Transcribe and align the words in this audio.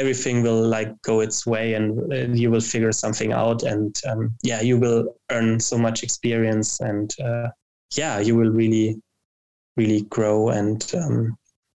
everything 0.00 0.42
will 0.42 0.62
like 0.66 0.90
go 1.02 1.20
its 1.20 1.46
way 1.46 1.74
and 1.74 2.38
you 2.38 2.50
will 2.50 2.60
figure 2.60 2.90
something 2.90 3.32
out 3.32 3.62
and 3.62 4.00
um, 4.08 4.34
yeah 4.42 4.62
you 4.62 4.78
will 4.78 5.14
earn 5.30 5.60
so 5.60 5.76
much 5.76 6.02
experience 6.02 6.80
and 6.80 7.14
uh, 7.20 7.48
yeah 7.96 8.18
you 8.18 8.34
will 8.34 8.50
really 8.50 8.98
really 9.76 10.02
grow 10.16 10.48
and 10.48 10.90
um, 10.94 11.36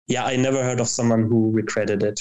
yeah 0.07 0.25
i 0.27 0.37
never 0.37 0.63
heard 0.63 0.81
of 0.81 0.89
someone 0.89 1.23
who 1.23 1.51
regretted 1.51 2.03
it. 2.03 2.21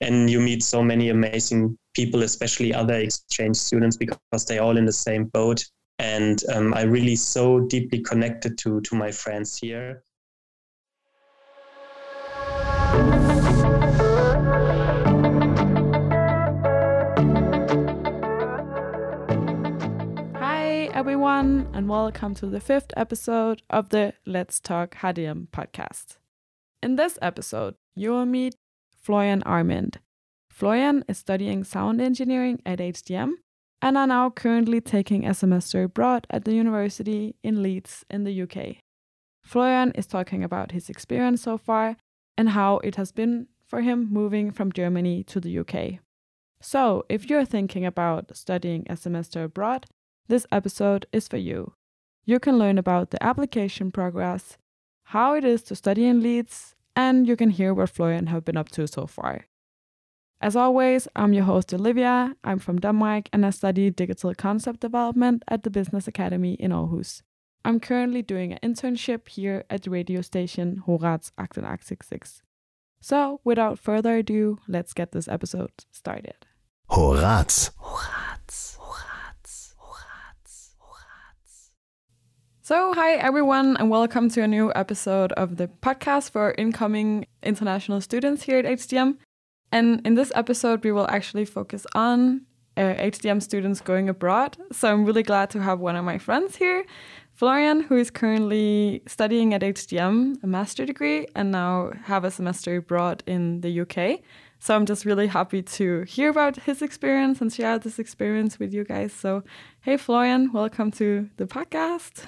And 0.00 0.28
you 0.28 0.40
meet 0.40 0.62
so 0.62 0.82
many 0.82 1.08
amazing 1.08 1.78
people 1.94 2.22
especially 2.22 2.74
other 2.74 2.94
exchange 2.94 3.56
students 3.56 3.96
because 3.96 4.44
they're 4.44 4.62
all 4.62 4.76
in 4.76 4.84
the 4.84 4.92
same 4.92 5.24
boat. 5.26 5.64
And 5.98 6.42
um, 6.52 6.74
i 6.74 6.82
really 6.82 7.16
so 7.16 7.60
deeply 7.60 8.00
connected 8.00 8.58
to 8.58 8.80
to 8.82 8.94
my 8.94 9.10
friends 9.10 9.56
here 9.56 10.03
everyone, 21.24 21.66
and 21.72 21.88
welcome 21.88 22.34
to 22.34 22.44
the 22.44 22.60
fifth 22.60 22.92
episode 22.98 23.62
of 23.70 23.88
the 23.88 24.12
Let's 24.26 24.60
Talk 24.60 24.94
HDM 24.96 25.48
podcast. 25.48 26.18
In 26.82 26.96
this 26.96 27.18
episode, 27.22 27.76
you 27.96 28.10
will 28.10 28.26
meet 28.26 28.56
Florian 29.00 29.40
Amendt. 29.46 29.96
Florian 30.50 31.02
is 31.08 31.16
studying 31.16 31.64
sound 31.64 32.02
engineering 32.02 32.60
at 32.66 32.78
HDM 32.78 33.36
and 33.80 33.96
are 33.96 34.06
now 34.06 34.28
currently 34.28 34.82
taking 34.82 35.24
a 35.24 35.32
semester 35.32 35.84
abroad 35.84 36.26
at 36.28 36.44
the 36.44 36.52
university 36.52 37.36
in 37.42 37.62
Leeds 37.62 38.04
in 38.10 38.24
the 38.24 38.42
UK. 38.42 38.82
Florian 39.42 39.92
is 39.92 40.06
talking 40.06 40.44
about 40.44 40.72
his 40.72 40.90
experience 40.90 41.40
so 41.40 41.56
far 41.56 41.96
and 42.36 42.50
how 42.50 42.80
it 42.80 42.96
has 42.96 43.12
been 43.12 43.46
for 43.66 43.80
him 43.80 44.12
moving 44.12 44.50
from 44.50 44.70
Germany 44.70 45.24
to 45.24 45.40
the 45.40 45.58
UK. 45.60 46.00
So, 46.60 47.06
if 47.08 47.30
you're 47.30 47.46
thinking 47.46 47.86
about 47.86 48.36
studying 48.36 48.84
a 48.90 48.96
semester 48.98 49.44
abroad, 49.44 49.86
this 50.28 50.46
episode 50.50 51.06
is 51.12 51.28
for 51.28 51.36
you. 51.36 51.74
You 52.24 52.40
can 52.40 52.58
learn 52.58 52.78
about 52.78 53.10
the 53.10 53.22
application 53.22 53.90
progress, 53.90 54.56
how 55.04 55.34
it 55.34 55.44
is 55.44 55.62
to 55.64 55.76
study 55.76 56.06
in 56.06 56.22
Leeds, 56.22 56.74
and 56.96 57.26
you 57.26 57.36
can 57.36 57.50
hear 57.50 57.74
what 57.74 57.90
Florian 57.90 58.28
have 58.28 58.44
been 58.44 58.56
up 58.56 58.70
to 58.70 58.86
so 58.86 59.06
far. 59.06 59.46
As 60.40 60.56
always, 60.56 61.08
I'm 61.16 61.32
your 61.32 61.44
host 61.44 61.72
Olivia. 61.72 62.36
I'm 62.44 62.58
from 62.58 62.80
Denmark 62.80 63.28
and 63.32 63.46
I 63.46 63.50
study 63.50 63.90
digital 63.90 64.34
concept 64.34 64.80
development 64.80 65.42
at 65.48 65.62
the 65.62 65.70
Business 65.70 66.06
Academy 66.06 66.54
in 66.54 66.70
Aarhus. 66.70 67.22
I'm 67.64 67.80
currently 67.80 68.20
doing 68.20 68.52
an 68.52 68.58
internship 68.62 69.28
here 69.28 69.64
at 69.70 69.82
the 69.82 69.90
radio 69.90 70.20
station 70.20 70.82
HORADS 70.86 71.32
886. 71.38 72.42
So, 73.00 73.40
without 73.42 73.78
further 73.78 74.16
ado, 74.16 74.58
let's 74.68 74.92
get 74.92 75.12
this 75.12 75.28
episode 75.28 75.70
started. 75.90 76.46
HORADS. 77.78 78.78
So, 82.66 82.94
hi 82.94 83.16
everyone, 83.16 83.76
and 83.76 83.90
welcome 83.90 84.30
to 84.30 84.40
a 84.40 84.48
new 84.48 84.72
episode 84.74 85.32
of 85.32 85.58
the 85.58 85.68
podcast 85.82 86.30
for 86.30 86.54
incoming 86.56 87.26
international 87.42 88.00
students 88.00 88.44
here 88.44 88.58
at 88.58 88.64
HDM. 88.64 89.18
And 89.70 90.00
in 90.06 90.14
this 90.14 90.32
episode, 90.34 90.82
we 90.82 90.90
will 90.90 91.06
actually 91.10 91.44
focus 91.44 91.86
on 91.94 92.46
uh, 92.78 92.94
HDM 92.94 93.42
students 93.42 93.82
going 93.82 94.08
abroad. 94.08 94.56
So, 94.72 94.90
I'm 94.90 95.04
really 95.04 95.22
glad 95.22 95.50
to 95.50 95.60
have 95.60 95.78
one 95.78 95.94
of 95.94 96.06
my 96.06 96.16
friends 96.16 96.56
here, 96.56 96.86
Florian, 97.34 97.82
who 97.82 97.98
is 97.98 98.10
currently 98.10 99.02
studying 99.06 99.52
at 99.52 99.60
HDM, 99.60 100.42
a 100.42 100.46
master 100.46 100.86
degree, 100.86 101.26
and 101.36 101.50
now 101.50 101.92
have 102.04 102.24
a 102.24 102.30
semester 102.30 102.76
abroad 102.76 103.22
in 103.26 103.60
the 103.60 103.80
UK. 103.80 104.20
So, 104.58 104.74
I'm 104.74 104.86
just 104.86 105.04
really 105.04 105.26
happy 105.26 105.60
to 105.60 106.04
hear 106.04 106.30
about 106.30 106.56
his 106.56 106.80
experience 106.80 107.42
and 107.42 107.52
share 107.52 107.78
this 107.78 107.98
experience 107.98 108.58
with 108.58 108.72
you 108.72 108.84
guys. 108.84 109.12
So, 109.12 109.44
hey, 109.82 109.98
Florian, 109.98 110.50
welcome 110.50 110.90
to 110.92 111.28
the 111.36 111.44
podcast. 111.44 112.24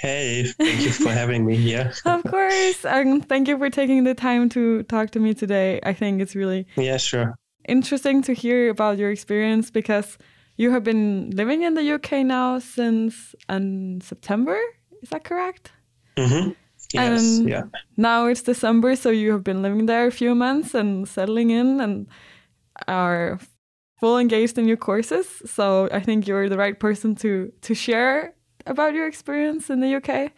Hey, 0.00 0.44
thank 0.58 0.82
you 0.84 0.92
for 0.92 1.10
having 1.10 1.44
me 1.46 1.56
here. 1.56 1.92
of 2.04 2.22
course. 2.24 2.84
And 2.84 3.26
thank 3.28 3.48
you 3.48 3.58
for 3.58 3.70
taking 3.70 4.04
the 4.04 4.14
time 4.14 4.48
to 4.50 4.82
talk 4.84 5.10
to 5.12 5.20
me 5.20 5.34
today. 5.34 5.80
I 5.82 5.92
think 5.94 6.20
it's 6.20 6.34
really 6.34 6.66
Yeah, 6.76 6.98
sure. 6.98 7.34
interesting 7.68 8.22
to 8.22 8.32
hear 8.32 8.68
about 8.70 8.98
your 8.98 9.10
experience 9.10 9.70
because 9.70 10.18
you 10.56 10.70
have 10.70 10.84
been 10.84 11.30
living 11.30 11.62
in 11.62 11.74
the 11.74 11.82
UK 11.94 12.24
now 12.24 12.58
since 12.58 13.34
um, 13.48 14.00
September. 14.00 14.58
Is 15.02 15.10
that 15.10 15.24
correct? 15.24 15.72
Mm-hmm. 16.16 16.50
Yes, 16.94 17.38
And 17.38 17.48
yeah. 17.48 17.62
Now 17.96 18.26
it's 18.26 18.42
December, 18.42 18.96
so 18.96 19.10
you 19.10 19.32
have 19.32 19.42
been 19.42 19.60
living 19.62 19.86
there 19.86 20.06
a 20.06 20.12
few 20.12 20.34
months 20.34 20.74
and 20.74 21.08
settling 21.08 21.50
in 21.50 21.80
and 21.80 22.06
are 22.86 23.38
full 23.98 24.18
engaged 24.18 24.56
in 24.58 24.68
your 24.68 24.76
courses. 24.76 25.26
So 25.46 25.88
I 25.90 26.00
think 26.00 26.26
you're 26.28 26.48
the 26.48 26.58
right 26.58 26.78
person 26.78 27.14
to 27.16 27.50
to 27.62 27.74
share 27.74 28.34
about 28.66 28.94
your 28.94 29.06
experience 29.06 29.70
in 29.70 29.80
the 29.80 29.88
UK. 29.88 30.32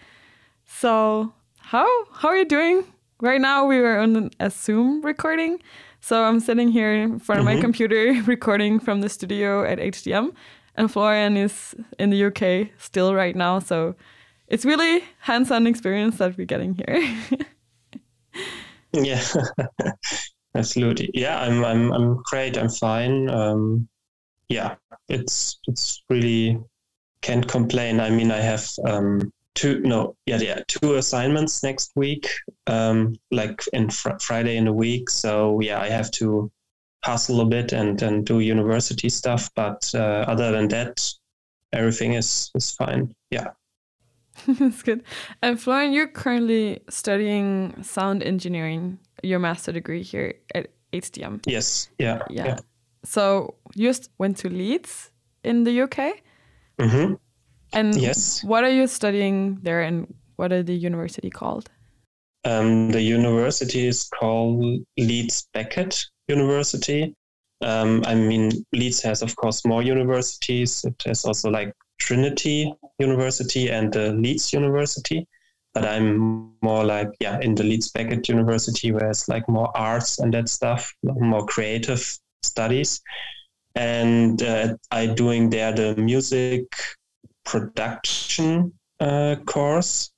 So 0.67 1.33
how 1.59 1.87
how 2.13 2.29
are 2.29 2.37
you 2.37 2.45
doing? 2.45 2.85
Right 3.21 3.41
now 3.41 3.67
we 3.67 3.79
are 3.79 3.99
on 3.99 4.31
a 4.41 4.51
Zoom 4.51 5.03
recording. 5.03 5.61
So 6.01 6.25
I'm 6.25 6.41
sitting 6.41 6.69
here 6.69 6.93
in 6.95 7.19
front 7.19 7.41
of 7.41 7.45
my 7.45 7.57
Mhm. 7.57 7.61
computer 7.61 8.23
recording 8.27 8.79
from 8.81 9.01
the 9.01 9.09
studio 9.09 9.65
at 9.65 9.79
HDM 9.81 10.33
and 10.77 10.91
Florian 10.91 11.37
is 11.37 11.75
in 11.99 12.11
the 12.11 12.17
UK 12.17 12.71
still 12.79 13.15
right 13.15 13.35
now. 13.37 13.59
So 13.59 13.95
it's 14.49 14.65
really 14.65 15.05
hands-on 15.21 15.67
experience 15.67 16.19
that 16.19 16.37
we're 16.39 16.47
getting 16.47 16.75
here. 16.75 17.03
Yeah. 18.93 19.23
Absolutely. 20.55 21.11
Yeah, 21.15 21.39
I'm 21.41 21.65
I'm 21.65 21.93
I'm 21.93 22.23
great. 22.31 22.57
I'm 22.57 22.69
fine. 22.71 23.29
Um 23.29 23.89
yeah, 24.49 24.77
it's 25.09 25.61
it's 25.69 26.03
really 26.11 26.59
can't 27.23 27.47
complain. 27.47 28.01
I 28.01 28.11
mean 28.11 28.31
I 28.31 28.41
have 28.41 28.69
um 28.85 29.33
two 29.55 29.81
no 29.81 30.15
yeah 30.27 30.39
yeah 30.39 30.61
two 30.69 30.95
assignments 30.95 31.63
next 31.63 31.91
week 31.97 32.29
um 32.69 33.17
like 33.33 33.61
in 33.73 33.91
fr- 33.91 34.19
Friday 34.21 34.57
in 34.57 34.69
a 34.69 34.73
week 34.73 35.11
so 35.11 35.59
yeah 35.61 35.81
I 35.81 35.89
have 35.89 36.11
to 36.13 36.51
hustle 37.05 37.41
a 37.41 37.45
bit 37.47 37.73
and 37.73 38.01
and 38.03 38.25
do 38.25 38.39
university 38.41 39.09
stuff 39.09 39.51
but 39.57 39.91
uh, 39.95 40.25
other 40.29 40.53
than 40.53 40.69
that 40.69 41.13
everything 41.73 42.15
is 42.15 42.51
is 42.55 42.71
fine 42.73 43.15
yeah 43.31 43.49
That's 44.47 44.83
good. 44.85 45.03
And 45.43 45.61
Florian, 45.61 45.93
you're 45.93 46.07
currently 46.07 46.79
studying 46.89 47.83
sound 47.83 48.23
engineering, 48.23 48.99
your 49.25 49.41
master 49.41 49.73
degree 49.73 50.05
here 50.05 50.35
at 50.55 50.69
HDM. 50.93 51.41
yes 51.47 51.89
yeah 51.99 52.23
Yeah. 52.31 52.59
So 53.05 53.55
you 53.75 53.89
just 53.89 54.11
went 54.19 54.37
to 54.39 54.49
Leeds 54.49 55.11
in 55.43 55.65
the 55.65 55.83
UK. 55.83 56.23
Hmm 56.81 57.15
And 57.73 57.95
Yes. 58.01 58.43
what 58.45 58.65
are 58.65 58.71
you 58.71 58.87
studying 58.87 59.59
there 59.63 59.83
and 59.83 60.15
what 60.37 60.53
are 60.53 60.63
the 60.63 60.75
university 60.75 61.31
called? 61.31 61.71
Um, 62.45 62.91
the 62.93 63.03
university 63.03 63.87
is 63.87 64.09
called 64.19 64.65
Leeds 64.97 65.49
Beckett 65.53 66.05
University. 66.29 67.15
Um, 67.61 68.03
I 68.07 68.15
mean, 68.15 68.53
Leeds 68.73 69.03
has, 69.03 69.23
of 69.23 69.35
course, 69.37 69.65
more 69.65 69.83
universities. 69.83 70.85
It 70.85 71.03
has 71.07 71.25
also 71.25 71.51
like 71.51 71.73
Trinity 71.99 72.73
University 72.99 73.71
and 73.71 73.93
the 73.93 74.13
Leeds 74.13 74.53
University. 74.53 75.27
But 75.75 75.85
I'm 75.85 76.53
more 76.63 76.85
like, 76.85 77.09
yeah, 77.21 77.39
in 77.41 77.55
the 77.55 77.65
Leeds 77.65 77.91
Beckett 77.91 78.29
University, 78.29 78.93
where 78.93 79.11
it's 79.11 79.29
like 79.29 79.49
more 79.49 79.77
arts 79.77 80.19
and 80.19 80.33
that 80.35 80.49
stuff, 80.49 80.95
more 81.03 81.45
creative 81.47 82.19
studies. 82.43 83.01
And 83.79 84.43
uh, 84.43 84.75
I 84.91 85.07
doing 85.07 85.51
there 85.51 85.73
the 85.73 85.95
music 85.97 86.65
production 87.45 88.73
uh, 88.99 89.37
course. 89.47 90.11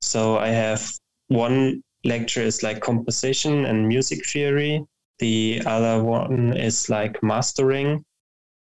So 0.00 0.38
I 0.38 0.48
have 0.48 0.90
one 1.28 1.82
lecture 2.04 2.40
is 2.40 2.62
like 2.62 2.80
composition 2.80 3.66
and 3.66 3.86
music 3.86 4.26
theory. 4.26 4.82
The 5.18 5.62
other 5.66 6.02
one 6.02 6.56
is 6.56 6.88
like 6.88 7.22
mastering. 7.22 8.02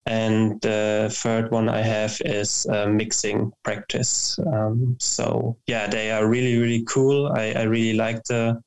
And 0.07 0.61
the 0.61 1.09
third 1.13 1.51
one 1.53 1.69
I 1.69 1.83
have 1.83 2.21
is 2.25 2.67
uh, 2.67 2.87
mixing 2.87 3.53
practice. 3.65 4.39
Um, 4.53 4.97
so 4.99 5.57
yeah, 5.67 5.87
they 5.89 6.11
are 6.11 6.29
really, 6.29 6.59
really 6.59 6.85
cool. 6.85 7.33
I, 7.35 7.53
I 7.53 7.63
really 7.63 7.97
like 7.97 8.23
the 8.25 8.61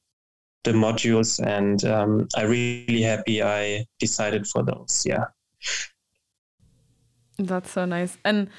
the 0.65 0.71
modules 0.71 1.39
and 1.45 1.85
um, 1.85 2.27
I'm 2.35 2.49
really 2.49 3.01
happy 3.01 3.41
I 3.41 3.85
decided 3.99 4.47
for 4.47 4.63
those. 4.63 5.03
Yeah. 5.05 5.25
That's 7.37 7.71
so 7.71 7.85
nice. 7.85 8.17
And 8.25 8.49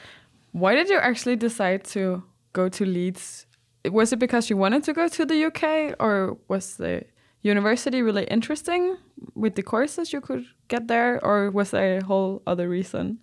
why 0.53 0.75
did 0.75 0.89
you 0.89 0.99
actually 0.99 1.37
decide 1.37 1.85
to 1.85 2.23
go 2.53 2.69
to 2.69 2.85
Leeds? 2.85 3.47
Was 3.85 4.13
it 4.13 4.19
because 4.19 4.51
you 4.51 4.57
wanted 4.57 4.85
to 4.85 4.93
go 4.93 5.09
to 5.09 5.27
the 5.27 5.45
UK 5.45 5.97
or 6.01 6.39
was 6.49 6.77
the 6.77 7.05
university 7.43 8.03
really 8.03 8.25
interesting 8.25 8.97
with 9.35 9.55
the 9.55 9.63
courses 9.63 10.13
you 10.13 10.21
could 10.21 10.45
get 10.69 10.89
there 10.89 11.23
or 11.25 11.51
was 11.51 11.71
there 11.71 11.99
a 11.99 12.05
whole 12.05 12.43
other 12.47 12.69
reason? 12.69 13.19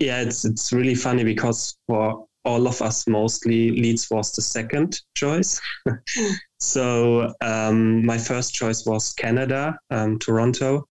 yeah 0.00 0.22
it's 0.22 0.44
it's 0.44 0.72
really 0.72 0.94
funny 0.94 1.22
because 1.22 1.76
for 1.86 2.26
all 2.46 2.66
of 2.66 2.80
us 2.80 3.06
mostly 3.06 3.70
Leeds 3.70 4.10
was 4.10 4.32
the 4.32 4.40
second 4.40 4.98
choice. 5.14 5.60
so 6.58 7.34
um, 7.42 8.04
my 8.04 8.16
first 8.16 8.54
choice 8.54 8.86
was 8.86 9.12
Canada, 9.12 9.78
um, 9.90 10.18
Toronto, 10.18 10.88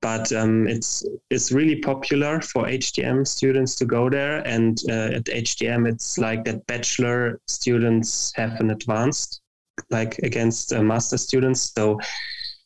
but 0.00 0.32
um, 0.32 0.66
it's 0.66 1.04
it's 1.30 1.52
really 1.52 1.76
popular 1.76 2.40
for 2.40 2.64
HDM 2.64 3.26
students 3.26 3.74
to 3.76 3.84
go 3.84 4.08
there. 4.08 4.46
And 4.46 4.78
uh, 4.88 5.16
at 5.16 5.24
HDM, 5.24 5.88
it's 5.88 6.18
like 6.18 6.44
that 6.44 6.66
bachelor 6.66 7.40
students 7.46 8.32
have 8.36 8.60
an 8.60 8.70
advanced, 8.70 9.42
like 9.90 10.18
against 10.18 10.72
uh, 10.72 10.82
master 10.82 11.18
students. 11.18 11.72
So 11.76 11.98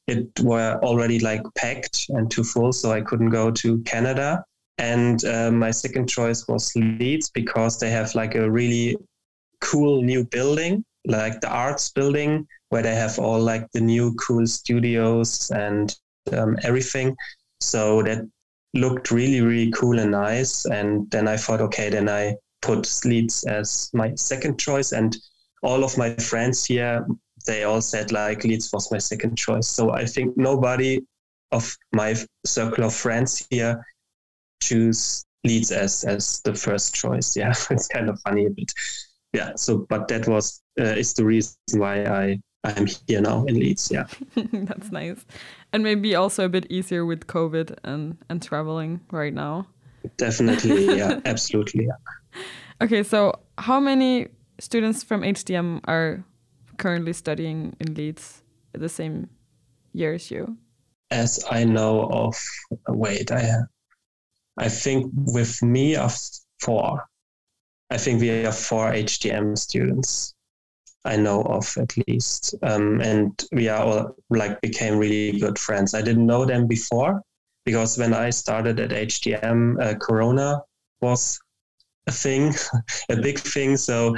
it 0.07 0.29
were 0.43 0.79
already 0.83 1.19
like 1.19 1.43
packed 1.57 2.07
and 2.11 2.31
too 2.31 2.45
full, 2.45 2.73
so 2.73 2.93
I 2.93 3.01
couldn't 3.01 3.31
go 3.31 3.51
to 3.51 3.79
Canada. 3.83 4.45
And 4.79 5.25
uh, 5.25 5.51
my 5.51 5.71
second 5.71 6.09
choice 6.09 6.47
was 6.49 6.75
Leeds 6.75 7.31
because 7.31 7.79
they 7.79 7.91
have 7.91 8.15
like 8.15 8.35
a 8.35 8.51
really 8.51 8.97
cool 9.61 10.03
new 10.03 10.25
building, 10.25 10.85
like 11.07 11.41
the 11.41 11.49
arts 11.49 11.91
building, 11.91 12.47
where 12.69 12.83
they 12.83 12.95
have 12.95 13.19
all 13.19 13.41
like 13.41 13.71
the 13.73 13.81
new 13.81 14.15
cool 14.15 14.47
studios 14.47 15.51
and 15.53 15.97
um, 16.33 16.57
everything. 16.63 17.17
So 17.61 18.03
that 18.03 18.29
looked 18.75 19.11
really, 19.11 19.41
really 19.41 19.71
cool 19.73 19.99
and 19.99 20.11
nice. 20.11 20.65
And 20.67 21.11
then 21.11 21.29
I 21.29 21.37
thought, 21.37 21.61
okay, 21.61 21.91
then 21.91 22.09
I 22.09 22.37
put 22.63 22.89
Leeds 23.05 23.45
as 23.45 23.91
my 23.93 24.15
second 24.15 24.59
choice. 24.59 24.93
And 24.93 25.17
all 25.63 25.85
of 25.85 25.97
my 25.97 26.15
friends 26.15 26.65
here, 26.65 27.07
they 27.47 27.65
all 27.65 27.81
said 27.81 28.13
like 28.13 28.45
Leeds 28.45 28.71
was 28.73 28.91
my 28.91 28.99
second 28.99 29.37
choice. 29.37 29.69
So 29.69 29.93
I 29.93 30.05
think 30.05 30.37
nobody 30.37 31.01
of 31.53 31.77
my 31.93 32.17
circle 32.45 32.85
of 32.85 32.95
friends 32.95 33.47
here 33.51 33.85
choose 34.63 35.25
Leeds 35.45 35.71
as 35.71 36.05
as 36.05 36.41
the 36.43 36.55
first 36.55 36.95
choice. 36.95 37.37
Yeah, 37.37 37.55
it's 37.71 37.89
kind 37.89 38.09
of 38.09 38.19
funny 38.21 38.49
but. 38.49 38.73
Yeah. 39.33 39.53
So, 39.57 39.87
but 39.89 40.09
that 40.09 40.27
was 40.29 40.63
uh, 40.81 40.85
is 40.85 41.13
the 41.15 41.25
reason 41.25 41.57
why 41.75 42.05
I 42.05 42.39
I'm 42.65 42.87
here 43.07 43.21
now 43.21 43.45
in 43.45 43.59
Leeds. 43.61 43.91
Yeah. 43.93 44.07
That's 44.53 44.91
nice, 44.91 45.25
and 45.73 45.85
maybe 45.85 46.15
also 46.15 46.47
a 46.47 46.49
bit 46.49 46.67
easier 46.71 47.05
with 47.05 47.27
COVID 47.27 47.77
and 47.85 48.17
and 48.29 48.43
traveling 48.43 49.01
right 49.11 49.35
now. 49.35 49.67
Definitely. 50.17 50.97
Yeah. 50.97 51.21
absolutely. 51.25 51.87
Yeah. 51.87 52.43
Okay. 52.81 53.03
So, 53.03 53.39
how 53.59 53.81
many 53.81 54.29
students 54.59 55.03
from 55.03 55.23
HDM 55.23 55.81
are 55.85 56.25
currently 56.79 57.13
studying 57.13 57.77
in 57.81 57.95
Leeds 57.95 58.43
at 58.75 58.81
the 58.81 58.89
same 58.89 59.29
year 59.93 60.15
as 60.15 60.31
you? 60.31 60.57
As 61.11 61.45
I 61.51 61.65
know 61.65 62.09
of, 62.11 62.35
wait, 62.89 63.31
I 63.31 63.61
I 64.59 64.69
think 64.69 65.13
with 65.15 65.63
me 65.63 65.97
of 65.97 66.17
four. 66.61 67.05
I 67.91 67.99
think 67.99 68.21
we 68.21 68.29
have 68.29 68.57
four 68.57 68.91
HDM 68.91 69.59
students 69.59 70.34
I 71.05 71.17
know 71.17 71.43
of 71.43 71.77
at 71.79 71.95
least. 72.09 72.55
Um, 72.63 73.01
and 73.01 73.43
we 73.53 73.69
are 73.69 73.83
all 73.83 74.17
like 74.31 74.61
became 74.61 74.97
really 74.97 75.39
good 75.39 75.59
friends. 75.59 75.95
I 75.95 76.03
didn't 76.03 76.27
know 76.27 76.45
them 76.45 76.67
before 76.67 77.23
because 77.65 77.99
when 77.99 78.15
I 78.15 78.31
started 78.31 78.81
at 78.81 78.91
HDM, 78.91 79.83
uh, 79.83 79.95
Corona 79.99 80.63
was 81.01 81.39
a 82.07 82.13
thing, 82.13 82.55
a 83.11 83.17
big 83.17 83.39
thing. 83.39 83.77
So 83.77 84.15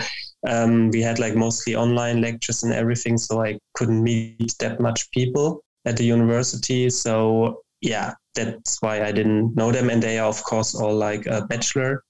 um, 0.46 0.90
we 0.90 1.02
had 1.02 1.18
like 1.18 1.34
mostly 1.34 1.74
online 1.74 2.20
lectures 2.20 2.62
and 2.62 2.72
everything. 2.72 3.18
So 3.18 3.42
I 3.42 3.58
couldn't 3.74 4.02
meet 4.02 4.54
that 4.60 4.80
much 4.80 5.10
people 5.10 5.64
at 5.84 5.96
the 5.96 6.04
university. 6.04 6.90
So 6.90 7.62
yeah, 7.80 8.14
that's 8.34 8.80
why 8.82 9.02
I 9.02 9.12
didn't 9.12 9.54
know 9.56 9.72
them. 9.72 9.90
And 9.90 10.02
they 10.02 10.18
are, 10.18 10.28
of 10.28 10.42
course, 10.42 10.74
all 10.74 10.94
like 10.94 11.26
uh, 11.26 11.46
bachelor 11.46 12.04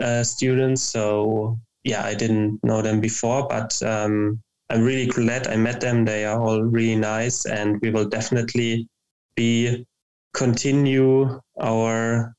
uh, 0.00 0.24
students. 0.24 0.82
So 0.82 1.58
yeah, 1.84 2.04
I 2.04 2.14
didn't 2.14 2.60
know 2.62 2.82
them 2.82 3.00
before, 3.00 3.46
but 3.48 3.80
um, 3.82 4.40
I'm 4.70 4.82
really 4.82 5.06
glad 5.06 5.46
I 5.46 5.56
met 5.56 5.80
them. 5.80 6.04
They 6.04 6.24
are 6.24 6.40
all 6.40 6.62
really 6.62 6.96
nice, 6.96 7.46
and 7.46 7.80
we 7.80 7.90
will 7.90 8.08
definitely 8.08 8.88
be 9.34 9.86
continue 10.34 11.40
our 11.60 12.34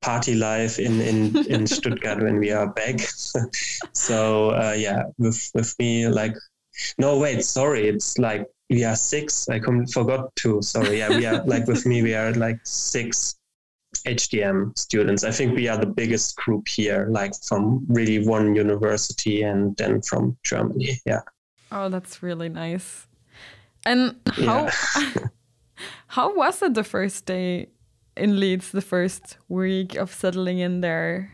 party 0.00 0.34
life 0.34 0.78
in 0.78 1.00
in 1.00 1.36
in 1.48 1.66
Stuttgart 1.66 2.22
when 2.22 2.38
we 2.38 2.52
are 2.52 2.72
back. 2.72 3.00
so 3.92 4.50
uh, 4.50 4.74
yeah, 4.76 5.04
with 5.18 5.50
with 5.54 5.74
me 5.78 6.08
like 6.08 6.34
no 6.96 7.18
wait 7.18 7.42
sorry 7.42 7.88
it's 7.88 8.18
like 8.18 8.46
we 8.70 8.84
are 8.84 8.96
six. 8.96 9.48
I 9.48 9.58
com- 9.58 9.86
forgot 9.86 10.34
to. 10.36 10.62
Sorry. 10.62 10.98
Yeah, 10.98 11.08
we 11.08 11.26
are 11.26 11.42
like 11.44 11.66
with 11.66 11.86
me. 11.86 12.02
We 12.02 12.14
are 12.14 12.32
like 12.32 12.60
six 12.64 13.37
HDM 14.14 14.76
students. 14.78 15.24
I 15.24 15.30
think 15.30 15.54
we 15.54 15.68
are 15.68 15.76
the 15.76 15.86
biggest 15.86 16.36
group 16.36 16.68
here, 16.68 17.08
like 17.10 17.32
from 17.48 17.84
really 17.88 18.26
one 18.26 18.54
university 18.54 19.42
and 19.42 19.76
then 19.76 20.02
from 20.02 20.36
Germany. 20.44 21.00
Yeah. 21.04 21.20
Oh, 21.70 21.88
that's 21.88 22.22
really 22.22 22.48
nice. 22.48 23.06
And 23.84 24.16
how 24.26 24.68
yeah. 24.96 25.14
how 26.08 26.34
was 26.34 26.62
it 26.62 26.74
the 26.74 26.84
first 26.84 27.26
day 27.26 27.68
in 28.16 28.40
Leeds? 28.40 28.72
The 28.72 28.80
first 28.82 29.38
week 29.48 29.94
of 29.96 30.12
settling 30.12 30.58
in 30.58 30.80
there. 30.80 31.32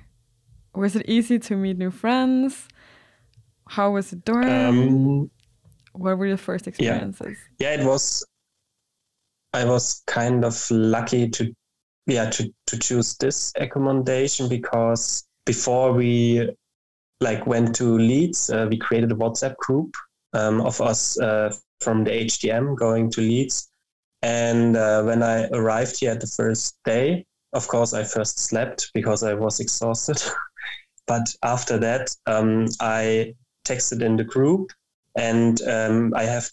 Was 0.74 0.96
it 0.96 1.08
easy 1.08 1.38
to 1.38 1.56
meet 1.56 1.78
new 1.78 1.90
friends? 1.90 2.68
How 3.68 3.92
was 3.92 4.10
the 4.10 4.16
dorm? 4.16 4.48
Um, 4.48 5.30
what 5.92 6.18
were 6.18 6.26
your 6.26 6.36
first 6.36 6.66
experiences? 6.66 7.36
Yeah. 7.58 7.70
yeah, 7.70 7.82
it 7.82 7.86
was. 7.86 8.24
I 9.52 9.64
was 9.64 10.02
kind 10.06 10.44
of 10.44 10.68
lucky 10.70 11.28
to, 11.28 11.54
yeah, 12.06 12.30
to 12.30 12.52
to 12.66 12.78
choose 12.78 13.16
this 13.16 13.52
accommodation 13.56 14.48
because 14.48 15.24
before 15.46 15.92
we 15.92 16.50
like 17.20 17.46
went 17.46 17.74
to 17.76 17.98
Leeds, 17.98 18.50
uh, 18.50 18.66
we 18.68 18.76
created 18.76 19.12
a 19.12 19.14
WhatsApp 19.14 19.56
group 19.56 19.94
um, 20.32 20.60
of 20.60 20.80
us 20.80 21.18
uh, 21.20 21.54
from 21.80 22.04
the 22.04 22.10
HDM 22.10 22.76
going 22.76 23.10
to 23.12 23.20
Leeds. 23.20 23.70
And 24.22 24.76
uh, 24.76 25.02
when 25.02 25.22
I 25.22 25.48
arrived 25.48 26.00
here 26.00 26.12
at 26.12 26.20
the 26.20 26.26
first 26.26 26.76
day, 26.84 27.26
of 27.52 27.68
course, 27.68 27.92
I 27.92 28.04
first 28.04 28.38
slept 28.38 28.90
because 28.94 29.22
I 29.22 29.34
was 29.34 29.60
exhausted. 29.60 30.22
but 31.06 31.34
after 31.42 31.78
that, 31.78 32.14
um, 32.26 32.66
I 32.80 33.34
texted 33.66 34.02
in 34.02 34.16
the 34.16 34.24
group 34.24 34.70
and 35.16 35.60
um, 35.62 36.12
I 36.14 36.24
have 36.24 36.50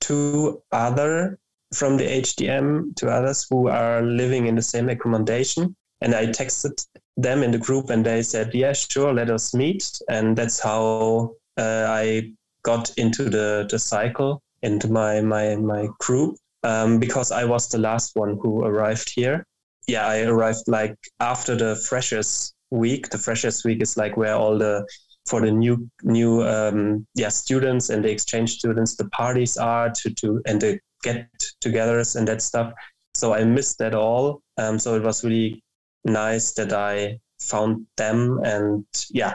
two 0.00 0.62
other 0.72 1.38
from 1.74 1.96
the 1.96 2.04
HDM, 2.04 2.94
to 2.96 3.08
others 3.08 3.46
who 3.50 3.68
are 3.68 4.02
living 4.02 4.46
in 4.46 4.54
the 4.54 4.62
same 4.62 4.88
accommodation. 4.88 5.74
And 6.00 6.14
I 6.14 6.26
texted 6.26 6.86
them 7.16 7.42
in 7.42 7.50
the 7.50 7.58
group 7.58 7.90
and 7.90 8.04
they 8.04 8.22
said, 8.22 8.54
yeah, 8.54 8.72
sure, 8.72 9.12
let 9.12 9.30
us 9.30 9.54
meet. 9.54 9.98
And 10.08 10.36
that's 10.36 10.60
how 10.60 11.34
uh, 11.56 11.86
I 11.88 12.32
got 12.62 12.90
into 12.96 13.24
the, 13.24 13.66
the 13.70 13.78
cycle, 13.78 14.42
into 14.62 14.88
my, 14.88 15.20
my, 15.20 15.56
my 15.56 15.88
group, 16.00 16.36
um, 16.62 16.98
because 16.98 17.30
I 17.30 17.44
was 17.44 17.68
the 17.68 17.78
last 17.78 18.16
one 18.16 18.38
who 18.40 18.64
arrived 18.64 19.12
here. 19.14 19.44
Yeah, 19.86 20.06
I 20.06 20.22
arrived 20.22 20.64
like 20.66 20.96
after 21.20 21.54
the 21.54 21.76
freshers 21.76 22.54
week. 22.70 23.10
The 23.10 23.18
freshers 23.18 23.64
week 23.64 23.82
is 23.82 23.96
like 23.96 24.16
where 24.16 24.34
all 24.34 24.58
the 24.58 24.86
for 25.26 25.40
the 25.40 25.50
new 25.50 25.88
new 26.02 26.42
um, 26.42 27.06
yeah 27.14 27.28
students 27.28 27.90
and 27.90 28.04
the 28.04 28.10
exchange 28.10 28.52
students 28.52 28.96
the 28.96 29.08
parties 29.10 29.56
are 29.56 29.90
to 29.90 30.10
to 30.14 30.42
and 30.46 30.60
the 30.60 30.78
get-togethers 31.04 32.16
and 32.16 32.26
that 32.26 32.42
stuff. 32.42 32.72
So 33.14 33.32
I 33.32 33.44
missed 33.44 33.78
that 33.78 33.94
all. 33.94 34.42
Um, 34.58 34.78
so 34.78 34.96
it 34.96 35.02
was 35.02 35.22
really 35.24 35.62
nice 36.04 36.52
that 36.54 36.72
I 36.72 37.18
found 37.40 37.86
them 37.96 38.40
and 38.44 38.84
yeah 39.10 39.34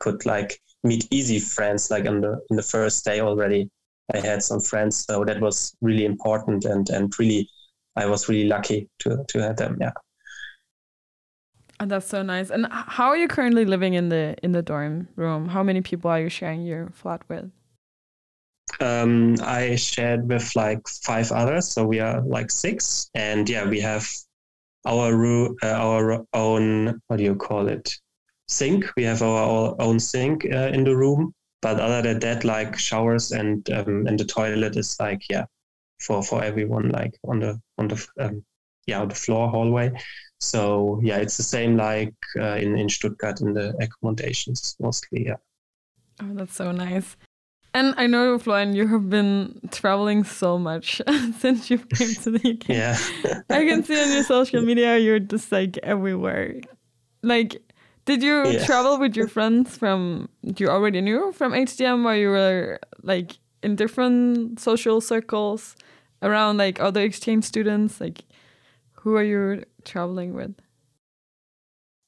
could 0.00 0.24
like 0.26 0.60
meet 0.84 1.08
easy 1.10 1.38
friends 1.38 1.90
like 1.90 2.06
on 2.06 2.20
the 2.20 2.40
in 2.50 2.56
the 2.56 2.62
first 2.62 3.04
day 3.04 3.20
already. 3.20 3.70
I 4.14 4.20
had 4.20 4.42
some 4.42 4.60
friends, 4.60 5.04
so 5.04 5.24
that 5.24 5.40
was 5.40 5.76
really 5.80 6.04
important 6.04 6.64
and 6.64 6.88
and 6.88 7.12
really 7.18 7.48
I 7.96 8.06
was 8.06 8.28
really 8.28 8.48
lucky 8.48 8.88
to 9.00 9.24
to 9.28 9.42
have 9.42 9.56
them. 9.56 9.76
Yeah. 9.80 9.92
And 11.80 11.90
that's 11.90 12.08
so 12.08 12.22
nice. 12.22 12.50
And 12.50 12.66
how 12.70 13.08
are 13.08 13.16
you 13.16 13.28
currently 13.28 13.64
living 13.64 13.94
in 13.94 14.08
the 14.08 14.36
in 14.42 14.52
the 14.52 14.62
dorm 14.62 15.08
room? 15.16 15.48
How 15.48 15.62
many 15.62 15.80
people 15.80 16.10
are 16.10 16.20
you 16.20 16.28
sharing 16.28 16.62
your 16.66 16.90
flat 16.90 17.22
with? 17.28 17.50
Um, 18.80 19.36
I 19.42 19.76
shared 19.76 20.28
with 20.28 20.54
like 20.56 20.86
five 20.88 21.30
others, 21.32 21.72
so 21.72 21.84
we 21.84 22.00
are 22.00 22.20
like 22.22 22.50
six. 22.50 23.10
And 23.14 23.48
yeah, 23.48 23.68
we 23.68 23.80
have 23.80 24.08
our 24.86 25.14
room, 25.14 25.56
uh, 25.62 25.68
our 25.68 26.24
own 26.32 27.00
what 27.06 27.16
do 27.16 27.24
you 27.24 27.34
call 27.34 27.68
it? 27.68 27.92
Sink. 28.48 28.90
We 28.96 29.04
have 29.04 29.22
our 29.22 29.76
own 29.78 30.00
sink 30.00 30.46
uh, 30.46 30.70
in 30.72 30.84
the 30.84 30.96
room. 30.96 31.34
But 31.60 31.80
other 31.80 32.02
than 32.02 32.20
that, 32.20 32.44
like 32.44 32.78
showers 32.78 33.32
and 33.32 33.68
um, 33.70 34.06
and 34.06 34.18
the 34.18 34.24
toilet 34.24 34.76
is 34.76 34.96
like 35.00 35.22
yeah, 35.28 35.44
for 36.00 36.22
for 36.22 36.42
everyone 36.42 36.90
like 36.90 37.18
on 37.26 37.40
the 37.40 37.60
on 37.78 37.88
the 37.88 38.06
um, 38.20 38.44
yeah 38.86 39.00
on 39.00 39.08
the 39.08 39.14
floor 39.14 39.48
hallway. 39.50 39.92
So 40.38 41.00
yeah, 41.02 41.16
it's 41.16 41.36
the 41.36 41.42
same 41.42 41.76
like 41.76 42.14
uh, 42.38 42.56
in 42.56 42.78
in 42.78 42.88
Stuttgart 42.88 43.40
in 43.40 43.54
the 43.54 43.76
accommodations 43.80 44.76
mostly. 44.78 45.26
Yeah. 45.26 45.36
Oh, 46.22 46.34
that's 46.34 46.54
so 46.54 46.72
nice. 46.72 47.16
And 47.74 47.94
I 47.96 48.06
know, 48.06 48.38
Florian, 48.38 48.74
you 48.74 48.88
have 48.88 49.10
been 49.10 49.60
traveling 49.70 50.24
so 50.24 50.58
much 50.58 51.00
since 51.38 51.70
you 51.70 51.78
came 51.78 52.14
to 52.14 52.30
the 52.30 52.50
UK. 52.52 52.68
Yeah. 52.68 52.98
I 53.50 53.64
can 53.64 53.84
see 53.84 54.00
on 54.00 54.10
your 54.10 54.24
social 54.24 54.62
media 54.62 54.96
you're 54.98 55.18
just 55.20 55.52
like 55.52 55.78
everywhere. 55.82 56.60
Like, 57.22 57.60
Did 58.06 58.22
you 58.22 58.48
yeah. 58.48 58.64
travel 58.64 58.98
with 58.98 59.16
your 59.16 59.28
friends 59.28 59.76
from 59.76 60.30
you 60.42 60.68
already 60.68 61.02
knew 61.02 61.30
from 61.32 61.52
HDM, 61.52 62.06
or 62.06 62.14
you 62.14 62.30
were 62.30 62.80
like 63.02 63.38
in 63.62 63.76
different 63.76 64.58
social 64.58 65.00
circles 65.02 65.76
around 66.22 66.56
like 66.56 66.80
other 66.80 67.02
exchange 67.02 67.44
students? 67.44 68.00
Like, 68.00 68.24
who 68.92 69.14
are 69.16 69.22
you 69.22 69.62
traveling 69.84 70.32
with? 70.32 70.54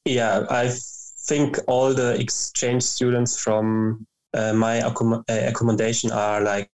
Yeah, 0.06 0.46
I 0.48 0.70
think 1.28 1.58
all 1.68 1.92
the 1.92 2.18
exchange 2.18 2.82
students 2.82 3.38
from 3.38 4.06
uh, 4.34 4.52
my 4.52 4.80
accom- 4.80 5.24
uh, 5.28 5.48
accommodation 5.48 6.12
are 6.12 6.40
like 6.40 6.70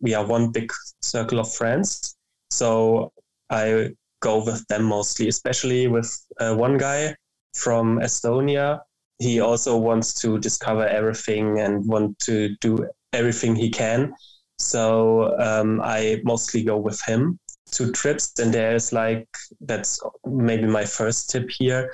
we 0.00 0.14
are 0.14 0.26
one 0.26 0.50
big 0.50 0.72
circle 1.00 1.38
of 1.38 1.52
friends. 1.52 2.16
So 2.50 3.12
I 3.50 3.90
go 4.20 4.44
with 4.44 4.66
them 4.68 4.84
mostly, 4.84 5.28
especially 5.28 5.86
with 5.88 6.10
uh, 6.40 6.54
one 6.54 6.76
guy 6.78 7.14
from 7.54 7.98
Estonia. 8.00 8.80
He 9.18 9.40
also 9.40 9.76
wants 9.76 10.14
to 10.22 10.38
discover 10.38 10.86
everything 10.86 11.60
and 11.60 11.86
want 11.86 12.18
to 12.20 12.56
do 12.60 12.88
everything 13.12 13.54
he 13.54 13.70
can. 13.70 14.14
So 14.58 15.38
um, 15.38 15.80
I 15.82 16.20
mostly 16.24 16.64
go 16.64 16.76
with 16.78 17.00
him 17.02 17.38
to 17.72 17.92
trips. 17.92 18.38
And 18.38 18.52
there's 18.52 18.92
like, 18.92 19.28
that's 19.60 20.00
maybe 20.24 20.66
my 20.66 20.84
first 20.84 21.30
tip 21.30 21.48
here 21.58 21.90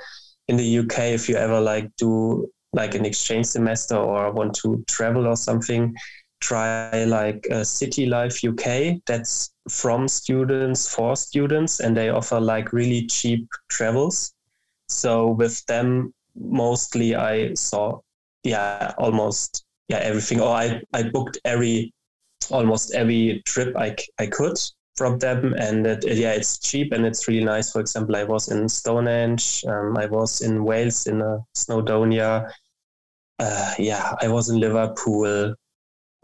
in 0.47 0.57
the 0.57 0.79
UK. 0.79 1.13
If 1.13 1.29
you 1.29 1.35
ever 1.35 1.59
like 1.59 1.89
do 1.97 2.49
like 2.77 2.95
an 2.95 3.05
exchange 3.05 3.47
semester 3.47 3.95
or 3.97 4.31
want 4.31 4.53
to 4.61 4.83
travel 4.87 5.27
or 5.27 5.35
something, 5.35 5.93
try 6.39 7.03
like 7.05 7.45
a 7.51 7.65
City 7.65 8.05
Life 8.05 8.43
UK. 8.43 9.01
That's 9.05 9.51
from 9.69 10.07
students 10.07 10.87
for 10.87 11.15
students, 11.15 11.79
and 11.81 11.97
they 11.97 12.09
offer 12.09 12.39
like 12.39 12.71
really 12.71 13.05
cheap 13.07 13.47
travels. 13.69 14.33
So 14.87 15.31
with 15.31 15.65
them, 15.65 16.13
mostly 16.35 17.15
I 17.15 17.53
saw, 17.55 17.99
yeah, 18.43 18.93
almost 18.97 19.65
yeah 19.89 19.99
everything. 19.99 20.39
Or 20.39 20.53
I 20.55 20.81
I 20.93 21.03
booked 21.03 21.39
every 21.43 21.93
almost 22.51 22.93
every 22.93 23.41
trip 23.45 23.75
I 23.75 23.95
I 24.19 24.27
could 24.27 24.57
from 24.97 25.19
them 25.19 25.53
and 25.59 25.85
it, 25.85 26.03
yeah 26.05 26.31
it's 26.31 26.57
cheap 26.57 26.91
and 26.91 27.05
it's 27.05 27.27
really 27.27 27.43
nice 27.45 27.71
for 27.71 27.79
example 27.79 28.15
i 28.15 28.23
was 28.23 28.49
in 28.49 28.67
stonehenge 28.67 29.63
um, 29.67 29.95
i 29.95 30.07
was 30.07 30.41
in 30.41 30.63
wales 30.63 31.05
in 31.05 31.21
uh, 31.21 31.37
snowdonia 31.55 32.51
uh, 33.39 33.73
yeah 33.77 34.15
i 34.21 34.27
was 34.27 34.49
in 34.49 34.59
liverpool 34.59 35.53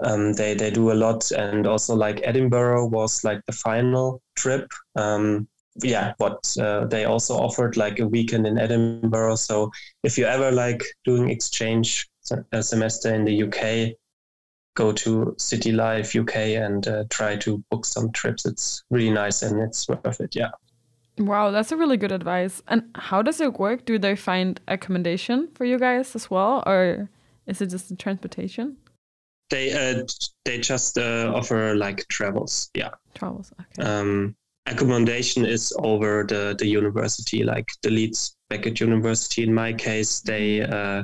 um, 0.04 0.34
they 0.34 0.54
they 0.54 0.72
do 0.72 0.92
a 0.92 0.94
lot 0.94 1.32
and 1.32 1.68
also 1.68 1.96
like 1.96 2.20
edinburgh 2.24 2.88
was 2.88 3.24
like 3.24 3.42
the 3.46 3.54
final 3.54 4.22
trip 4.36 4.68
um, 4.96 5.48
yeah 5.82 6.14
but 6.20 6.56
uh, 6.60 6.86
they 6.86 7.06
also 7.06 7.36
offered 7.36 7.78
like 7.78 8.00
a 8.00 8.08
weekend 8.08 8.46
in 8.46 8.58
edinburgh 8.58 9.36
so 9.36 9.72
if 10.04 10.18
you 10.18 10.26
ever 10.26 10.52
like 10.52 10.84
doing 11.04 11.30
exchange 11.30 12.08
a 12.52 12.64
semester 12.64 13.14
in 13.14 13.26
the 13.26 13.44
uk 13.44 13.96
go 14.76 14.92
to 14.92 15.36
City 15.38 15.72
Life 15.72 16.16
UK 16.16 16.36
and 16.36 16.88
uh, 16.88 17.04
try 17.10 17.36
to 17.38 17.64
book 17.70 17.86
some 17.86 18.12
trips. 18.12 18.46
It's 18.46 18.84
really 18.90 19.12
nice 19.12 19.42
and 19.42 19.62
it's 19.62 19.88
worth 19.88 20.20
it. 20.20 20.36
Yeah. 20.36 20.52
Wow, 21.18 21.52
that's 21.52 21.72
a 21.72 21.78
really 21.78 21.98
good 21.98 22.12
advice. 22.12 22.62
And 22.68 22.90
how 22.96 23.22
does 23.22 23.40
it 23.40 23.60
work? 23.60 23.86
Do 23.86 24.00
they 24.00 24.16
find 24.16 24.60
accommodation 24.68 25.50
for 25.54 25.66
you 25.66 25.78
guys 25.78 26.16
as 26.16 26.30
well, 26.30 26.64
or 26.66 27.10
is 27.46 27.62
it 27.62 27.68
just 27.68 27.90
the 27.90 27.96
transportation? 27.96 28.78
They 29.50 29.72
uh, 29.74 30.04
they 30.46 30.60
just 30.60 30.98
uh, 30.98 31.32
offer 31.36 31.76
like 31.76 32.08
travels. 32.08 32.70
Yeah. 32.74 32.92
Travels. 33.14 33.52
Okay. 33.62 33.88
Um, 33.88 34.36
accommodation 34.66 35.46
is 35.46 35.72
over 35.78 36.26
the 36.28 36.56
the 36.58 36.66
university, 36.66 37.44
like 37.44 37.70
the 37.84 37.92
Leeds 37.92 38.36
Beckett 38.50 38.80
University. 38.80 39.44
In 39.44 39.54
my 39.54 39.74
case, 39.74 40.22
they 40.22 40.62
uh, 40.62 41.04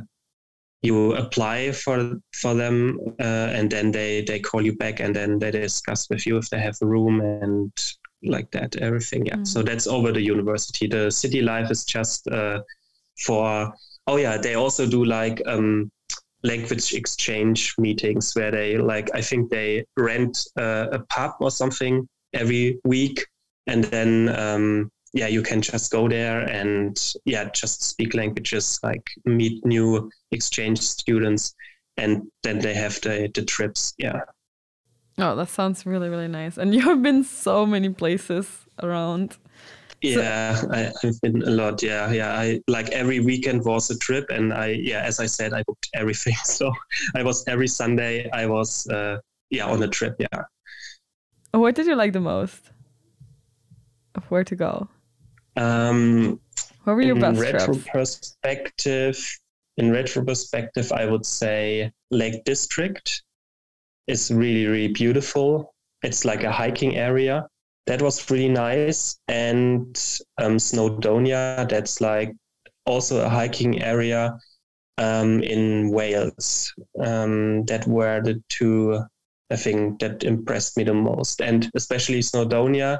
you 0.82 1.14
apply 1.16 1.72
for 1.72 2.20
for 2.34 2.54
them 2.54 2.98
uh, 3.20 3.50
and 3.54 3.70
then 3.70 3.92
they 3.92 4.22
they 4.22 4.40
call 4.40 4.62
you 4.62 4.76
back 4.76 5.00
and 5.00 5.16
then 5.16 5.40
they 5.40 5.52
discuss 5.52 6.10
with 6.10 6.26
you 6.26 6.38
if 6.38 6.50
they 6.50 6.60
have 6.60 6.78
a 6.82 6.86
room 6.86 7.22
and 7.22 7.72
like 8.24 8.52
that 8.52 8.76
everything 8.78 9.26
yeah. 9.26 9.36
Mm. 9.36 9.48
so 9.48 9.62
that's 9.62 9.88
over 9.88 10.12
the 10.12 10.22
university. 10.22 10.88
The 10.88 11.10
city 11.10 11.42
life 11.42 11.72
is 11.72 11.86
just 11.86 12.28
uh, 12.28 12.62
for 13.20 13.74
oh 14.08 14.18
yeah 14.18 14.38
they 14.38 14.56
also 14.56 14.86
do 14.86 15.06
like 15.06 15.42
um, 15.46 15.92
language 16.44 16.94
exchange 16.94 17.76
meetings 17.78 18.34
where 18.34 18.52
they 18.52 18.78
like 18.78 19.10
i 19.14 19.22
think 19.22 19.50
they 19.50 19.86
rent 19.98 20.48
uh, 20.58 20.88
a 20.92 21.00
pub 21.10 21.34
or 21.40 21.52
something 21.52 22.08
every 22.34 22.80
week 22.86 23.26
and 23.68 23.84
then 23.86 24.30
um, 24.30 24.90
yeah 25.14 25.28
you 25.28 25.42
can 25.42 25.62
just 25.62 25.92
go 25.92 26.08
there 26.08 26.42
and 26.42 27.14
yeah 27.26 27.50
just 27.50 27.84
speak 27.84 28.14
languages 28.14 28.80
like 28.84 29.10
meet 29.26 29.66
new 29.66 30.10
exchange 30.32 30.80
students 30.80 31.54
and 31.98 32.24
then 32.44 32.60
they 32.60 32.74
have 32.74 33.00
the 33.02 33.30
the 33.34 33.44
trips 33.44 33.94
yeah 33.98 34.22
oh 35.20 35.36
that 35.36 35.50
sounds 35.50 35.86
really 35.86 36.10
really 36.10 36.28
nice. 36.28 36.58
And 36.58 36.74
you 36.76 36.82
have 36.82 37.02
been 37.02 37.24
so 37.24 37.66
many 37.66 37.90
places 37.90 38.66
around. 38.82 39.38
Yeah 40.02 40.56
so- 40.56 40.72
I, 40.72 40.92
have 41.04 41.22
been 41.22 41.42
a 41.44 41.52
lot 41.52 41.84
yeah 41.84 42.12
yeah. 42.12 42.32
I 42.32 42.62
like 42.68 42.90
every 42.90 43.20
weekend 43.20 43.66
was 43.66 43.90
a 43.90 43.98
trip 43.98 44.30
and 44.30 44.54
i 44.54 44.68
yeah 44.68 45.02
as 45.02 45.20
i 45.20 45.26
said 45.26 45.52
i 45.54 45.62
booked 45.64 45.90
everything. 45.94 46.36
So 46.46 46.72
i 47.16 47.24
was 47.24 47.44
every 47.48 47.68
sunday 47.68 48.30
i 48.32 48.46
was 48.46 48.88
uh 48.88 49.18
yeah 49.50 49.66
on 49.66 49.84
a 49.84 49.88
trip 49.88 50.16
yeah. 50.20 50.44
What 51.52 51.76
did 51.76 51.88
you 51.88 51.96
like 51.96 52.14
the 52.14 52.20
most? 52.20 52.72
Of 54.16 54.24
where 54.32 54.44
to 54.44 54.56
go? 54.56 54.88
Um, 55.56 56.40
what 56.84 56.94
were 56.94 57.02
your 57.02 57.16
in 57.16 57.22
best 57.22 57.40
retro 57.42 57.74
trips? 57.74 57.90
perspective, 57.92 59.40
in 59.78 59.92
retro 59.92 60.24
perspective, 60.24 60.92
I 60.92 61.06
would 61.06 61.26
say 61.26 61.92
Lake 62.12 62.44
District 62.46 63.24
is 64.10 64.32
really, 64.32 64.66
really 64.66 64.88
beautiful. 64.88 65.74
It's 66.02 66.26
like 66.26 66.44
a 66.44 66.52
hiking 66.52 66.98
area. 66.98 67.48
That 67.86 68.02
was 68.02 68.30
really 68.32 68.50
nice. 68.50 69.20
And 69.28 69.96
um, 70.42 70.58
Snowdonia, 70.58 71.70
that's 71.70 72.02
like 72.02 72.34
also 72.86 73.24
a 73.24 73.30
hiking 73.30 73.82
area 73.82 74.38
um, 74.98 75.42
in 75.44 75.92
Wales. 75.92 76.74
Um, 77.00 77.66
that 77.66 77.88
were 77.88 78.22
the 78.22 78.42
two, 78.50 79.00
I 79.52 79.56
think, 79.56 80.00
that 80.00 80.24
impressed 80.24 80.76
me 80.78 80.84
the 80.84 80.94
most. 80.94 81.42
And 81.42 81.70
especially 81.76 82.20
Snowdonia, 82.20 83.00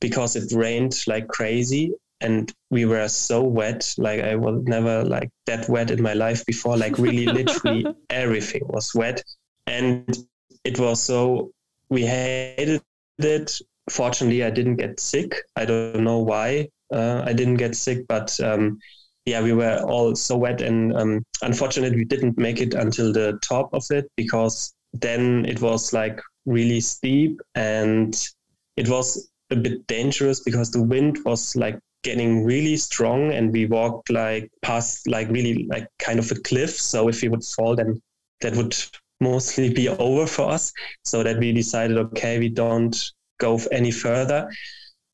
because 0.00 0.36
it 0.36 0.52
rained 0.52 0.96
like 1.06 1.26
crazy 1.26 1.92
and 2.22 2.52
we 2.70 2.86
were 2.86 3.08
so 3.08 3.42
wet 3.42 3.92
like 3.98 4.20
i 4.22 4.34
was 4.34 4.62
never 4.64 5.04
like 5.04 5.28
that 5.44 5.68
wet 5.68 5.90
in 5.90 6.02
my 6.02 6.14
life 6.14 6.44
before 6.46 6.74
like 6.76 6.96
really 6.98 7.26
literally 7.26 7.84
everything 8.10 8.62
was 8.68 8.94
wet 8.94 9.22
and 9.66 10.26
it 10.66 10.78
was 10.78 11.02
so 11.02 11.50
we 11.88 12.02
hated 12.04 12.82
it. 13.18 13.60
Fortunately 13.88 14.42
i 14.42 14.50
didn't 14.50 14.76
get 14.76 14.98
sick. 14.98 15.34
I 15.54 15.64
don't 15.64 16.04
know 16.04 16.18
why 16.18 16.68
uh, 16.92 17.22
i 17.24 17.32
didn't 17.32 17.56
get 17.56 17.74
sick 17.74 18.06
but 18.08 18.38
um, 18.40 18.78
yeah 19.24 19.42
we 19.42 19.52
were 19.52 19.78
all 19.88 20.14
so 20.14 20.36
wet 20.36 20.60
and 20.60 20.96
um, 20.96 21.24
unfortunately 21.42 21.98
we 21.98 22.04
didn't 22.04 22.38
make 22.38 22.60
it 22.60 22.74
until 22.74 23.12
the 23.12 23.38
top 23.42 23.72
of 23.72 23.84
it 23.90 24.10
because 24.16 24.74
then 24.92 25.44
it 25.46 25.60
was 25.60 25.92
like 25.92 26.20
really 26.46 26.80
steep 26.80 27.40
and 27.54 28.28
it 28.76 28.88
was 28.88 29.30
a 29.50 29.56
bit 29.56 29.86
dangerous 29.86 30.40
because 30.40 30.70
the 30.70 30.82
wind 30.82 31.18
was 31.24 31.54
like 31.56 31.78
getting 32.02 32.44
really 32.44 32.76
strong 32.76 33.32
and 33.32 33.52
we 33.52 33.66
walked 33.66 34.10
like 34.10 34.48
past 34.62 35.08
like 35.08 35.28
really 35.28 35.66
like 35.68 35.88
kind 35.98 36.18
of 36.18 36.30
a 36.30 36.36
cliff. 36.36 36.70
So 36.70 37.08
if 37.08 37.22
we 37.22 37.28
would 37.28 37.44
fall 37.44 37.74
then 37.74 38.00
that 38.42 38.54
would 38.54 38.76
mostly 39.20 39.72
be 39.72 39.88
over 39.88 40.26
for 40.26 40.50
us. 40.50 40.72
So 41.04 41.22
that 41.22 41.38
we 41.38 41.52
decided 41.52 41.96
okay 41.98 42.38
we 42.38 42.48
don't 42.48 42.96
go 43.38 43.58
any 43.72 43.90
further. 43.90 44.50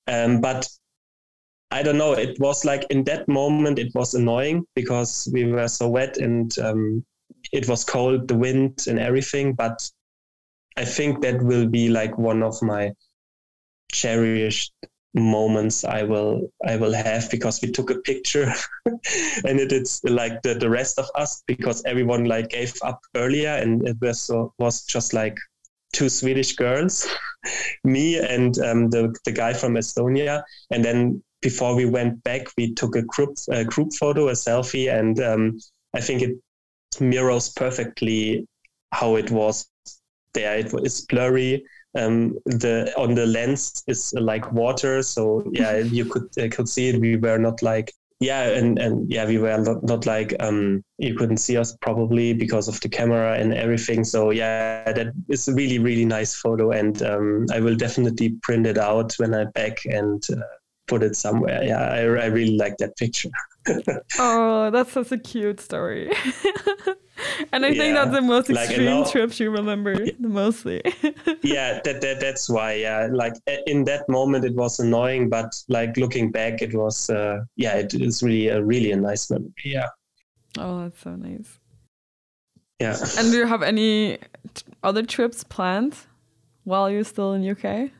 Um, 0.09 0.41
but 0.41 0.69
i 1.71 1.83
don't 1.83 1.97
know 1.97 2.13
it 2.13 2.39
was 2.39 2.67
like 2.67 2.85
in 2.91 3.03
that 3.05 3.27
moment 3.29 3.79
it 3.79 3.91
was 3.95 4.13
annoying 4.15 4.63
because 4.75 5.27
we 5.33 5.45
were 5.45 5.69
so 5.69 5.89
wet 5.89 6.19
and 6.19 6.59
um, 6.59 7.03
it 7.51 7.67
was 7.67 7.83
cold 7.83 8.29
the 8.29 8.37
wind 8.37 8.85
and 8.89 8.99
everything. 8.99 9.55
But 9.55 9.79
i 10.77 10.85
think 10.85 11.23
that 11.23 11.43
will 11.43 11.69
be 11.69 11.89
like 11.89 12.19
one 12.19 12.43
of 12.43 12.61
my 12.63 12.93
cherished 13.93 14.73
moments 15.14 15.85
I 15.85 16.02
will 16.04 16.50
I 16.66 16.76
will 16.76 16.92
have 16.92 17.31
because 17.31 17.61
we 17.61 17.71
took 17.71 17.90
a 17.90 17.97
picture. 18.00 18.52
And 19.45 19.61
it 19.61 19.73
is 19.73 20.00
like 20.04 20.42
the, 20.42 20.54
the 20.54 20.71
rest 20.71 20.99
of 20.99 21.07
us 21.14 21.42
because 21.47 21.83
everyone 21.85 22.25
like 22.25 22.50
gave 22.50 22.75
up 22.83 23.00
earlier 23.16 23.50
and 23.50 23.87
it 23.87 23.97
was 24.00 24.21
so, 24.21 24.52
was 24.59 24.85
just 24.85 25.12
like 25.12 25.37
two 25.92 26.09
Swedish 26.09 26.54
girls, 26.57 27.07
me 27.85 28.19
and 28.19 28.59
um, 28.59 28.90
the 28.90 29.14
the 29.25 29.33
guy 29.33 29.52
from 29.52 29.75
Estonia, 29.75 30.42
and 30.71 30.85
then 30.85 31.23
before 31.40 31.75
we 31.75 31.85
went 31.85 32.23
back, 32.23 32.47
we 32.57 32.73
took 32.75 32.97
a 32.97 33.02
group 33.02 33.37
a 33.50 33.64
group 33.64 33.92
photo, 33.99 34.28
a 34.28 34.33
selfie, 34.33 34.92
and 34.92 35.21
um, 35.21 35.59
I 35.95 36.00
think 36.00 36.23
it 36.23 36.37
mirrors 37.00 37.52
perfectly 37.52 38.47
how 38.92 39.16
it 39.16 39.31
was 39.31 39.69
there. 40.35 40.59
It 40.59 40.73
was 40.73 41.02
blurry 41.07 41.64
um, 41.95 42.39
the 42.47 42.93
on 42.97 43.15
the 43.15 43.27
lens 43.27 43.83
is 43.87 44.15
like 44.15 44.51
water 44.53 45.03
so 45.03 45.45
yeah 45.53 45.77
you 45.99 46.05
could 46.05 46.29
uh, 46.39 46.49
could 46.51 46.69
see 46.69 46.89
it 46.89 47.01
we 47.01 47.17
were 47.17 47.39
not 47.39 47.63
like 47.63 47.93
yeah, 48.23 48.51
and 48.51 48.79
and 48.79 49.11
yeah, 49.11 49.27
we 49.27 49.39
were 49.39 49.59
not, 49.59 49.83
not 49.83 50.07
like 50.07 50.33
um, 50.39 50.85
you 50.99 51.15
couldn't 51.17 51.39
see 51.39 51.57
us 51.57 51.77
probably 51.81 52.33
because 52.33 52.69
of 52.69 52.81
the 52.81 52.89
camera 52.89 53.37
and 53.37 53.53
everything. 53.53 54.05
So 54.05 54.31
yeah, 54.31 54.93
that 54.93 55.13
is 55.29 55.49
a 55.49 55.55
really 55.55 55.81
really 55.81 56.05
nice 56.05 56.33
photo, 56.33 56.71
and 56.71 57.03
um, 57.03 57.47
I 57.53 57.59
will 57.59 57.75
definitely 57.75 58.37
print 58.43 58.67
it 58.67 58.79
out 58.79 59.13
when 59.15 59.35
I'm 59.35 59.51
back 59.51 59.79
and 59.87 60.23
uh, 60.31 60.41
put 60.87 61.03
it 61.03 61.17
somewhere. 61.17 61.65
Yeah, 61.65 61.81
I, 61.81 61.99
I 61.99 62.27
really 62.27 62.57
like 62.57 62.77
that 62.79 62.97
picture. 62.97 63.31
Oh, 64.19 64.71
that's 64.71 64.92
such 64.92 65.12
a 65.12 65.19
cute 65.19 65.61
story. 65.61 66.11
and 67.52 67.64
I 67.64 67.69
yeah, 67.69 67.83
think 67.83 67.95
that's 67.95 68.12
the 68.12 68.23
most 68.23 68.50
extreme 68.50 69.00
like, 69.00 69.11
trips 69.11 69.38
you 69.38 69.50
remember 69.50 70.04
yeah, 70.04 70.12
mostly. 70.19 70.83
yeah, 71.42 71.81
that, 71.85 72.00
that 72.00 72.21
that's 72.21 72.49
why. 72.49 72.75
Yeah, 72.75 73.09
like 73.12 73.35
in 73.66 73.85
that 73.85 74.09
moment 74.09 74.45
it 74.45 74.54
was 74.54 74.81
annoying, 74.81 75.28
but 75.28 75.54
like 75.69 75.97
looking 75.97 76.31
back, 76.31 76.62
it 76.62 76.75
was 76.75 77.11
uh, 77.11 77.40
yeah, 77.57 77.75
it 77.75 77.95
is 77.95 78.23
really 78.23 78.49
a 78.49 78.62
really 78.62 78.92
a 78.92 78.97
nice 78.97 79.31
memory. 79.31 79.52
Yeah. 79.64 79.88
Oh, 80.59 80.83
that's 80.83 81.00
so 81.00 81.16
nice. 81.16 81.59
Yeah. 82.81 82.97
And 83.19 83.31
do 83.31 83.38
you 83.38 83.47
have 83.47 83.62
any 83.62 84.19
other 84.83 85.04
trips 85.04 85.45
planned 85.45 85.97
while 86.64 86.90
you're 86.90 87.04
still 87.04 87.33
in 87.33 87.49
UK? 87.49 87.90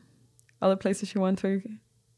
Other 0.61 0.75
places 0.75 1.15
you 1.15 1.21
want 1.21 1.39
to 1.39 1.61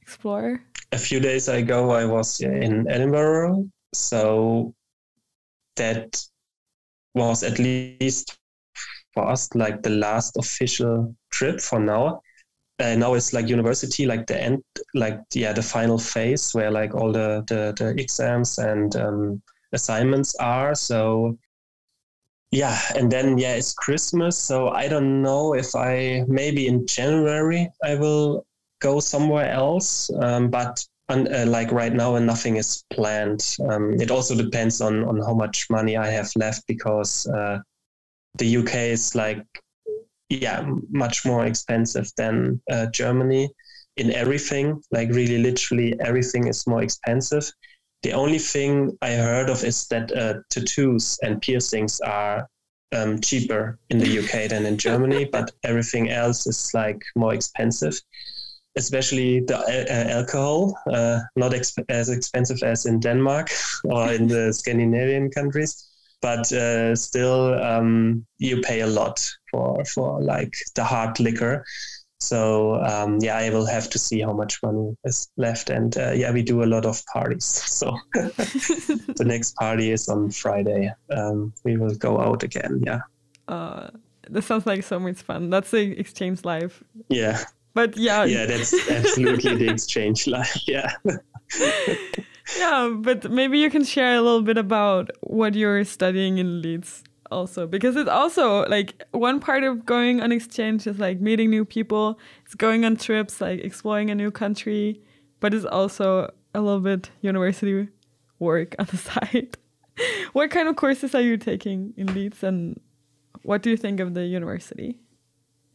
explore? 0.05 0.61
A 0.91 0.99
few 0.99 1.19
days 1.19 1.47
ago, 1.47 1.89
I 1.89 2.05
was 2.05 2.39
in 2.39 2.87
Edinburgh, 2.87 3.67
so 3.93 4.73
that 5.77 6.21
was 7.15 7.43
at 7.43 7.57
least 7.57 8.37
for 9.13 9.27
us 9.27 9.49
like 9.55 9.81
the 9.81 9.89
last 9.89 10.37
official 10.37 11.15
trip 11.31 11.59
for 11.59 11.79
now. 11.79 12.21
Uh, 12.77 12.95
now 12.95 13.13
it's 13.15 13.33
like 13.33 13.47
university, 13.47 14.05
like 14.05 14.27
the 14.27 14.39
end, 14.39 14.61
like 14.93 15.19
yeah, 15.33 15.53
the 15.53 15.63
final 15.63 15.97
phase 15.97 16.53
where 16.53 16.69
like 16.69 16.93
all 16.93 17.11
the 17.11 17.43
the, 17.47 17.73
the 17.77 17.89
exams 17.99 18.59
and 18.59 18.95
um, 18.97 19.41
assignments 19.73 20.35
are. 20.35 20.75
So 20.75 21.37
yeah, 22.51 22.77
and 22.95 23.11
then 23.11 23.37
yeah, 23.37 23.55
it's 23.55 23.73
Christmas. 23.73 24.37
So 24.37 24.69
I 24.69 24.87
don't 24.87 25.21
know 25.21 25.55
if 25.55 25.73
I 25.73 26.25
maybe 26.27 26.67
in 26.67 26.85
January 26.85 27.69
I 27.83 27.95
will 27.95 28.45
go 28.85 28.99
somewhere 28.99 29.49
else, 29.51 30.11
um, 30.21 30.49
but 30.49 30.85
and, 31.09 31.27
uh, 31.27 31.45
like 31.47 31.71
right 31.71 31.93
now 31.93 32.15
and 32.15 32.25
nothing 32.25 32.55
is 32.57 32.83
planned. 32.93 33.43
Um, 33.69 33.93
it 34.01 34.11
also 34.11 34.35
depends 34.35 34.81
on 34.81 35.03
on 35.09 35.17
how 35.27 35.35
much 35.43 35.57
money 35.69 35.95
i 35.97 36.09
have 36.17 36.29
left 36.35 36.61
because 36.67 37.27
uh, 37.37 37.57
the 38.39 38.57
uk 38.59 38.73
is 38.95 39.15
like 39.15 39.43
yeah 40.29 40.59
much 41.03 41.25
more 41.25 41.45
expensive 41.45 42.07
than 42.17 42.61
uh, 42.71 42.85
germany 43.01 43.49
in 43.97 44.11
everything. 44.11 44.81
Like 44.91 45.09
really 45.09 45.39
literally 45.49 45.89
everything 46.09 46.47
is 46.47 46.67
more 46.67 46.83
expensive. 46.83 47.45
The 48.03 48.13
only 48.13 48.39
thing 48.53 48.71
i 49.01 49.11
heard 49.27 49.49
of 49.49 49.63
is 49.63 49.87
that 49.91 50.07
uh, 50.21 50.35
tattoos 50.51 51.17
and 51.23 51.41
piercings 51.41 52.01
are 52.01 52.47
um, 52.95 53.19
cheaper 53.27 53.79
in 53.89 53.97
the 53.97 54.19
uk 54.19 54.33
than 54.49 54.65
in 54.65 54.77
germany 54.77 55.25
but 55.35 55.51
everything 55.63 56.05
else 56.21 56.45
is 56.45 56.71
like 56.73 57.01
more 57.15 57.33
expensive 57.33 57.95
especially 58.75 59.39
the 59.41 59.57
uh, 59.57 60.17
alcohol, 60.17 60.77
uh, 60.91 61.19
not 61.35 61.51
exp- 61.51 61.85
as 61.89 62.09
expensive 62.09 62.61
as 62.63 62.85
in 62.85 62.99
Denmark 62.99 63.49
or 63.85 64.11
in 64.11 64.27
the 64.27 64.53
Scandinavian 64.59 65.29
countries, 65.29 65.87
but 66.21 66.51
uh, 66.51 66.95
still 66.95 67.55
um, 67.63 68.25
you 68.37 68.61
pay 68.61 68.81
a 68.81 68.87
lot 68.87 69.27
for 69.51 69.83
for 69.85 70.21
like 70.21 70.53
the 70.75 70.83
hard 70.83 71.19
liquor. 71.19 71.63
So 72.19 72.75
um, 72.83 73.19
yeah, 73.21 73.37
I 73.37 73.49
will 73.49 73.65
have 73.65 73.89
to 73.89 73.99
see 73.99 74.21
how 74.21 74.33
much 74.33 74.63
money 74.63 74.95
is 75.03 75.27
left, 75.37 75.69
and 75.69 75.95
uh, 75.97 76.11
yeah, 76.11 76.31
we 76.31 76.43
do 76.43 76.63
a 76.63 76.65
lot 76.65 76.85
of 76.85 77.03
parties. 77.13 77.45
So 77.75 77.97
the 78.13 79.25
next 79.25 79.55
party 79.55 79.91
is 79.91 80.09
on 80.09 80.31
Friday. 80.31 80.93
Um, 81.09 81.53
we 81.63 81.77
will 81.77 81.95
go 81.95 82.19
out 82.19 82.43
again. 82.43 82.81
Yeah. 82.85 83.01
Uh, 83.47 83.89
that 84.29 84.43
sounds 84.43 84.65
like 84.65 84.83
so 84.83 84.99
much 84.99 85.21
fun. 85.21 85.49
That's 85.49 85.71
the 85.71 85.99
exchange 85.99 86.45
life. 86.45 86.83
Yeah 87.09 87.43
but 87.75 87.95
yeah 87.95 88.23
yeah 88.35 88.47
that's 88.47 88.73
absolutely 88.89 89.55
the 89.55 89.69
exchange 89.69 90.25
life 90.25 90.57
yeah. 90.67 90.91
Yeah 92.57 92.89
but 92.99 93.29
maybe 93.29 93.59
you 93.59 93.69
can 93.69 93.83
share 93.83 94.15
a 94.15 94.21
little 94.21 94.41
bit 94.41 94.57
about 94.57 95.11
what 95.21 95.53
you're 95.53 95.83
studying 95.83 96.39
in 96.39 96.63
leeds 96.63 97.03
also 97.31 97.67
because 97.67 97.95
it's 97.95 98.09
also 98.09 98.65
like 98.65 99.03
one 99.11 99.39
part 99.39 99.63
of 99.63 99.85
going 99.85 100.21
on 100.21 100.31
exchange 100.31 100.87
is 100.87 100.97
like 100.97 101.19
meeting 101.19 101.51
new 101.51 101.65
people 101.65 102.19
it's 102.43 102.55
going 102.55 102.85
on 102.85 102.95
trips 102.95 103.39
like 103.39 103.59
exploring 103.61 104.09
a 104.09 104.15
new 104.15 104.31
country 104.31 104.99
but 105.39 105.53
it's 105.53 105.65
also 105.65 106.31
a 106.55 106.61
little 106.61 106.79
bit 106.79 107.11
university 107.21 107.87
work 108.39 108.75
on 108.79 108.87
the 108.89 108.97
side. 109.11 109.57
What 110.33 110.51
kind 110.51 110.67
of 110.67 110.75
courses 110.75 111.15
are 111.15 111.21
you 111.21 111.37
taking 111.37 111.93
in 111.95 112.13
leeds 112.13 112.43
and 112.43 112.79
what 113.43 113.61
do 113.61 113.69
you 113.69 113.77
think 113.77 113.99
of 113.99 114.13
the 114.13 114.25
university 114.25 114.99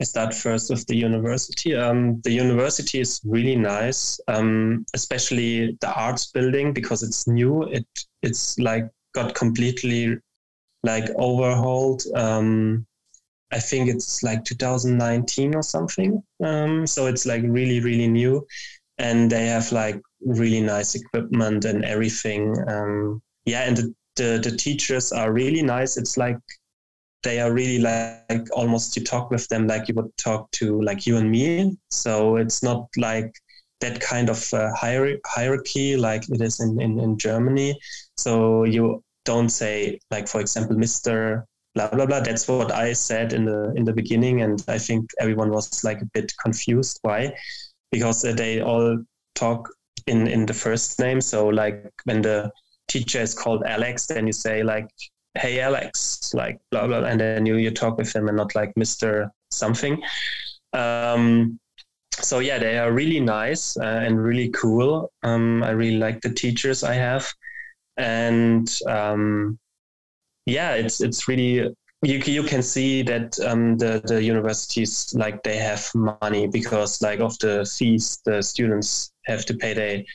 I 0.01 0.05
start 0.05 0.33
first 0.33 0.71
with 0.71 0.87
the 0.87 0.97
university. 0.97 1.75
Um, 1.75 2.23
the 2.23 2.31
university 2.33 3.01
is 3.01 3.21
really 3.25 3.55
nice, 3.55 4.19
um, 4.29 4.87
especially 4.95 5.77
the 5.83 5.93
arts 5.93 6.29
building 6.29 6.73
because 6.73 7.03
it's 7.03 7.29
new. 7.29 7.65
It 7.65 7.87
it's 8.23 8.59
like 8.59 8.89
got 9.15 9.35
completely 9.35 10.17
like 10.83 11.11
overhauled. 11.17 12.03
Um, 12.15 12.87
I 13.53 13.59
think 13.59 13.91
it's 13.91 14.23
like 14.23 14.45
2019 14.45 15.55
or 15.55 15.63
something. 15.63 16.23
Um, 16.43 16.87
so 16.87 17.07
it's 17.07 17.27
like 17.27 17.43
really 17.45 17.81
really 17.81 18.09
new, 18.09 18.47
and 18.97 19.31
they 19.31 19.47
have 19.49 19.71
like 19.71 20.01
really 20.25 20.63
nice 20.63 20.95
equipment 20.95 21.67
and 21.67 21.85
everything. 21.85 22.57
Um, 22.69 23.21
yeah, 23.45 23.65
and 23.69 23.77
the, 23.77 23.95
the 24.17 24.41
the 24.43 24.57
teachers 24.57 25.13
are 25.13 25.31
really 25.31 25.63
nice. 25.63 25.99
It's 25.99 26.17
like 26.17 26.39
they 27.23 27.41
are 27.41 27.53
really 27.53 27.79
like 27.79 28.49
almost 28.53 28.97
you 28.97 29.05
talk 29.05 29.31
with 29.31 29.47
them 29.49 29.67
like 29.67 29.89
you 29.89 29.95
would 29.95 30.17
talk 30.17 30.51
to 30.53 30.81
like 30.83 31.07
you 31.07 31.17
and 31.17 31.31
me. 31.31 31.77
So 31.91 32.37
it's 32.37 32.63
not 32.63 32.89
like 32.97 33.33
that 33.81 34.01
kind 34.01 34.31
of 34.31 34.53
uh, 34.55 34.71
hierarchy 34.75 35.97
like 35.97 36.29
it 36.29 36.41
is 36.41 36.61
in, 36.61 36.81
in, 36.81 36.99
in 36.99 37.19
Germany. 37.19 37.79
So 38.17 38.65
you 38.65 39.03
don't 39.25 39.49
say 39.49 39.99
like, 40.11 40.29
for 40.29 40.41
example, 40.41 40.77
Mr. 40.77 41.45
Blah 41.75 41.89
blah 41.91 42.07
blah. 42.07 42.21
That's 42.21 42.49
what 42.49 42.73
I 42.73 42.93
said 42.93 43.33
in 43.33 43.45
the 43.45 43.73
in 43.77 43.85
the 43.85 43.93
beginning, 43.93 44.43
and 44.43 44.61
I 44.67 44.77
think 44.77 45.09
everyone 45.21 45.51
was 45.51 45.85
like 45.85 46.03
a 46.03 46.11
bit 46.15 46.33
confused. 46.43 46.99
Why? 47.03 47.33
Because 47.93 48.25
uh, 48.25 48.33
they 48.33 48.61
all 48.61 48.99
talk 49.37 49.69
in 50.09 50.27
in 50.27 50.47
the 50.47 50.55
first 50.55 50.99
name. 50.99 51.21
So 51.21 51.47
like 51.47 51.93
when 52.05 52.23
the 52.23 52.51
teacher 52.89 53.21
is 53.21 53.35
called 53.35 53.63
Alex, 53.63 54.07
then 54.07 54.27
you 54.27 54.33
say 54.33 54.65
like 54.65 54.89
hey 55.39 55.61
alex 55.61 56.33
like 56.35 56.59
blah 56.71 56.87
blah 56.87 57.05
and 57.05 57.21
then 57.21 57.47
you 57.47 57.57
you 57.57 57.71
talk 57.71 57.97
with 57.97 58.15
him 58.15 58.29
and 58.29 58.37
not 58.37 58.55
like 58.55 58.73
mr 58.75 59.31
something. 59.51 60.01
Um, 60.73 61.59
so 62.13 62.39
yeah 62.39 62.59
they 62.59 62.79
are 62.79 62.93
really 62.93 63.21
nice 63.21 63.77
uh, 63.77 64.03
and 64.05 64.23
really 64.23 64.51
cool. 64.51 65.11
Um, 65.23 65.63
i 65.63 65.71
really 65.71 65.99
like 65.99 66.21
the 66.21 66.31
teachers 66.31 66.85
i 66.85 66.95
have. 66.95 67.33
And 67.97 68.71
um, 68.87 69.59
yeah 70.47 70.75
it's 70.75 71.01
it's 71.01 71.29
really 71.29 71.75
you, 72.03 72.19
you 72.25 72.43
can 72.43 72.63
see 72.63 73.03
that 73.03 73.39
um, 73.41 73.77
the, 73.77 74.01
the 74.07 74.23
universities 74.23 75.13
like 75.15 75.43
they 75.43 75.59
have 75.59 75.91
money 75.95 76.47
because 76.47 77.03
like 77.03 77.21
of 77.21 77.39
the 77.41 77.71
fees 77.79 78.21
the 78.25 78.43
students 78.43 79.13
have 79.27 79.45
to 79.47 79.55
pay 79.55 79.75
they 79.75 80.07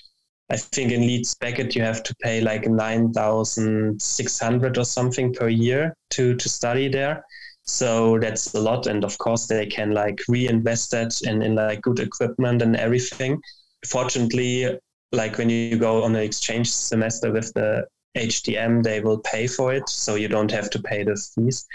I 0.50 0.58
think 0.58 0.92
in 0.92 1.02
Leeds 1.02 1.36
Beckett 1.36 1.76
you 1.76 1.82
have 1.82 2.04
to 2.04 2.16
pay 2.22 2.40
like 2.42 2.68
nine 2.68 3.12
thousand 3.14 4.02
six 4.02 4.40
hundred 4.40 4.78
or 4.78 4.86
something 4.86 5.34
per 5.34 5.50
year 5.50 5.96
to 6.12 6.36
to 6.36 6.50
study 6.50 6.88
there. 6.88 7.24
So 7.64 8.20
that's 8.20 8.54
a 8.54 8.60
lot, 8.60 8.86
and 8.86 9.04
of 9.04 9.18
course 9.18 9.48
they 9.48 9.66
can 9.66 9.92
like 9.92 10.20
reinvest 10.28 10.92
that 10.92 11.20
in 11.24 11.42
in 11.42 11.56
like 11.56 11.82
good 11.82 12.00
equipment 12.00 12.62
and 12.62 12.76
everything. 12.76 13.42
Fortunately, 13.88 14.78
like 15.12 15.38
when 15.38 15.50
you 15.50 15.78
go 15.78 16.04
on 16.04 16.16
an 16.16 16.22
exchange 16.22 16.72
semester 16.72 17.32
with 17.32 17.52
the 17.54 17.88
HDM, 18.16 18.84
they 18.84 19.02
will 19.02 19.20
pay 19.20 19.48
for 19.48 19.74
it, 19.74 19.90
so 19.90 20.16
you 20.16 20.28
don't 20.28 20.52
have 20.52 20.70
to 20.72 20.82
pay 20.82 21.04
the 21.04 21.16
fees. 21.16 21.66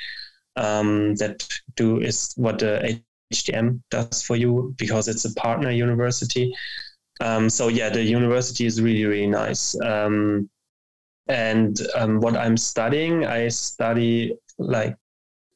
Um, 0.56 1.14
that 1.16 1.46
do 1.74 2.00
is 2.00 2.32
what 2.36 2.60
the 2.60 3.00
HDM 3.32 3.80
does 3.90 4.22
for 4.22 4.36
you 4.36 4.74
because 4.78 5.08
it's 5.08 5.24
a 5.24 5.34
partner 5.34 5.70
university. 5.70 6.52
Um, 7.20 7.50
so 7.50 7.68
yeah, 7.68 7.90
the 7.90 8.02
university 8.02 8.66
is 8.66 8.80
really 8.80 9.04
really 9.04 9.26
nice. 9.26 9.78
Um, 9.80 10.48
and 11.28 11.78
um, 11.94 12.20
what 12.20 12.36
I'm 12.36 12.56
studying, 12.56 13.24
I 13.24 13.48
study 13.48 14.36
like 14.58 14.96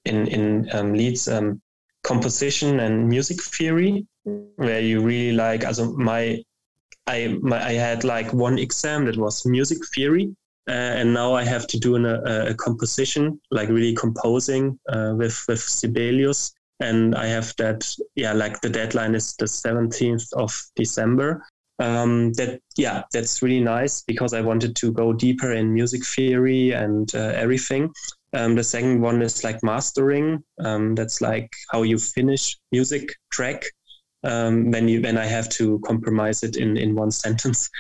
in 0.05 0.27
in 0.29 0.69
um, 0.73 0.95
Leeds 0.95 1.29
um, 1.29 1.61
composition 2.03 2.81
and 2.81 3.09
music 3.09 3.43
theory, 3.43 4.07
where 4.57 4.81
you 4.81 5.01
really 5.01 5.33
like. 5.33 5.65
Also 5.65 5.93
my 5.93 6.43
I 7.07 7.39
my, 7.43 7.63
I 7.63 7.73
had 7.73 8.05
like 8.05 8.33
one 8.33 8.59
exam 8.59 9.05
that 9.07 9.17
was 9.17 9.45
music 9.45 9.79
theory, 9.95 10.35
uh, 10.69 10.73
and 11.01 11.13
now 11.13 11.35
I 11.35 11.45
have 11.45 11.67
to 11.69 11.79
do 11.79 11.97
an, 11.97 12.07
a, 12.07 12.47
a, 12.51 12.55
composition, 12.55 13.41
like 13.51 13.69
really 13.69 13.95
composing 13.95 14.79
uh, 14.89 15.15
with 15.17 15.45
with 15.49 15.61
Sibelius, 15.61 16.55
and 16.81 17.15
I 17.15 17.27
have 17.27 17.55
that. 17.59 17.85
Yeah, 18.15 18.33
like 18.33 18.61
the 18.61 18.71
deadline 18.71 19.15
is 19.15 19.35
the 19.37 19.47
seventeenth 19.47 20.33
of 20.35 20.51
December, 20.77 21.45
Um, 21.81 22.33
that 22.35 22.61
yeah, 22.77 23.03
that's 23.13 23.43
really 23.43 23.61
nice 23.61 24.03
because 24.03 24.33
I 24.33 24.41
wanted 24.41 24.77
to 24.77 24.93
go 24.93 25.13
deeper 25.13 25.53
in 25.53 25.75
music 25.75 26.05
theory 26.07 26.71
and 26.71 27.13
uh, 27.15 27.33
everything. 27.35 27.93
Um, 28.33 28.55
the 28.55 28.65
second 28.65 29.01
one 29.01 29.23
is 29.23 29.45
like 29.45 29.63
mastering. 29.63 30.43
Um, 30.59 30.95
that's 30.95 31.21
like 31.21 31.51
how 31.71 31.83
you 31.83 31.99
finish 31.99 32.57
music 32.73 33.15
track 33.31 33.65
um, 34.25 34.71
when 34.71 34.89
you 34.89 35.03
when 35.03 35.19
I 35.19 35.27
have 35.27 35.49
to 35.51 35.79
compromise 35.81 36.43
it 36.43 36.57
in 36.57 36.77
in 36.77 36.95
one 36.95 37.11
sentence. 37.25 37.71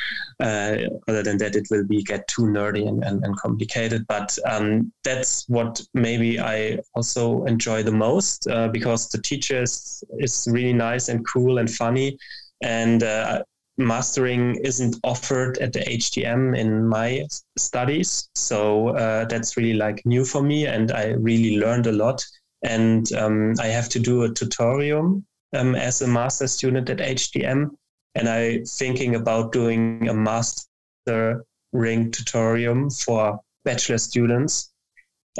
Uh, 0.40 0.76
other 1.08 1.22
than 1.22 1.38
that, 1.38 1.56
it 1.56 1.66
will 1.70 1.84
be 1.84 2.02
get 2.02 2.28
too 2.28 2.42
nerdy 2.42 2.86
and, 2.86 3.02
and, 3.04 3.24
and 3.24 3.36
complicated. 3.36 4.06
But 4.06 4.36
um, 4.46 4.92
that's 5.02 5.48
what 5.48 5.80
maybe 5.94 6.38
I 6.38 6.78
also 6.94 7.44
enjoy 7.44 7.82
the 7.82 7.92
most 7.92 8.46
uh, 8.48 8.68
because 8.68 9.08
the 9.08 9.22
teacher 9.22 9.62
is, 9.62 10.04
is 10.18 10.46
really 10.50 10.72
nice 10.72 11.08
and 11.08 11.26
cool 11.26 11.58
and 11.58 11.70
funny, 11.70 12.18
and 12.62 13.02
uh, 13.02 13.42
mastering 13.76 14.56
isn't 14.56 14.96
offered 15.04 15.58
at 15.58 15.72
the 15.72 15.80
HDM 15.80 16.56
in 16.56 16.86
my 16.86 17.26
studies. 17.58 18.28
So 18.34 18.88
uh, 18.88 19.24
that's 19.24 19.56
really 19.56 19.74
like 19.74 20.04
new 20.04 20.24
for 20.24 20.42
me, 20.42 20.66
and 20.66 20.92
I 20.92 21.08
really 21.08 21.58
learned 21.58 21.86
a 21.86 21.92
lot. 21.92 22.24
And 22.62 23.12
um, 23.12 23.54
I 23.60 23.66
have 23.66 23.88
to 23.90 23.98
do 23.98 24.22
a 24.22 24.32
tutorial 24.32 25.22
um, 25.54 25.74
as 25.74 26.02
a 26.02 26.08
master 26.08 26.46
student 26.46 26.88
at 26.88 26.98
HDM, 26.98 27.70
and 28.14 28.28
I'm 28.28 28.64
thinking 28.64 29.16
about 29.16 29.52
doing 29.52 30.08
a 30.08 30.14
master 30.14 31.44
ring 31.72 32.10
tutorium 32.10 32.90
for 32.90 33.40
bachelor 33.64 33.98
students. 33.98 34.70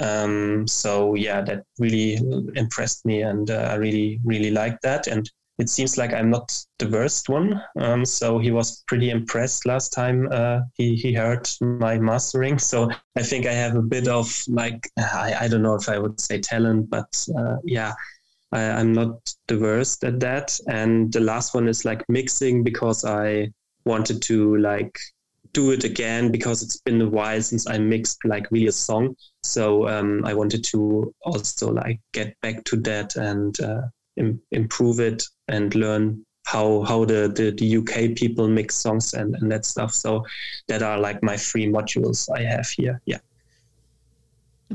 Um, 0.03 0.67
so 0.67 1.15
yeah, 1.15 1.41
that 1.43 1.63
really 1.79 2.19
impressed 2.57 3.07
me, 3.07 3.23
and 3.23 3.51
uh, 3.51 3.69
I 3.71 3.75
really 3.77 4.21
really 4.25 4.51
liked 4.51 4.83
that. 4.83 5.07
And 5.07 5.31
it 5.59 5.69
seems 5.69 5.97
like 5.97 6.13
I'm 6.13 6.31
not 6.31 6.53
the 6.79 6.89
worst 6.89 7.29
one. 7.29 7.63
Um, 7.79 8.05
so 8.05 8.39
he 8.39 8.51
was 8.51 8.83
pretty 8.89 9.11
impressed 9.11 9.67
last 9.67 9.93
time 9.93 10.29
uh, 10.33 10.61
he 10.75 10.97
he 10.97 11.13
heard 11.13 11.49
my 11.61 11.99
mastering. 11.99 12.59
So 12.59 12.91
I 13.17 13.23
think 13.23 13.47
I 13.47 13.53
have 13.53 13.77
a 13.77 13.83
bit 13.83 14.09
of 14.09 14.43
like 14.49 14.91
I, 14.99 15.35
I 15.43 15.49
don't 15.49 15.63
know 15.63 15.77
if 15.77 15.89
I 15.89 15.99
would 15.99 16.21
say 16.21 16.41
talent, 16.41 16.91
but 16.91 17.27
uh, 17.39 17.57
yeah, 17.65 17.95
I, 18.53 18.63
am 18.63 18.93
not 18.93 19.33
the 19.47 19.59
worst 19.59 20.05
at 20.05 20.21
that. 20.21 20.59
And 20.69 21.13
the 21.13 21.21
last 21.21 21.55
one 21.55 21.69
is 21.69 21.85
like 21.85 22.09
mixing 22.09 22.65
because 22.65 23.05
I 23.05 23.53
wanted 23.85 24.23
to 24.23 24.57
like 24.57 24.99
do 25.53 25.71
it 25.71 25.85
again 25.85 26.33
because 26.33 26.63
it's 26.63 26.81
been 26.81 27.01
a 27.01 27.09
while 27.09 27.41
since 27.41 27.69
I 27.69 27.79
mixed 27.79 28.25
like 28.25 28.51
really 28.51 28.67
a 28.67 28.73
song. 28.73 29.17
So 29.45 29.89
um, 29.89 30.25
I 30.25 30.35
wanted 30.35 30.65
to 30.65 31.15
also 31.23 31.73
like 31.73 32.01
get 32.13 32.35
back 32.41 32.65
to 32.65 32.77
that 32.79 33.15
and 33.15 33.59
uh, 33.61 33.83
Im- 34.17 34.41
improve 34.51 35.01
it 35.01 35.25
and 35.49 35.75
learn 35.75 36.25
how 36.47 36.83
how 36.83 37.05
the, 37.05 37.33
the, 37.35 37.51
the 37.51 37.77
UK 37.79 38.17
people 38.17 38.49
mix 38.49 38.77
songs 38.77 39.15
and, 39.15 39.35
and 39.37 39.51
that 39.51 39.65
stuff. 39.65 39.93
So 39.93 40.25
that 40.69 40.83
are 40.83 40.99
like 40.99 41.23
my 41.23 41.37
three 41.37 41.67
modules 41.67 42.29
I 42.35 42.43
have 42.43 42.69
here. 42.69 43.01
Yeah. 43.07 43.19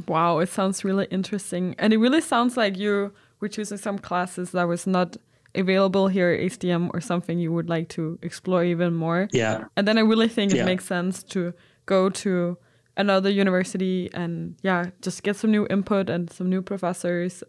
Wow, 0.08 0.40
it 0.40 0.50
sounds 0.50 0.84
really 0.84 1.08
interesting. 1.12 1.76
And 1.78 1.94
it 1.94 1.98
really 1.98 2.22
sounds 2.22 2.58
like 2.58 2.78
you 2.78 3.14
we're 3.40 3.48
choosing 3.48 3.78
some 3.78 3.98
classes 4.00 4.52
that 4.52 4.68
was 4.68 4.86
not 4.86 5.16
available 5.56 6.08
here 6.08 6.32
at 6.32 6.40
HDM 6.52 6.90
or 6.94 7.02
something 7.02 7.40
you 7.40 7.52
would 7.52 7.70
like 7.70 7.90
to 7.90 8.20
explore 8.22 8.64
even 8.64 8.94
more. 8.94 9.28
Yeah. 9.32 9.66
And 9.78 9.88
then 9.88 9.98
I 9.98 10.02
really 10.02 10.28
think 10.28 10.54
yeah. 10.54 10.64
it 10.64 10.66
makes 10.66 10.86
sense 10.86 11.24
to 11.24 11.54
go 11.86 12.10
to 12.10 12.58
another 12.98 13.30
university 13.30 14.10
and 14.14 14.56
yeah, 14.62 14.88
just 15.02 15.24
get 15.24 15.36
some 15.36 15.52
new 15.52 15.66
input 15.70 16.10
and 16.10 16.30
some 16.30 16.50
new 16.50 16.62
professors 16.62 17.44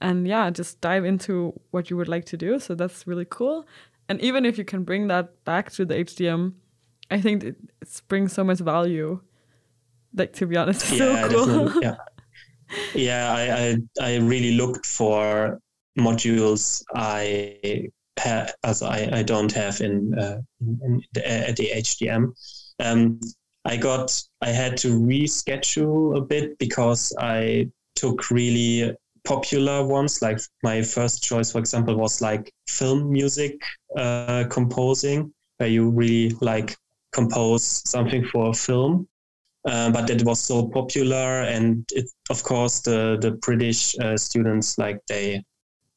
and 0.00 0.26
yeah, 0.26 0.50
just 0.50 0.80
dive 0.80 1.04
into 1.04 1.58
what 1.70 1.90
you 1.90 1.96
would 1.96 2.08
like 2.08 2.24
to 2.26 2.36
do. 2.36 2.58
So 2.58 2.74
that's 2.74 3.06
really 3.06 3.26
cool. 3.28 3.66
And 4.08 4.20
even 4.20 4.44
if 4.44 4.56
you 4.58 4.64
can 4.64 4.84
bring 4.84 5.08
that 5.08 5.44
back 5.44 5.70
to 5.72 5.84
the 5.84 5.94
HDM, 5.94 6.54
I 7.10 7.20
think 7.20 7.44
it, 7.44 7.56
it 7.80 8.02
brings 8.08 8.32
so 8.32 8.44
much 8.44 8.58
value. 8.58 9.20
Like 10.14 10.32
to 10.34 10.46
be 10.46 10.56
honest, 10.56 10.90
yeah, 10.92 11.28
so 11.28 11.44
cool. 11.44 11.72
Yeah 11.82 11.96
yeah, 12.94 13.32
I, 13.32 13.76
I, 14.02 14.12
I 14.12 14.16
really 14.16 14.52
looked 14.52 14.86
for 14.86 15.60
modules 15.98 16.82
I 16.94 17.90
have 18.18 18.54
as 18.64 18.82
I, 18.82 19.08
I 19.12 19.22
don't 19.22 19.52
have 19.52 19.80
in, 19.80 20.14
uh, 20.18 20.40
in 20.60 21.02
the, 21.12 21.48
at 21.48 21.56
the 21.56 21.70
HDM. 21.74 22.32
Um, 22.80 23.20
I 23.64 23.76
got 23.76 24.22
I 24.40 24.50
had 24.50 24.76
to 24.78 24.98
reschedule 24.98 26.16
a 26.16 26.20
bit 26.20 26.58
because 26.58 27.12
I 27.18 27.70
took 27.96 28.30
really 28.30 28.94
popular 29.28 29.86
ones. 29.86 30.22
Like 30.22 30.40
my 30.62 30.82
first 30.82 31.22
choice, 31.22 31.52
for 31.52 31.58
example, 31.58 31.96
was 31.96 32.22
like 32.22 32.50
film 32.66 33.12
music 33.12 33.60
uh, 33.96 34.44
composing, 34.48 35.32
where 35.58 35.68
you 35.68 35.90
really 35.90 36.30
like 36.40 36.76
compose 37.12 37.62
something 37.88 38.24
for 38.24 38.50
a 38.50 38.54
film. 38.54 39.06
Uh, 39.68 39.90
but 39.90 40.08
it 40.08 40.24
was 40.24 40.40
so 40.40 40.68
popular, 40.68 41.42
and 41.42 41.84
it, 41.92 42.08
of 42.30 42.42
course, 42.42 42.80
the 42.80 43.18
the 43.20 43.32
British 43.32 43.98
uh, 43.98 44.16
students 44.16 44.78
like 44.78 45.00
they 45.08 45.42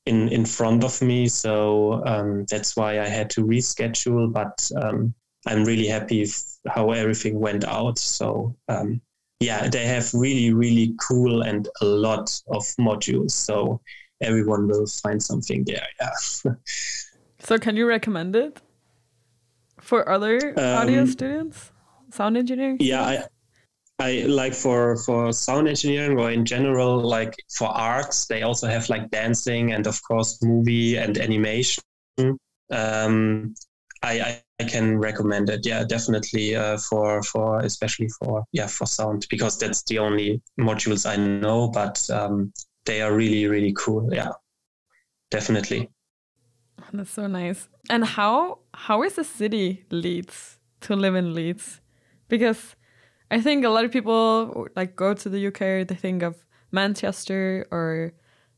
in 0.06 0.28
in 0.30 0.46
front 0.46 0.84
of 0.84 1.02
me, 1.02 1.28
so 1.28 2.04
um, 2.06 2.46
that's 2.50 2.76
why 2.76 3.00
I 3.00 3.08
had 3.08 3.30
to 3.32 3.46
reschedule. 3.46 4.34
But 4.34 4.70
um, 4.84 5.14
I'm 5.48 5.64
really 5.64 5.88
happy 5.88 6.28
how 6.68 6.92
everything 6.92 7.40
went 7.40 7.64
out. 7.64 7.98
So 7.98 8.56
um, 8.68 9.02
yeah, 9.42 9.68
they 9.68 9.86
have 9.86 10.14
really 10.14 10.54
really 10.54 10.96
cool 11.02 11.42
and 11.42 11.68
a 11.82 11.86
lot 11.86 12.42
of 12.48 12.64
modules. 12.80 13.32
So 13.32 13.82
everyone 14.22 14.68
will 14.68 14.86
find 14.86 15.22
something 15.22 15.64
there. 15.66 15.88
Yeah. 16.00 16.54
so 17.40 17.58
can 17.58 17.76
you 17.76 17.88
recommend 17.88 18.36
it 18.36 18.62
for 19.80 20.08
other 20.08 20.38
audio 20.58 21.02
um, 21.02 21.08
students? 21.08 21.72
Sound 22.12 22.38
engineering? 22.38 22.78
Yeah, 22.80 23.04
I, 23.04 23.24
I 24.00 24.12
like 24.28 24.54
for 24.54 24.98
for 24.98 25.32
sound 25.34 25.68
engineering 25.68 26.20
or 26.20 26.30
in 26.30 26.46
general, 26.46 27.02
like 27.02 27.34
for 27.58 27.68
arts, 27.68 28.28
they 28.28 28.44
also 28.44 28.68
have 28.68 28.90
like 28.90 29.10
dancing 29.10 29.74
and 29.74 29.88
of 29.88 30.02
course 30.04 30.44
movie 30.44 30.98
and 30.98 31.18
animation. 31.18 31.84
Um, 32.70 33.56
I, 34.04 34.42
I 34.60 34.64
can 34.64 34.98
recommend 34.98 35.50
it. 35.50 35.66
Yeah, 35.66 35.84
definitely 35.84 36.56
uh, 36.56 36.78
for 36.78 37.22
for 37.24 37.60
especially 37.60 38.10
for 38.20 38.44
yeah 38.52 38.68
for 38.68 38.86
sound 38.86 39.28
because 39.30 39.58
that's 39.58 39.84
the 39.84 40.00
only 40.00 40.42
modules 40.60 41.10
I 41.10 41.16
know, 41.18 41.70
but 41.70 42.10
um, 42.10 42.54
they 42.86 43.02
are 43.02 43.14
really 43.14 43.48
really 43.48 43.74
cool. 43.78 44.14
Yeah, 44.14 44.32
definitely. 45.30 45.90
That's 46.94 47.12
so 47.12 47.28
nice. 47.28 47.70
And 47.90 48.06
how 48.06 48.60
how 48.74 49.04
is 49.04 49.16
the 49.16 49.24
city 49.24 49.86
Leeds 49.92 50.60
to 50.82 50.96
live 50.96 51.16
in 51.16 51.34
Leeds? 51.34 51.82
Because 52.28 52.76
I 53.30 53.40
think 53.40 53.64
a 53.66 53.70
lot 53.70 53.86
of 53.86 53.92
people 53.92 54.68
like 54.76 54.96
go 54.96 55.14
to 55.14 55.30
the 55.30 55.48
UK, 55.48 55.88
they 55.88 55.96
think 55.96 56.24
of 56.24 56.46
Manchester 56.72 57.68
or 57.72 58.14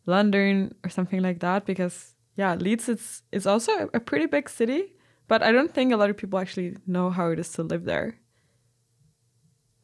London 0.05 0.73
or 0.83 0.89
something 0.89 1.21
like 1.21 1.39
that 1.39 1.65
because 1.65 2.15
yeah, 2.35 2.55
Leeds 2.55 2.89
is 2.89 3.21
is 3.31 3.45
also 3.45 3.89
a 3.93 3.99
pretty 3.99 4.25
big 4.25 4.49
city, 4.49 4.93
but 5.27 5.43
I 5.43 5.51
don't 5.51 5.73
think 5.73 5.93
a 5.93 5.97
lot 5.97 6.09
of 6.09 6.17
people 6.17 6.39
actually 6.39 6.77
know 6.87 7.09
how 7.09 7.29
it 7.29 7.39
is 7.39 7.51
to 7.53 7.63
live 7.63 7.85
there. 7.85 8.17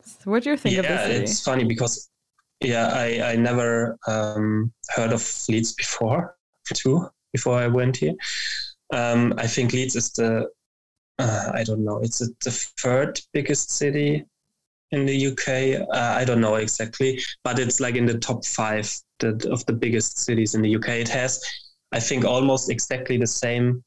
So 0.04 0.32
what 0.32 0.44
do 0.44 0.52
you 0.52 0.58
think 0.58 0.76
yeah, 0.76 0.82
of 0.82 0.88
the 0.88 0.98
city? 1.06 1.24
it's 1.24 1.44
funny 1.44 1.64
because 1.66 2.10
yeah, 2.62 2.88
I 2.94 3.32
I 3.32 3.36
never 3.36 3.98
um, 4.08 4.72
heard 4.90 5.14
of 5.14 5.24
Leeds 5.48 5.74
before 5.74 6.36
too 6.74 7.08
before 7.32 7.58
I 7.58 7.68
went 7.68 7.98
here. 7.98 8.16
Um, 8.94 9.34
I 9.38 9.48
think 9.48 9.74
Leeds 9.74 9.96
is 9.96 10.12
the 10.12 10.50
uh, 11.20 11.52
I 11.54 11.64
don't 11.64 11.84
know. 11.84 12.00
It's 12.00 12.20
the 12.20 12.52
third 12.52 13.20
biggest 13.34 13.72
city 13.72 14.26
in 14.92 15.06
the 15.06 15.28
UK. 15.28 15.88
Uh, 15.94 16.16
I 16.18 16.26
don't 16.26 16.42
know 16.42 16.56
exactly, 16.56 17.22
but 17.44 17.60
it's 17.60 17.80
like 17.80 17.96
in 17.96 18.06
the 18.06 18.18
top 18.18 18.46
five 18.46 18.92
of 19.22 19.66
the 19.66 19.78
biggest 19.78 20.20
cities 20.20 20.56
in 20.56 20.62
the 20.62 20.76
UK. 20.76 20.90
It 20.90 21.10
has, 21.10 21.44
I 21.92 22.00
think, 22.00 22.26
almost 22.26 22.70
exactly 22.70 23.18
the 23.18 23.28
same 23.28 23.84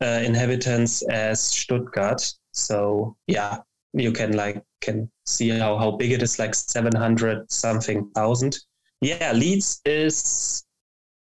uh, 0.00 0.20
inhabitants 0.24 1.02
as 1.02 1.42
Stuttgart. 1.42 2.32
So 2.52 3.16
yeah, 3.26 3.58
you 3.92 4.12
can 4.12 4.36
like 4.36 4.62
can 4.80 5.10
see 5.26 5.48
how 5.48 5.76
how 5.78 5.92
big 5.92 6.12
it 6.12 6.22
is, 6.22 6.38
like 6.38 6.54
seven 6.54 6.94
hundred 6.94 7.50
something 7.50 8.10
thousand. 8.10 8.58
Yeah, 9.00 9.32
Leeds 9.32 9.80
is 9.84 10.64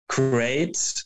great 0.09 1.03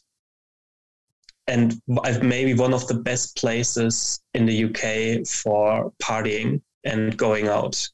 and 1.48 1.82
maybe 2.22 2.54
one 2.54 2.74
of 2.74 2.88
the 2.88 2.94
best 2.94 3.36
places 3.36 4.22
in 4.34 4.46
the 4.46 4.64
UK 4.64 5.28
for 5.28 5.92
partying 6.02 6.62
and 6.86 7.18
going 7.18 7.50
out 7.50 7.90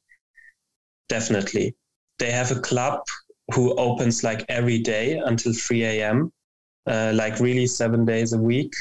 definitely. 1.09 1.75
They 2.19 2.31
have 2.31 2.51
a 2.51 2.59
club 2.61 3.01
who 3.53 3.75
opens 3.75 4.23
like 4.23 4.45
every 4.47 4.79
day 4.79 5.19
until 5.25 5.53
3 5.53 5.83
a.m., 5.83 6.31
uh, 6.85 7.11
like 7.15 7.39
really 7.39 7.65
seven 7.65 8.05
days 8.05 8.33
a 8.33 8.37
week. 8.37 8.73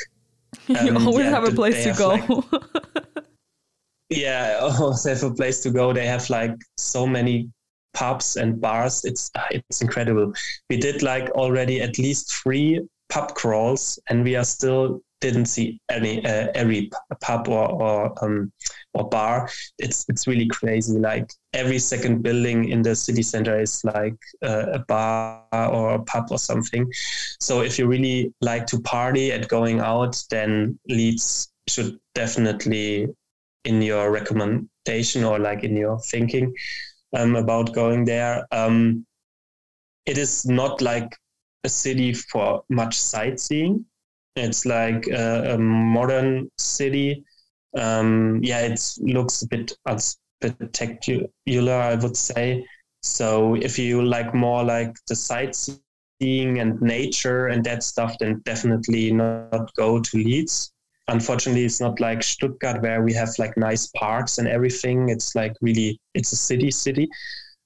You 0.66 0.96
always 0.96 1.26
yeah, 1.26 1.30
have 1.30 1.44
a 1.44 1.52
place 1.52 1.84
to 1.84 1.92
go. 1.92 2.08
Like, 2.08 2.62
yeah, 4.10 4.58
always 4.60 5.04
have 5.04 5.22
a 5.22 5.34
place 5.34 5.60
to 5.62 5.70
go. 5.70 5.92
They 5.92 6.06
have 6.06 6.28
like 6.30 6.54
so 6.76 7.06
many 7.06 7.50
pubs 7.94 8.36
and 8.36 8.60
bars. 8.60 9.04
It's 9.04 9.30
it's 9.50 9.82
incredible. 9.82 10.32
We 10.70 10.76
did 10.76 11.02
like 11.02 11.30
already 11.30 11.80
at 11.80 11.98
least 11.98 12.34
three 12.34 12.80
pub 13.08 13.34
crawls, 13.34 13.98
and 14.08 14.24
we 14.24 14.36
are 14.36 14.44
still 14.44 15.00
didn't 15.20 15.46
see 15.46 15.80
any 15.90 16.24
uh, 16.24 16.48
every 16.54 16.90
pub 17.20 17.48
or 17.48 17.70
or, 17.70 18.24
um, 18.24 18.52
or 18.98 19.08
bar. 19.08 19.48
It's 19.78 20.04
it's 20.08 20.26
really 20.26 20.48
crazy. 20.48 20.98
Like 20.98 21.30
every 21.52 21.78
second 21.78 22.22
building 22.22 22.68
in 22.68 22.82
the 22.82 22.94
city 22.94 23.22
center 23.22 23.58
is 23.60 23.82
like 23.84 24.16
uh, 24.42 24.66
a 24.72 24.78
bar 24.80 25.44
or 25.52 25.94
a 25.94 26.02
pub 26.02 26.26
or 26.30 26.38
something. 26.38 26.90
So 27.40 27.62
if 27.62 27.78
you 27.78 27.86
really 27.86 28.32
like 28.40 28.66
to 28.66 28.80
party 28.80 29.30
and 29.30 29.48
going 29.48 29.80
out, 29.80 30.22
then 30.30 30.78
Leeds 30.88 31.52
should 31.68 31.98
definitely 32.14 33.08
in 33.64 33.82
your 33.82 34.10
recommendation 34.10 35.24
or 35.24 35.38
like 35.38 35.64
in 35.64 35.76
your 35.76 35.98
thinking 36.00 36.54
um, 37.16 37.36
about 37.36 37.74
going 37.74 38.04
there. 38.04 38.46
Um, 38.52 39.04
it 40.06 40.16
is 40.16 40.46
not 40.46 40.80
like 40.80 41.14
a 41.64 41.68
city 41.68 42.14
for 42.14 42.62
much 42.70 42.98
sightseeing 42.98 43.84
it's 44.38 44.64
like 44.64 45.06
a, 45.08 45.54
a 45.54 45.58
modern 45.58 46.50
city. 46.58 47.24
Um, 47.78 48.40
yeah, 48.42 48.60
it 48.60 48.80
looks 49.00 49.42
a 49.42 49.48
bit 49.48 49.72
unspectacular, 49.86 51.28
I 51.70 51.94
would 51.94 52.16
say. 52.16 52.66
So 53.02 53.54
if 53.54 53.78
you 53.78 54.02
like 54.02 54.34
more 54.34 54.64
like 54.64 54.96
the 55.06 55.14
sightseeing 55.14 56.58
and 56.58 56.80
nature 56.80 57.46
and 57.46 57.64
that 57.64 57.82
stuff, 57.82 58.16
then 58.18 58.42
definitely 58.44 59.12
not 59.12 59.72
go 59.76 60.00
to 60.00 60.16
Leeds. 60.16 60.72
Unfortunately, 61.06 61.64
it's 61.64 61.80
not 61.80 62.00
like 62.00 62.22
Stuttgart 62.22 62.82
where 62.82 63.02
we 63.02 63.14
have 63.14 63.30
like 63.38 63.56
nice 63.56 63.86
parks 63.96 64.38
and 64.38 64.46
everything. 64.48 65.08
It's 65.08 65.34
like 65.34 65.54
really, 65.62 65.98
it's 66.14 66.32
a 66.32 66.36
city 66.36 66.70
city. 66.70 67.08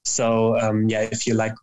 So 0.05 0.59
um, 0.59 0.89
yeah, 0.89 1.03
if 1.13 1.27
you 1.27 1.35
like 1.35 1.55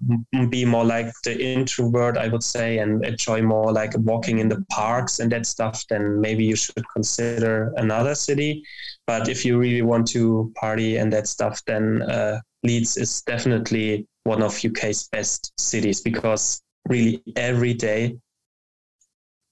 be 0.49 0.63
more 0.63 0.85
like 0.85 1.11
the 1.23 1.39
introvert, 1.39 2.17
I 2.17 2.29
would 2.29 2.43
say, 2.43 2.77
and 2.77 3.03
enjoy 3.05 3.41
more 3.41 3.73
like 3.73 3.91
walking 3.97 4.39
in 4.39 4.47
the 4.47 4.63
parks 4.71 5.19
and 5.19 5.31
that 5.31 5.45
stuff, 5.45 5.85
then 5.89 6.21
maybe 6.21 6.45
you 6.45 6.55
should 6.55 6.83
consider 6.93 7.73
another 7.75 8.15
city. 8.15 8.63
But 9.05 9.27
if 9.27 9.43
you 9.43 9.57
really 9.57 9.81
want 9.81 10.07
to 10.09 10.53
party 10.55 10.97
and 10.97 11.11
that 11.11 11.27
stuff, 11.27 11.61
then 11.65 12.01
uh, 12.03 12.39
Leeds 12.63 12.95
is 12.95 13.21
definitely 13.23 14.07
one 14.23 14.41
of 14.41 14.63
UK's 14.63 15.07
best 15.09 15.51
cities 15.57 16.01
because 16.01 16.61
really 16.87 17.21
every 17.35 17.73
day, 17.73 18.17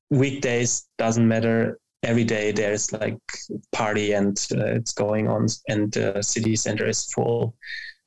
weekdays 0.09 0.87
doesn't 0.97 1.27
matter. 1.27 1.77
Every 2.03 2.23
day 2.23 2.51
there's 2.51 2.93
like 2.93 3.17
party 3.73 4.13
and 4.13 4.37
uh, 4.55 4.65
it's 4.65 4.93
going 4.93 5.27
on, 5.27 5.47
and 5.67 5.91
the 5.91 6.21
city 6.21 6.55
center 6.55 6.87
is 6.87 7.11
full 7.11 7.55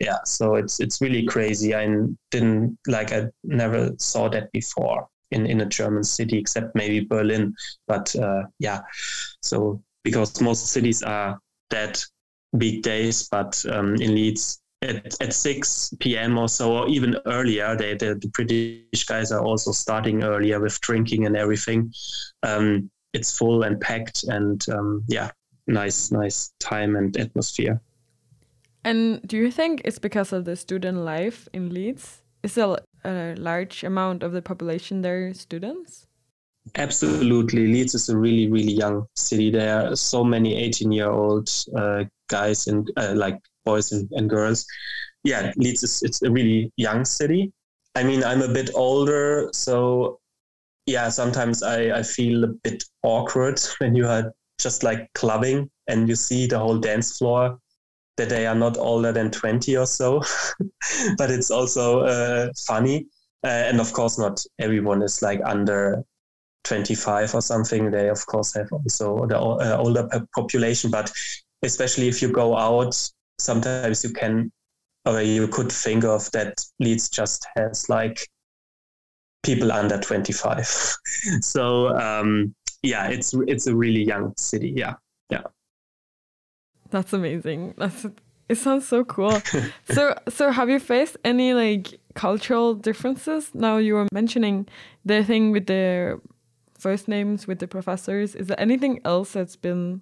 yeah 0.00 0.18
so 0.24 0.54
it's 0.54 0.80
it's 0.80 1.00
really 1.00 1.24
crazy 1.24 1.74
i 1.74 1.86
didn't 2.30 2.76
like 2.86 3.12
i 3.12 3.26
never 3.44 3.90
saw 3.98 4.28
that 4.28 4.50
before 4.52 5.06
in 5.30 5.46
in 5.46 5.60
a 5.60 5.66
german 5.66 6.02
city 6.02 6.38
except 6.38 6.74
maybe 6.74 7.00
berlin 7.00 7.54
but 7.86 8.14
uh, 8.16 8.42
yeah 8.58 8.80
so 9.42 9.80
because 10.02 10.40
most 10.40 10.66
cities 10.68 11.02
are 11.02 11.38
that 11.68 12.02
big 12.58 12.82
days 12.82 13.28
but 13.28 13.64
um, 13.70 13.94
in 13.96 14.14
leeds 14.14 14.60
at, 14.82 15.20
at 15.20 15.34
6 15.34 15.94
p.m. 16.00 16.38
or 16.38 16.48
so, 16.48 16.72
or 16.72 16.88
even 16.88 17.16
earlier. 17.26 17.76
They, 17.76 17.94
the, 17.94 18.14
the 18.14 18.28
British 18.28 19.04
guys 19.04 19.30
are 19.30 19.42
also 19.44 19.72
starting 19.72 20.22
earlier 20.24 20.60
with 20.60 20.80
drinking 20.80 21.26
and 21.26 21.36
everything. 21.36 21.92
Um, 22.42 22.90
it's 23.12 23.36
full 23.36 23.64
and 23.64 23.80
packed, 23.80 24.24
and 24.24 24.64
um, 24.70 25.04
yeah, 25.08 25.30
nice, 25.66 26.10
nice 26.10 26.52
time 26.60 26.96
and 26.96 27.16
atmosphere. 27.16 27.80
And 28.84 29.20
do 29.26 29.36
you 29.36 29.50
think 29.50 29.82
it's 29.84 29.98
because 29.98 30.32
of 30.32 30.44
the 30.44 30.56
student 30.56 30.98
life 30.98 31.48
in 31.52 31.72
Leeds? 31.72 32.22
Is 32.42 32.56
a, 32.56 32.78
a 33.04 33.34
large 33.36 33.84
amount 33.84 34.22
of 34.22 34.32
the 34.32 34.40
population 34.40 35.02
there 35.02 35.34
students? 35.34 36.06
Absolutely. 36.76 37.66
Leeds 37.66 37.94
is 37.94 38.08
a 38.08 38.16
really, 38.16 38.50
really 38.50 38.72
young 38.72 39.06
city. 39.16 39.50
There 39.50 39.90
are 39.90 39.96
so 39.96 40.24
many 40.24 40.56
18 40.56 40.92
year 40.92 41.10
old 41.10 41.50
uh, 41.76 42.04
guys 42.28 42.66
and 42.66 42.90
uh, 42.96 43.12
like 43.14 43.38
boys 43.64 43.92
and, 43.92 44.08
and 44.12 44.30
girls. 44.30 44.66
Yeah, 45.24 45.52
Leeds 45.56 45.82
is 45.82 46.02
it's 46.02 46.22
a 46.22 46.30
really 46.30 46.72
young 46.76 47.04
city. 47.04 47.52
I 47.94 48.04
mean, 48.04 48.24
I'm 48.24 48.40
a 48.40 48.48
bit 48.48 48.70
older, 48.74 49.50
so 49.52 50.20
yeah, 50.86 51.08
sometimes 51.08 51.62
I, 51.62 51.98
I 51.98 52.02
feel 52.02 52.44
a 52.44 52.48
bit 52.48 52.84
awkward 53.02 53.60
when 53.78 53.94
you 53.94 54.06
are 54.06 54.32
just 54.58 54.82
like 54.82 55.10
clubbing 55.14 55.70
and 55.88 56.08
you 56.08 56.14
see 56.14 56.46
the 56.46 56.58
whole 56.58 56.78
dance 56.78 57.18
floor 57.18 57.58
that 58.20 58.28
they 58.28 58.46
are 58.46 58.54
not 58.54 58.76
older 58.76 59.12
than 59.12 59.30
20 59.30 59.76
or 59.76 59.86
so. 59.86 60.20
but 61.16 61.30
it's 61.30 61.50
also 61.50 62.00
uh, 62.00 62.48
funny. 62.66 63.06
Uh, 63.42 63.48
and 63.48 63.80
of 63.80 63.92
course, 63.92 64.18
not 64.18 64.44
everyone 64.58 65.02
is 65.02 65.22
like 65.22 65.40
under 65.44 66.04
25 66.64 67.34
or 67.34 67.40
something. 67.40 67.90
They, 67.90 68.10
of 68.10 68.24
course, 68.26 68.54
have 68.54 68.68
also 68.70 69.26
the 69.26 69.38
uh, 69.38 69.76
older 69.78 70.08
population. 70.34 70.90
But 70.90 71.10
especially 71.62 72.08
if 72.08 72.20
you 72.20 72.30
go 72.30 72.56
out, 72.56 72.94
sometimes 73.38 74.04
you 74.04 74.10
can, 74.10 74.52
or 75.06 75.22
you 75.22 75.48
could 75.48 75.72
think 75.72 76.04
of 76.04 76.30
that 76.32 76.60
Leeds 76.78 77.08
just 77.08 77.46
has 77.56 77.88
like 77.88 78.20
people 79.42 79.72
under 79.72 79.98
25. 79.98 80.66
so, 81.40 81.96
um, 81.96 82.54
yeah, 82.82 83.08
it's 83.08 83.34
it's 83.46 83.66
a 83.66 83.74
really 83.74 84.02
young 84.02 84.34
city. 84.36 84.74
Yeah, 84.76 84.94
yeah. 85.30 85.44
That's 86.90 87.12
amazing. 87.12 87.74
That's 87.76 88.06
it 88.48 88.58
sounds 88.58 88.88
so 88.88 89.04
cool. 89.04 89.40
so 89.90 90.14
so 90.28 90.50
have 90.50 90.68
you 90.68 90.80
faced 90.80 91.16
any 91.24 91.54
like 91.54 92.00
cultural 92.14 92.74
differences? 92.74 93.50
Now 93.54 93.76
you 93.76 93.94
were 93.94 94.08
mentioning 94.12 94.66
the 95.04 95.22
thing 95.24 95.52
with 95.52 95.66
the 95.66 96.20
first 96.78 97.06
names 97.06 97.46
with 97.46 97.60
the 97.60 97.68
professors. 97.68 98.34
Is 98.34 98.48
there 98.48 98.60
anything 98.60 99.00
else 99.04 99.32
that's 99.32 99.56
been 99.56 100.00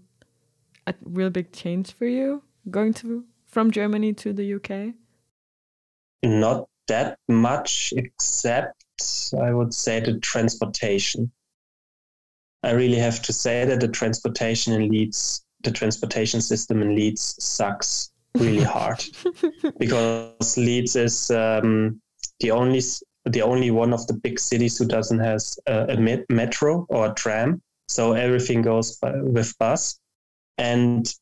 a 0.86 0.94
real 1.04 1.30
big 1.30 1.52
change 1.52 1.92
for 1.92 2.06
you 2.06 2.42
going 2.70 2.94
to 2.94 3.24
from 3.46 3.70
Germany 3.70 4.14
to 4.14 4.32
the 4.32 4.54
UK? 4.54 4.94
Not 6.22 6.68
that 6.86 7.18
much 7.28 7.92
except 7.96 8.84
I 9.38 9.52
would 9.52 9.74
say 9.74 10.00
the 10.00 10.18
transportation. 10.20 11.30
I 12.62 12.70
really 12.72 12.98
have 12.98 13.22
to 13.22 13.32
say 13.32 13.64
that 13.66 13.80
the 13.80 13.88
transportation 13.88 14.72
in 14.72 14.88
Leeds 14.88 15.44
the 15.62 15.70
transportation 15.70 16.40
system 16.40 16.82
in 16.82 16.94
Leeds 16.94 17.36
sucks 17.38 18.10
really 18.36 18.62
hard 18.76 19.04
because 19.78 20.56
Leeds 20.56 20.96
is 20.96 21.30
um, 21.30 22.00
the 22.40 22.50
only 22.50 22.82
the 23.24 23.42
only 23.42 23.70
one 23.70 23.92
of 23.92 24.06
the 24.06 24.14
big 24.14 24.38
cities 24.38 24.78
who 24.78 24.86
doesn't 24.86 25.18
has 25.18 25.58
a, 25.66 25.96
metro 26.30 26.86
or 26.88 27.10
a 27.10 27.14
tram. 27.14 27.60
So 27.88 28.12
everything 28.12 28.62
goes 28.62 28.96
by, 28.96 29.12
with 29.20 29.56
bus, 29.58 29.98
and 30.56 31.12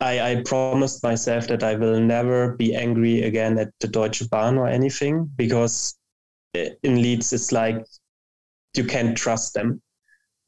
I, 0.00 0.32
I 0.32 0.42
promised 0.44 1.02
myself 1.02 1.48
that 1.48 1.62
I 1.62 1.74
will 1.74 2.00
never 2.00 2.54
be 2.56 2.74
angry 2.74 3.22
again 3.22 3.58
at 3.58 3.72
the 3.80 3.88
Deutsche 3.88 4.28
Bahn 4.28 4.58
or 4.58 4.68
anything 4.68 5.30
because 5.36 5.96
in 6.54 7.02
Leeds 7.02 7.32
it's 7.32 7.52
like 7.52 7.84
you 8.76 8.84
can't 8.84 9.16
trust 9.16 9.54
them. 9.54 9.80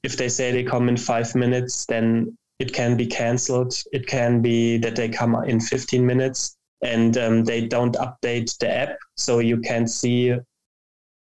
If 0.03 0.17
they 0.17 0.29
say 0.29 0.53
they 0.53 0.65
come 0.65 0.89
in 0.89 0.97
five 0.97 1.35
minutes, 1.35 1.87
then 1.87 2.37
it 2.59 2.73
can 2.73 2.97
be 2.97 3.07
cancelled. 3.07 3.75
It 3.93 4.07
can 4.07 4.43
be 4.43 4.79
that 4.79 4.97
they 4.97 5.09
come 5.09 5.35
in 5.45 5.61
15 5.61 6.05
minutes 6.05 6.57
and 6.83 7.17
um, 7.17 7.45
they 7.45 7.67
don't 7.67 7.95
update 7.97 8.57
the 8.59 8.71
app, 8.71 8.99
so 9.17 9.39
you 9.39 9.59
can't 9.59 9.91
see 9.91 10.35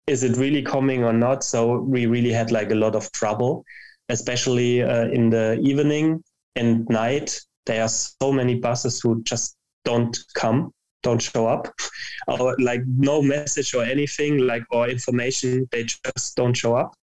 is 0.07 0.23
it 0.23 0.37
really 0.37 0.63
coming 0.63 1.03
or 1.03 1.13
not. 1.13 1.43
So 1.43 1.81
we 1.81 2.07
really 2.07 2.33
had 2.33 2.53
like 2.53 2.71
a 2.71 2.77
lot 2.77 2.95
of 2.95 3.11
trouble, 3.11 3.65
especially 4.09 4.83
uh, 4.83 5.09
in 5.09 5.31
the 5.31 5.59
evening 5.63 6.23
and 6.55 6.89
night. 6.89 7.41
There 7.67 7.83
are 7.83 7.89
so 7.89 8.31
many 8.33 8.55
buses 8.55 9.01
who 9.01 9.23
just 9.25 9.57
don't 9.85 10.17
come, 10.35 10.73
don't 11.03 11.21
show 11.21 11.49
up, 11.49 11.75
or 12.29 12.55
like 12.61 12.83
no 12.87 13.21
message 13.21 13.75
or 13.75 13.83
anything, 13.83 14.39
like 14.47 14.63
or 14.71 14.89
information. 14.89 15.69
They 15.73 15.85
just 15.85 16.37
don't 16.37 16.55
show 16.55 16.77
up. 16.77 16.95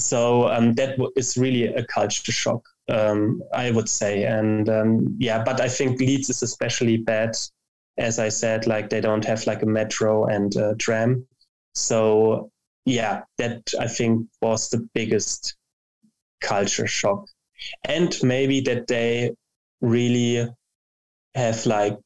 So 0.00 0.48
um, 0.48 0.74
that 0.74 0.98
is 1.16 1.36
really 1.36 1.66
a 1.66 1.84
culture 1.84 2.32
shock 2.32 2.62
um, 2.88 3.42
I 3.52 3.70
would 3.70 3.88
say. 3.88 4.24
And 4.24 4.68
um, 4.68 5.16
yeah, 5.18 5.42
but 5.42 5.60
I 5.60 5.68
think 5.68 6.00
Leeds 6.00 6.30
is 6.30 6.42
especially 6.42 6.98
bad, 6.98 7.36
as 7.96 8.18
I 8.18 8.28
said, 8.28 8.66
like 8.66 8.90
they 8.90 9.00
don't 9.00 9.24
have 9.24 9.46
like 9.46 9.62
a 9.62 9.66
metro 9.66 10.26
and 10.26 10.54
a 10.56 10.74
tram. 10.76 11.26
So 11.74 12.50
yeah, 12.84 13.22
that 13.36 13.62
I 13.78 13.86
think 13.86 14.26
was 14.40 14.70
the 14.70 14.88
biggest 14.94 15.56
culture 16.40 16.86
shock. 16.86 17.26
And 17.84 18.16
maybe 18.22 18.60
that 18.62 18.86
they 18.86 19.34
really 19.80 20.48
have 21.34 21.66
like 21.66 21.98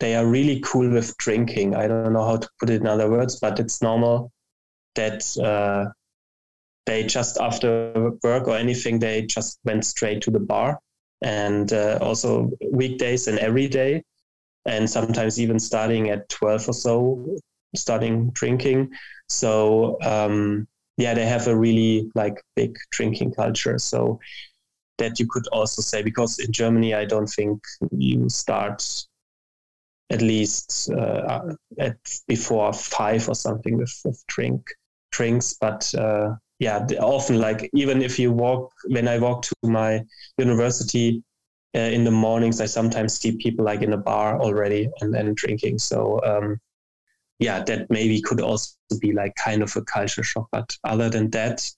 they 0.00 0.16
are 0.16 0.26
really 0.26 0.60
cool 0.64 0.90
with 0.90 1.16
drinking. 1.18 1.76
I 1.76 1.86
don't 1.86 2.12
know 2.12 2.24
how 2.24 2.38
to 2.38 2.48
put 2.58 2.70
it 2.70 2.80
in 2.80 2.88
other 2.88 3.08
words, 3.08 3.38
but 3.38 3.60
it's 3.60 3.80
normal 3.80 4.32
that 4.96 5.22
uh, 5.38 5.92
they 6.86 7.04
just 7.04 7.38
after 7.38 8.12
work 8.22 8.48
or 8.48 8.56
anything 8.56 8.98
they 8.98 9.22
just 9.22 9.58
went 9.64 9.84
straight 9.84 10.20
to 10.22 10.30
the 10.30 10.40
bar 10.40 10.78
and 11.22 11.72
uh, 11.72 11.98
also 12.00 12.50
weekdays 12.72 13.28
and 13.28 13.38
every 13.38 13.68
day 13.68 14.02
and 14.66 14.88
sometimes 14.88 15.40
even 15.40 15.58
starting 15.58 16.10
at 16.10 16.28
12 16.28 16.68
or 16.68 16.72
so 16.72 17.36
starting 17.74 18.30
drinking 18.30 18.90
so 19.28 19.98
um, 20.02 20.66
yeah, 20.96 21.14
they 21.14 21.26
have 21.26 21.46
a 21.46 21.56
really 21.56 22.10
like 22.14 22.42
big 22.54 22.76
drinking 22.90 23.32
culture. 23.32 23.78
So 23.78 24.20
that 24.98 25.18
you 25.18 25.26
could 25.28 25.46
also 25.48 25.82
say 25.82 26.02
because 26.02 26.38
in 26.38 26.52
Germany, 26.52 26.94
I 26.94 27.04
don't 27.04 27.26
think 27.26 27.60
you 27.90 28.28
start 28.28 28.84
at 30.10 30.20
least 30.20 30.90
uh, 30.92 31.54
at 31.78 31.96
before 32.28 32.72
five 32.72 33.28
or 33.28 33.34
something 33.34 33.78
with, 33.78 33.94
with 34.04 34.22
drink 34.28 34.62
drinks, 35.10 35.56
but 35.60 35.92
uh, 35.94 36.34
yeah, 36.62 36.86
often 37.00 37.40
like 37.40 37.68
even 37.74 38.02
if 38.02 38.20
you 38.20 38.30
walk 38.30 38.72
when 38.86 39.08
I 39.08 39.18
walk 39.18 39.42
to 39.42 39.54
my 39.64 40.00
university 40.38 41.24
uh, 41.74 41.90
in 41.96 42.04
the 42.04 42.12
mornings, 42.12 42.60
I 42.60 42.66
sometimes 42.66 43.18
see 43.18 43.36
people 43.36 43.64
like 43.64 43.82
in 43.82 43.92
a 43.94 43.96
bar 43.96 44.40
already 44.40 44.88
and 45.00 45.12
then 45.12 45.34
drinking. 45.34 45.80
So 45.80 46.20
um, 46.22 46.60
yeah, 47.40 47.64
that 47.64 47.90
maybe 47.90 48.22
could 48.22 48.40
also 48.40 48.76
be 49.00 49.12
like 49.12 49.34
kind 49.34 49.60
of 49.60 49.74
a 49.74 49.82
culture 49.82 50.22
shock. 50.22 50.46
But 50.52 50.76
other 50.84 51.10
than 51.10 51.30
that, 51.30 51.68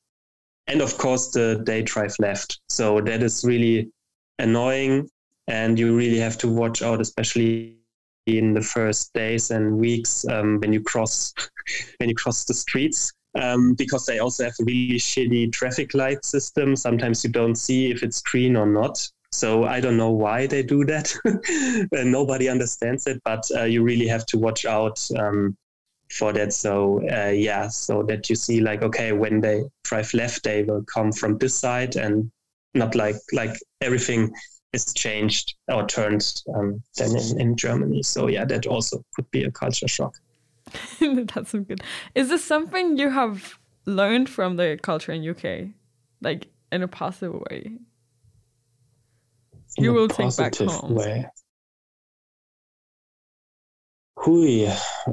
and 0.66 0.83
of 0.83 0.99
course 0.99 1.31
the 1.31 1.62
day 1.64 1.81
drive 1.81 2.14
left. 2.18 2.61
So 2.68 3.01
that 3.01 3.23
is 3.23 3.42
really 3.42 3.90
annoying, 4.38 5.09
and 5.49 5.79
you 5.79 5.97
really 5.97 6.18
have 6.18 6.37
to 6.38 6.49
watch 6.49 6.83
out, 6.83 7.01
especially 7.01 7.79
in 8.27 8.53
the 8.53 8.61
first 8.61 9.14
days 9.14 9.51
and 9.51 9.79
weeks 9.79 10.27
um, 10.29 10.61
when 10.61 10.75
you 10.75 10.83
cross 10.83 11.33
when 11.97 12.11
you 12.11 12.14
cross 12.14 12.44
the 12.44 12.53
streets. 12.53 13.14
Um, 13.37 13.75
because 13.75 14.07
they 14.07 14.20
also 14.20 14.44
have 14.44 14.55
a 14.61 14.64
really 14.64 14.99
shitty 14.99 15.53
traffic 15.53 15.92
light 15.92 16.25
system. 16.25 16.77
Sometimes 16.77 17.25
you 17.25 17.31
don't 17.31 17.57
see 17.57 17.90
if 17.90 18.05
it's 18.05 18.23
green 18.23 18.55
or 18.57 18.66
not. 18.66 19.09
So 19.35 19.64
I 19.64 19.81
don't 19.81 19.97
know 19.97 20.12
why 20.12 20.47
they 20.47 20.62
do 20.62 20.85
that. 20.85 21.12
Nobody 21.92 22.49
understands 22.49 23.09
it, 23.09 23.20
but 23.25 23.44
uh, 23.57 23.64
you 23.64 23.83
really 23.83 24.07
have 24.07 24.25
to 24.27 24.38
watch 24.38 24.64
out 24.64 25.05
um, 25.18 25.57
for 26.09 26.33
that. 26.33 26.53
So 26.53 27.01
uh, 27.11 27.31
yeah, 27.31 27.66
so 27.66 28.05
that 28.05 28.31
you 28.31 28.37
see 28.37 28.61
like 28.61 28.83
okay, 28.83 29.11
when 29.11 29.40
they 29.40 29.64
drive 29.83 30.14
left, 30.14 30.44
they 30.44 30.62
will 30.62 30.85
come 30.85 31.11
from 31.11 31.38
this 31.38 31.59
side, 31.59 31.97
and 31.97 32.31
not 32.75 32.94
like 32.94 33.16
like 33.33 33.59
everything 33.81 34.33
is 34.73 34.92
changed 34.94 35.57
or 35.68 35.85
turned 35.87 36.42
um, 36.55 36.81
than 36.97 37.16
in, 37.16 37.40
in 37.40 37.57
Germany. 37.57 38.05
So 38.05 38.29
yeah, 38.29 38.44
that 38.44 38.66
also 38.66 39.03
could 39.14 39.29
be 39.33 39.44
a 39.44 39.51
culture 39.51 39.88
shock. 39.88 40.14
That's 41.00 41.50
so 41.50 41.61
good. 41.61 41.83
Is 42.14 42.29
this 42.29 42.44
something 42.44 42.96
you 42.96 43.11
have 43.11 43.59
learned 43.87 44.29
from 44.29 44.57
the 44.57 44.79
culture 44.83 45.12
in 45.12 45.29
UK, 45.29 45.70
like 46.20 46.48
in 46.72 46.83
a 46.83 46.88
positive 46.88 47.35
way? 47.35 47.79
In 49.77 49.85
you 49.85 49.92
will 49.92 50.09
take 50.09 50.37
back 50.37 50.57
home. 50.57 50.94
Way. 50.94 51.27
Hui. 54.18 54.66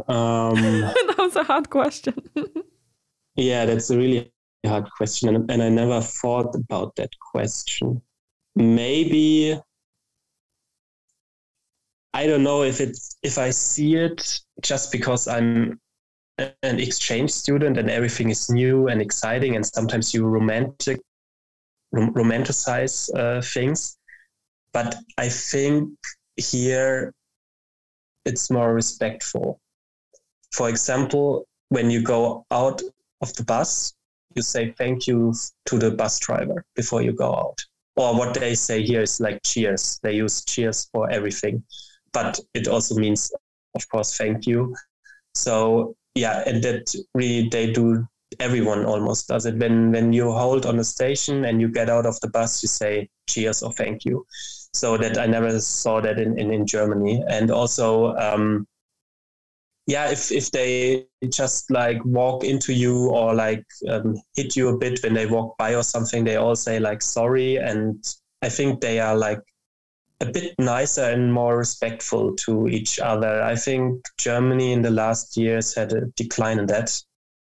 Um, 0.08 0.56
that 0.82 1.16
was 1.18 1.36
a 1.36 1.44
hard 1.44 1.70
question. 1.70 2.16
yeah, 3.36 3.66
that's 3.66 3.90
a 3.90 3.98
really 3.98 4.32
hard 4.66 4.90
question, 4.96 5.36
and, 5.36 5.52
and 5.52 5.62
I 5.62 5.70
never 5.70 6.02
thought 6.02 6.56
about 6.56 6.96
that 6.96 7.12
question. 7.32 8.02
Maybe 8.56 9.60
I 12.13 12.28
don't 12.28 12.43
know 12.43 12.63
if 12.63 12.82
it's 12.82 13.17
if 13.24 13.38
I 13.38 13.52
see 13.52 13.95
it 13.95 14.41
just 14.62 14.91
because 14.91 15.28
I'm 15.28 15.80
an 16.38 16.80
exchange 16.80 17.32
student 17.32 17.78
and 17.78 17.89
everything 17.89 18.30
is 18.30 18.50
new 18.50 18.88
and 18.88 19.02
exciting, 19.02 19.56
and 19.56 19.65
sometimes 19.65 20.13
you 20.13 20.26
romantic 20.26 21.00
rom- 21.91 22.13
romanticize 22.13 23.10
uh, 23.15 23.41
things. 23.41 23.97
But 24.74 24.95
I 25.17 25.30
think 25.30 25.89
here 26.36 27.13
it's 28.26 28.52
more 28.52 28.74
respectful. 28.74 29.60
For 30.52 30.69
example, 30.69 31.45
when 31.69 31.89
you 31.89 32.02
go 32.02 32.45
out 32.52 32.82
of 33.21 33.34
the 33.36 33.43
bus, 33.43 33.93
you 34.36 34.41
say 34.41 34.74
thank 34.78 35.08
you 35.08 35.34
to 35.65 35.78
the 35.78 35.91
bus 35.91 36.19
driver 36.19 36.65
before 36.76 37.02
you 37.02 37.13
go 37.13 37.34
out. 37.34 37.60
Or 37.95 38.17
what 38.17 38.34
they 38.34 38.56
say 38.56 38.84
here 38.84 39.02
is 39.02 39.19
like 39.19 39.41
cheers. 39.43 40.00
They 40.04 40.13
use 40.13 40.43
cheers 40.45 40.89
for 40.91 41.10
everything 41.10 41.63
but 42.13 42.39
it 42.54 42.67
also 42.67 42.95
means, 42.95 43.32
of 43.76 43.88
course, 43.89 44.17
thank 44.17 44.47
you. 44.47 44.76
So 45.36 45.95
yeah, 46.15 46.43
and 46.45 46.63
that 46.63 46.93
really 47.13 47.50
they 47.50 47.71
do. 47.71 48.08
Everyone 48.39 48.86
almost 48.86 49.28
does 49.28 49.45
it. 49.45 49.56
When 49.56 49.91
when 49.91 50.13
you 50.13 50.32
hold 50.32 50.65
on 50.65 50.80
a 50.80 50.84
station 50.84 51.45
and 51.45 51.60
you 51.60 51.67
get 51.67 51.89
out 51.89 52.06
of 52.06 52.19
the 52.21 52.30
bus, 52.30 52.63
you 52.63 52.69
say 52.69 53.10
cheers 53.30 53.62
or 53.63 53.74
thank 53.74 54.06
you. 54.06 54.26
So 54.74 54.97
that 54.97 55.17
I 55.17 55.26
never 55.26 55.60
saw 55.60 56.02
that 56.02 56.19
in 56.19 56.39
in, 56.39 56.52
in 56.52 56.65
Germany, 56.65 57.24
and 57.28 57.52
also. 57.52 58.15
Um, 58.15 58.67
yeah, 59.88 60.12
if, 60.12 60.32
if 60.32 60.52
they 60.52 61.08
just 61.30 61.69
like 61.71 62.04
walk 62.06 62.43
into 62.43 62.71
you 62.71 63.10
or 63.10 63.34
like 63.34 63.65
um, 63.89 64.15
hit 64.36 64.56
you 64.56 64.69
a 64.69 64.78
bit 64.78 65.02
when 65.04 65.13
they 65.13 65.26
walk 65.26 65.58
by 65.58 65.76
or 65.76 65.84
something, 65.84 66.24
they 66.24 66.36
all 66.36 66.56
say 66.56 66.80
like 66.80 67.02
sorry. 67.02 67.58
And 67.58 68.02
I 68.41 68.50
think 68.50 68.80
they 68.80 69.00
are 69.00 69.17
like 69.17 69.41
a 70.22 70.26
bit 70.26 70.54
nicer 70.60 71.04
and 71.04 71.34
more 71.34 71.58
respectful 71.58 72.36
to 72.36 72.68
each 72.68 73.00
other. 73.00 73.42
I 73.42 73.56
think 73.56 74.06
Germany 74.18 74.72
in 74.72 74.84
the 74.84 74.92
last 74.92 75.36
years 75.36 75.76
had 75.76 75.94
a 75.94 76.06
decline 76.16 76.60
in 76.60 76.68
that, 76.68 77.02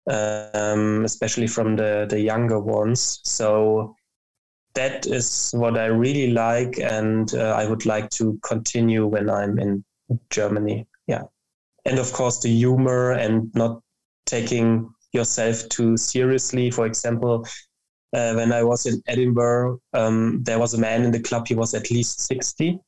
um, 0.10 1.06
especially 1.06 1.48
from 1.48 1.76
the, 1.76 2.08
the 2.10 2.20
younger 2.20 2.60
ones. 2.60 3.22
So 3.24 3.96
that 4.74 5.06
is 5.06 5.52
what 5.54 5.78
I 5.78 5.86
really 5.86 6.32
like, 6.32 6.80
and 6.80 7.32
uh, 7.36 7.56
I 7.56 7.68
would 7.68 7.86
like 7.86 8.10
to 8.12 8.40
continue 8.44 9.06
when 9.06 9.30
I'm 9.30 9.60
in 9.60 9.84
Germany. 10.32 10.88
Yeah. 11.06 11.24
And 11.86 12.00
of 12.00 12.12
course, 12.12 12.42
the 12.42 12.50
humor 12.50 13.12
and 13.12 13.54
not 13.54 13.82
taking 14.26 14.90
yourself 15.12 15.70
too 15.70 15.96
seriously. 15.96 16.72
For 16.72 16.88
example, 16.88 17.46
uh, 18.14 18.34
when 18.34 18.52
I 18.52 18.64
was 18.64 18.86
in 18.86 19.02
Edinburgh, 19.08 19.80
um, 19.94 20.44
there 20.44 20.60
was 20.60 20.74
a 20.74 20.78
man 20.78 21.04
in 21.04 21.12
the 21.12 21.22
club. 21.22 21.48
He 21.48 21.56
was 21.56 21.74
at 21.74 21.90
least 21.90 22.22
60, 22.22 22.80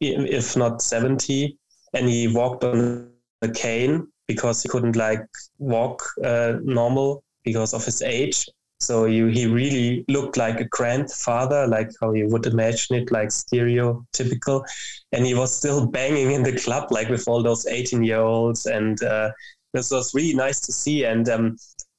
if 0.00 0.56
not 0.56 0.82
70, 0.82 1.56
and 1.94 2.08
he 2.08 2.28
walked 2.28 2.64
on 2.64 3.10
a 3.42 3.48
cane 3.48 4.06
because 4.26 4.62
he 4.62 4.68
couldn't 4.68 4.96
like 4.96 5.26
walk 5.58 6.02
uh, 6.24 6.54
normal 6.62 7.24
because 7.44 7.74
of 7.74 7.84
his 7.84 8.02
age. 8.02 8.46
So 8.80 9.06
you, 9.06 9.26
he 9.26 9.46
really 9.46 10.04
looked 10.06 10.36
like 10.36 10.60
a 10.60 10.64
grandfather, 10.64 11.66
like 11.66 11.90
how 12.00 12.12
you 12.12 12.28
would 12.28 12.46
imagine 12.46 12.96
it, 12.96 13.10
like 13.10 13.30
stereotypical. 13.30 14.64
And 15.10 15.26
he 15.26 15.34
was 15.34 15.56
still 15.56 15.86
banging 15.86 16.30
in 16.30 16.44
the 16.44 16.56
club, 16.56 16.92
like 16.92 17.08
with 17.08 17.26
all 17.26 17.42
those 17.42 17.66
18 17.66 18.04
year 18.04 18.20
olds. 18.20 18.66
And 18.66 19.02
uh, 19.02 19.32
this 19.74 19.90
was 19.90 20.14
really 20.14 20.34
nice 20.34 20.60
to 20.60 20.72
see. 20.72 21.04
And 21.04 21.28
um, 21.28 21.56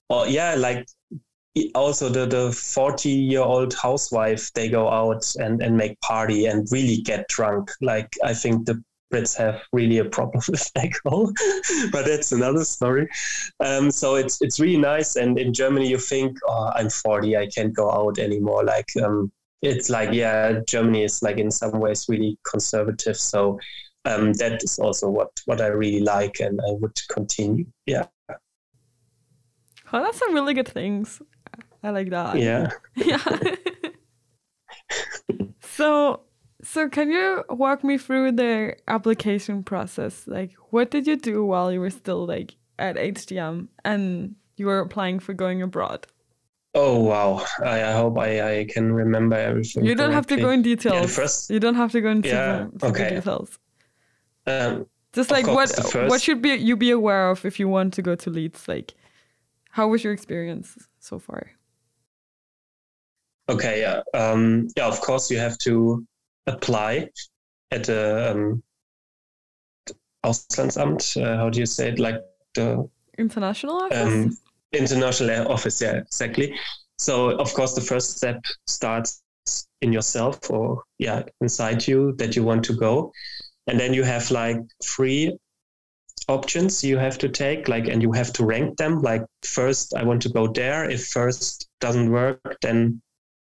oh, 0.10 0.24
yeah, 0.24 0.56
like 0.56 0.88
also 1.76 2.10
the 2.10 2.26
the 2.26 2.52
40 2.52 3.10
year 3.10 3.42
old 3.42 3.74
housewife 3.74 4.52
they 4.54 4.70
go 4.70 4.90
out 4.90 5.26
and 5.40 5.62
and 5.62 5.76
make 5.76 6.00
party 6.02 6.46
and 6.46 6.68
really 6.72 6.98
get 6.98 7.28
drunk. 7.28 7.72
Like 7.82 8.16
i 8.24 8.34
think 8.34 8.66
the 8.66 8.82
brits 9.12 9.36
have 9.36 9.64
really 9.74 9.98
a 9.98 10.06
problem 10.06 10.44
with 10.50 10.72
alcohol 10.76 11.32
but 11.92 12.06
that's 12.06 12.32
another 12.32 12.64
story. 12.64 13.08
Um, 13.60 13.90
so 13.90 14.16
it's 14.16 14.42
it's 14.42 14.60
really 14.60 14.78
nice. 14.78 15.16
And 15.16 15.40
in 15.40 15.54
germany 15.54 15.90
you 15.90 15.98
think 15.98 16.38
oh 16.48 16.72
i'm 16.76 16.90
40 16.90 17.38
i 17.38 17.48
can't 17.48 17.74
go 17.74 17.92
out 17.92 18.20
anymore. 18.20 18.64
Like 18.64 18.90
um, 19.04 19.32
it's 19.62 19.90
like 19.90 20.14
yeah 20.14 20.60
germany 20.68 21.04
is 21.04 21.22
like 21.22 21.38
in 21.38 21.52
some 21.52 21.80
ways 21.80 22.06
really 22.08 22.38
conservative. 22.50 23.18
So 23.18 23.60
um, 24.06 24.34
that 24.34 24.64
is 24.64 24.80
also 24.80 25.10
what 25.10 25.32
what 25.46 25.62
i 25.62 25.68
really 25.68 26.02
like 26.02 26.40
and 26.40 26.60
i 26.62 26.72
would 26.72 26.98
continue. 27.10 27.66
Yeah. 27.86 28.06
Oh, 29.92 30.04
that's 30.04 30.20
some 30.20 30.36
really 30.36 30.54
good 30.54 30.68
things. 30.68 31.20
I 31.84 31.92
like 31.92 32.10
that. 32.10 32.38
Yeah. 32.38 32.72
yeah. 32.96 33.24
so 35.62 36.22
so 36.62 36.90
can 36.90 37.10
you 37.10 37.44
walk 37.50 37.84
me 37.84 37.98
through 37.98 38.34
the 38.34 38.76
application 38.88 39.64
process? 39.64 40.28
Like 40.28 40.54
what 40.72 40.92
did 40.92 41.08
you 41.08 41.16
do 41.16 41.46
while 41.46 41.72
you 41.72 41.80
were 41.80 41.90
still 41.90 42.26
like 42.26 42.56
at 42.78 42.96
HDM 42.96 43.68
and 43.86 44.36
you 44.58 44.66
were 44.66 44.80
applying 44.80 45.20
for 45.20 45.34
going 45.34 45.62
abroad? 45.62 46.08
Oh 46.76 47.00
wow! 47.00 47.44
I, 47.66 47.84
I 47.84 47.92
hope 47.94 48.20
I, 48.20 48.60
I 48.60 48.66
can 48.66 48.94
remember 48.94 49.36
everything. 49.36 49.86
You 49.86 49.96
don't 49.96 50.12
correctly. 50.12 50.16
have 50.16 50.28
to 50.28 50.38
go 50.38 50.52
in 50.52 50.62
details. 50.62 51.02
Yeah, 51.02 51.08
first, 51.08 51.50
you 51.50 51.60
don't 51.60 51.74
have 51.74 51.92
to 51.94 52.02
go 52.02 52.12
into 52.12 52.30
yeah, 52.30 52.68
okay. 52.84 53.16
details. 53.16 53.58
Um, 54.46 54.86
Just 55.14 55.32
like 55.32 55.48
what 55.48 55.72
what 56.08 56.22
should 56.22 56.44
be 56.44 56.50
you 56.50 56.78
be 56.78 56.92
aware 56.92 57.32
of 57.32 57.44
if 57.44 57.60
you 57.60 57.68
want 57.68 57.96
to 57.96 58.04
go 58.04 58.14
to 58.14 58.30
Leeds? 58.30 58.68
Like, 58.68 58.94
how 59.72 59.88
was 59.88 60.04
your 60.04 60.14
experience 60.14 60.78
so 61.00 61.18
far? 61.18 61.54
Okay, 63.50 63.82
yeah, 63.82 64.02
um, 64.14 64.68
yeah. 64.78 64.88
Of 64.88 65.02
course, 65.02 65.32
you 65.32 65.40
have 65.40 65.58
to 65.60 66.06
apply 66.46 67.10
at 67.72 67.86
the 67.86 68.32
um, 68.32 68.64
Auslandsamt. 70.24 71.22
Uh, 71.22 71.38
how 71.38 71.50
do 71.50 71.60
you 71.60 71.66
say 71.66 71.90
it? 71.90 72.00
Like 72.00 72.22
the 72.54 72.88
international 73.18 73.76
office. 73.76 74.14
Um, 74.14 74.38
international 74.72 75.52
office, 75.52 75.82
yeah, 75.82 75.96
exactly. 75.96 76.56
So, 77.00 77.32
of 77.38 77.54
course, 77.54 77.74
the 77.74 77.82
first 77.82 78.18
step 78.18 78.40
starts 78.68 79.22
in 79.82 79.92
yourself, 79.92 80.52
or 80.52 80.84
yeah, 81.00 81.24
inside 81.42 81.88
you 81.88 82.14
that 82.18 82.36
you 82.36 82.44
want 82.44 82.64
to 82.66 82.74
go, 82.74 83.12
and 83.66 83.80
then 83.80 83.94
you 83.94 84.04
have 84.04 84.30
like 84.30 84.60
three 84.84 85.38
options 86.28 86.84
you 86.84 86.98
have 86.98 87.18
to 87.18 87.28
take 87.28 87.68
like 87.68 87.88
and 87.88 88.04
you 88.04 88.12
have 88.12 88.32
to 88.32 88.46
rank 88.46 88.78
them 88.78 89.02
like 89.02 89.26
first 89.44 89.96
i 89.96 90.04
want 90.04 90.22
to 90.22 90.30
go 90.30 90.48
there 90.48 90.88
if 90.88 91.08
first 91.08 91.68
doesn't 91.80 92.12
work 92.12 92.40
then 92.62 93.02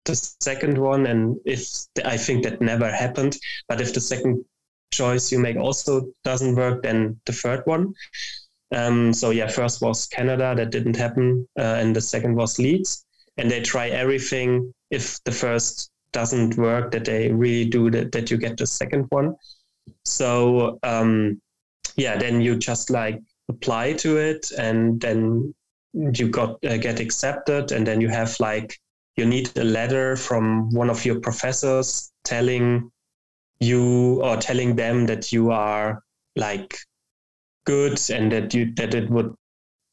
the 0.06 0.16
second 0.16 0.78
one 0.78 1.06
and 1.06 1.38
if 1.45 1.68
i 2.06 2.18
think 2.18 2.43
that 2.43 2.62
never 2.62 2.91
happened 2.91 3.38
but 3.68 3.80
if 3.80 3.93
the 3.93 4.02
second 4.02 4.43
choice 4.91 5.32
you 5.32 5.39
make 5.39 5.58
also 5.58 6.08
doesn't 6.24 6.56
work 6.56 6.84
then 6.84 7.20
the 7.26 7.34
third 7.34 7.62
one. 7.66 7.93
Um, 8.74 9.12
so 9.14 9.32
yeah 9.32 9.47
first 9.47 9.82
was 9.82 10.08
canada 10.08 10.54
that 10.56 10.72
didn't 10.72 10.95
happen 10.95 11.47
uh, 11.60 11.76
and 11.80 11.95
the 11.95 12.02
second 12.02 12.36
was 12.36 12.58
leeds 12.60 13.06
and 13.38 13.49
they 13.49 13.62
try 13.62 13.89
everything. 13.89 14.74
If 14.91 15.22
the 15.24 15.32
first 15.32 15.91
doesn't 16.14 16.58
work 16.58 16.91
that 16.91 17.06
they 17.06 17.32
really 17.32 17.70
do 17.70 17.89
that, 17.91 18.12
that 18.12 18.30
you 18.30 18.38
get 18.38 18.58
the 18.58 18.68
second 18.68 19.06
one. 19.10 19.36
So 20.06 20.80
um, 20.84 21.41
yeah 21.95 22.18
then 22.18 22.41
you 22.41 22.58
just 22.58 22.89
like 22.89 23.20
apply 23.49 23.93
to 23.93 24.18
it 24.18 24.52
and 24.58 24.99
then 25.02 25.54
you 25.93 26.30
got 26.30 26.64
uh, 26.64 26.78
get 26.78 27.02
accepted 27.02 27.72
and 27.74 27.86
then 27.86 27.99
you 27.99 28.08
have 28.08 28.38
like 28.39 28.80
you 29.18 29.26
need 29.26 29.55
a 29.57 29.64
letter 29.64 30.16
from 30.16 30.72
one 30.72 30.89
of 30.89 31.05
your 31.05 31.20
professors 31.20 32.12
telling 32.24 32.91
you 33.59 34.22
or 34.24 34.38
telling 34.38 34.76
them 34.76 35.05
that 35.05 35.32
you 35.32 35.51
are 35.51 36.01
like 36.36 36.78
good 37.66 37.99
and 38.09 38.32
that 38.32 38.53
you 38.53 38.74
that 38.76 38.93
it 38.93 39.09
would 39.09 39.34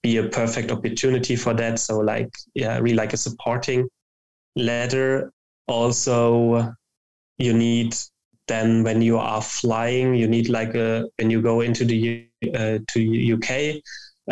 be 0.02 0.16
a 0.16 0.28
perfect 0.28 0.70
opportunity 0.70 1.36
for 1.36 1.52
that. 1.54 1.78
So 1.78 1.98
like 1.98 2.30
yeah 2.54 2.78
really 2.78 2.96
like 2.96 3.12
a 3.12 3.18
supporting 3.18 3.88
letter. 4.56 5.32
Also 5.66 6.72
you 7.38 7.52
need 7.52 7.94
then 8.48 8.82
when 8.82 9.02
you 9.02 9.18
are 9.18 9.42
flying 9.42 10.14
you 10.14 10.26
need 10.26 10.48
like 10.48 10.74
a 10.74 11.04
when 11.16 11.30
you 11.30 11.42
go 11.42 11.60
into 11.60 11.84
the 11.84 12.26
uh, 12.54 12.78
to 12.88 13.34
uk 13.34 13.50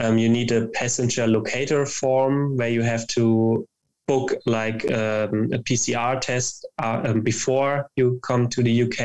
um, 0.02 0.18
you 0.18 0.28
need 0.28 0.50
a 0.52 0.68
passenger 0.68 1.26
locator 1.26 1.86
form 1.86 2.56
where 2.56 2.70
you 2.70 2.82
have 2.82 3.06
to 3.06 3.66
book 4.06 4.34
like 4.46 4.84
um, 4.90 5.50
a 5.52 5.58
pcr 5.58 6.20
test 6.20 6.66
uh, 6.82 7.02
um, 7.04 7.20
before 7.20 7.88
you 7.96 8.18
come 8.22 8.48
to 8.48 8.62
the 8.62 8.82
uk 8.82 9.00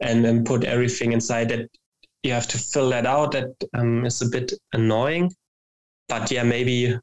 and 0.00 0.24
then 0.24 0.44
put 0.44 0.64
everything 0.64 1.12
inside 1.12 1.48
that 1.48 1.68
you 2.22 2.32
have 2.32 2.46
to 2.46 2.58
fill 2.58 2.90
that 2.90 3.06
out 3.06 3.32
that 3.32 3.52
um, 3.74 4.04
is 4.04 4.20
a 4.22 4.28
bit 4.28 4.52
annoying 4.72 5.32
but 6.08 6.30
yeah 6.30 6.42
maybe 6.42 6.98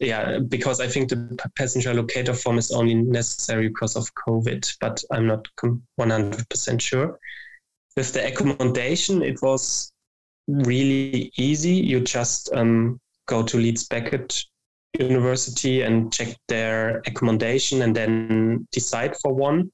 yeah, 0.00 0.38
because 0.38 0.80
I 0.80 0.86
think 0.86 1.08
the 1.08 1.38
passenger 1.56 1.94
locator 1.94 2.34
form 2.34 2.58
is 2.58 2.70
only 2.70 2.94
necessary 2.94 3.68
because 3.68 3.96
of 3.96 4.12
COVID, 4.14 4.76
but 4.80 5.02
I'm 5.10 5.26
not 5.26 5.48
100% 5.98 6.80
sure. 6.80 7.18
With 7.96 8.12
the 8.12 8.26
accommodation, 8.26 9.22
it 9.22 9.40
was 9.42 9.92
really 10.48 11.32
easy. 11.36 11.74
You 11.74 12.00
just 12.00 12.52
um, 12.52 13.00
go 13.26 13.42
to 13.42 13.56
Leeds 13.56 13.86
Beckett 13.88 14.44
University 14.98 15.82
and 15.82 16.12
check 16.12 16.36
their 16.48 16.98
accommodation 17.06 17.82
and 17.82 17.94
then 17.94 18.66
decide 18.72 19.16
for 19.16 19.32
one. 19.32 19.70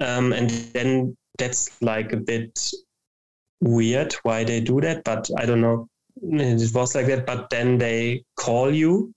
Um, 0.00 0.32
and 0.32 0.50
then 0.50 1.16
that's 1.38 1.80
like 1.82 2.12
a 2.12 2.16
bit 2.16 2.70
weird 3.60 4.12
why 4.22 4.44
they 4.44 4.60
do 4.60 4.80
that, 4.80 5.04
but 5.04 5.30
I 5.38 5.46
don't 5.46 5.60
know. 5.60 5.88
It 6.22 6.74
was 6.74 6.94
like 6.94 7.06
that 7.06 7.26
but 7.26 7.50
then 7.50 7.78
they 7.78 8.24
call 8.36 8.72
you 8.72 9.12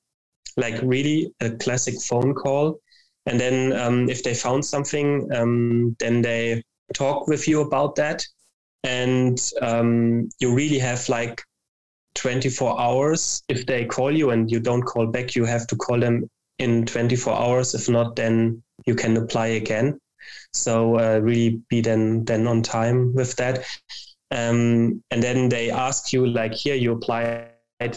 like 0.56 0.80
really 0.82 1.32
a 1.42 1.52
classic 1.52 1.96
phone 2.02 2.34
call. 2.34 2.80
And 3.26 3.40
then 3.40 3.74
um, 3.74 4.10
if 4.10 4.24
they 4.24 4.34
found 4.34 4.66
something 4.66 5.30
um, 5.34 5.96
then 6.00 6.22
they 6.22 6.64
talk 6.94 7.28
with 7.28 7.48
you 7.48 7.62
about 7.62 7.96
that. 7.96 8.26
And 8.84 9.40
um, 9.62 10.30
you 10.40 10.54
really 10.54 10.80
have 10.80 11.10
like 11.10 11.42
24 12.18 12.82
hours. 12.82 13.44
If 13.48 13.66
they 13.66 13.86
call 13.86 14.12
you 14.12 14.32
and 14.32 14.52
you 14.52 14.60
don't 14.60 14.84
call 14.84 15.08
back 15.08 15.36
you 15.36 15.46
have 15.46 15.68
to 15.68 15.76
call 15.76 16.00
them 16.00 16.30
in 16.60 16.86
24 16.86 17.34
hours. 17.34 17.74
If 17.74 17.88
not 17.88 18.16
then 18.16 18.62
you 18.86 18.96
can 18.96 19.16
apply 19.18 19.48
again. 19.48 20.00
So 20.54 21.00
uh, 21.00 21.20
really 21.20 21.62
be 21.70 21.82
then 21.82 22.26
then 22.26 22.48
on 22.48 22.64
time 22.64 23.14
with 23.14 23.36
that. 23.36 23.66
Um, 24.32 25.02
and 25.12 25.24
then 25.24 25.48
they 25.48 25.72
ask 25.72 26.12
you 26.12 26.28
like 26.28 26.54
here 26.54 26.76
you 26.76 26.94
apply 26.94 27.48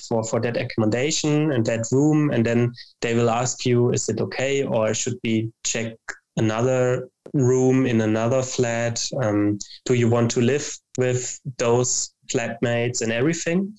for 0.08 0.22
for 0.22 0.40
that 0.40 0.56
accommodation 0.56 1.52
and 1.52 1.64
that 1.66 1.86
room. 1.90 2.30
And 2.30 2.44
then 2.44 2.72
they 3.00 3.14
will 3.14 3.30
ask 3.30 3.64
you 3.64 3.90
is 3.90 4.08
it 4.08 4.20
okay? 4.20 4.64
Or 4.64 4.92
should 4.94 5.18
we 5.24 5.50
check 5.64 5.96
another 6.36 7.08
room 7.32 7.86
in 7.86 8.02
another 8.02 8.42
flat? 8.42 9.04
Um, 9.22 9.58
do 9.86 9.94
you 9.94 10.08
want 10.10 10.30
to 10.32 10.40
live 10.42 10.76
with 10.98 11.40
those 11.56 12.12
flatmates 12.30 13.00
and 13.00 13.10
everything 13.10 13.74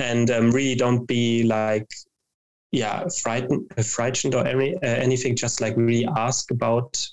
and 0.00 0.30
um, 0.30 0.50
really 0.50 0.74
don't 0.74 1.06
be 1.06 1.42
like 1.44 1.88
yeah 2.72 3.06
frightened 3.22 3.66
frightened 3.84 4.34
or 4.34 4.46
any, 4.46 4.74
uh, 4.76 4.80
anything 4.82 5.34
just 5.34 5.60
like 5.60 5.76
really 5.76 6.06
ask 6.16 6.50
about 6.50 7.06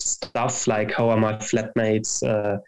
stuff 0.00 0.66
like 0.66 0.92
how 0.92 1.08
are 1.08 1.16
my 1.16 1.34
flatmates 1.34 2.22
uh, 2.26 2.58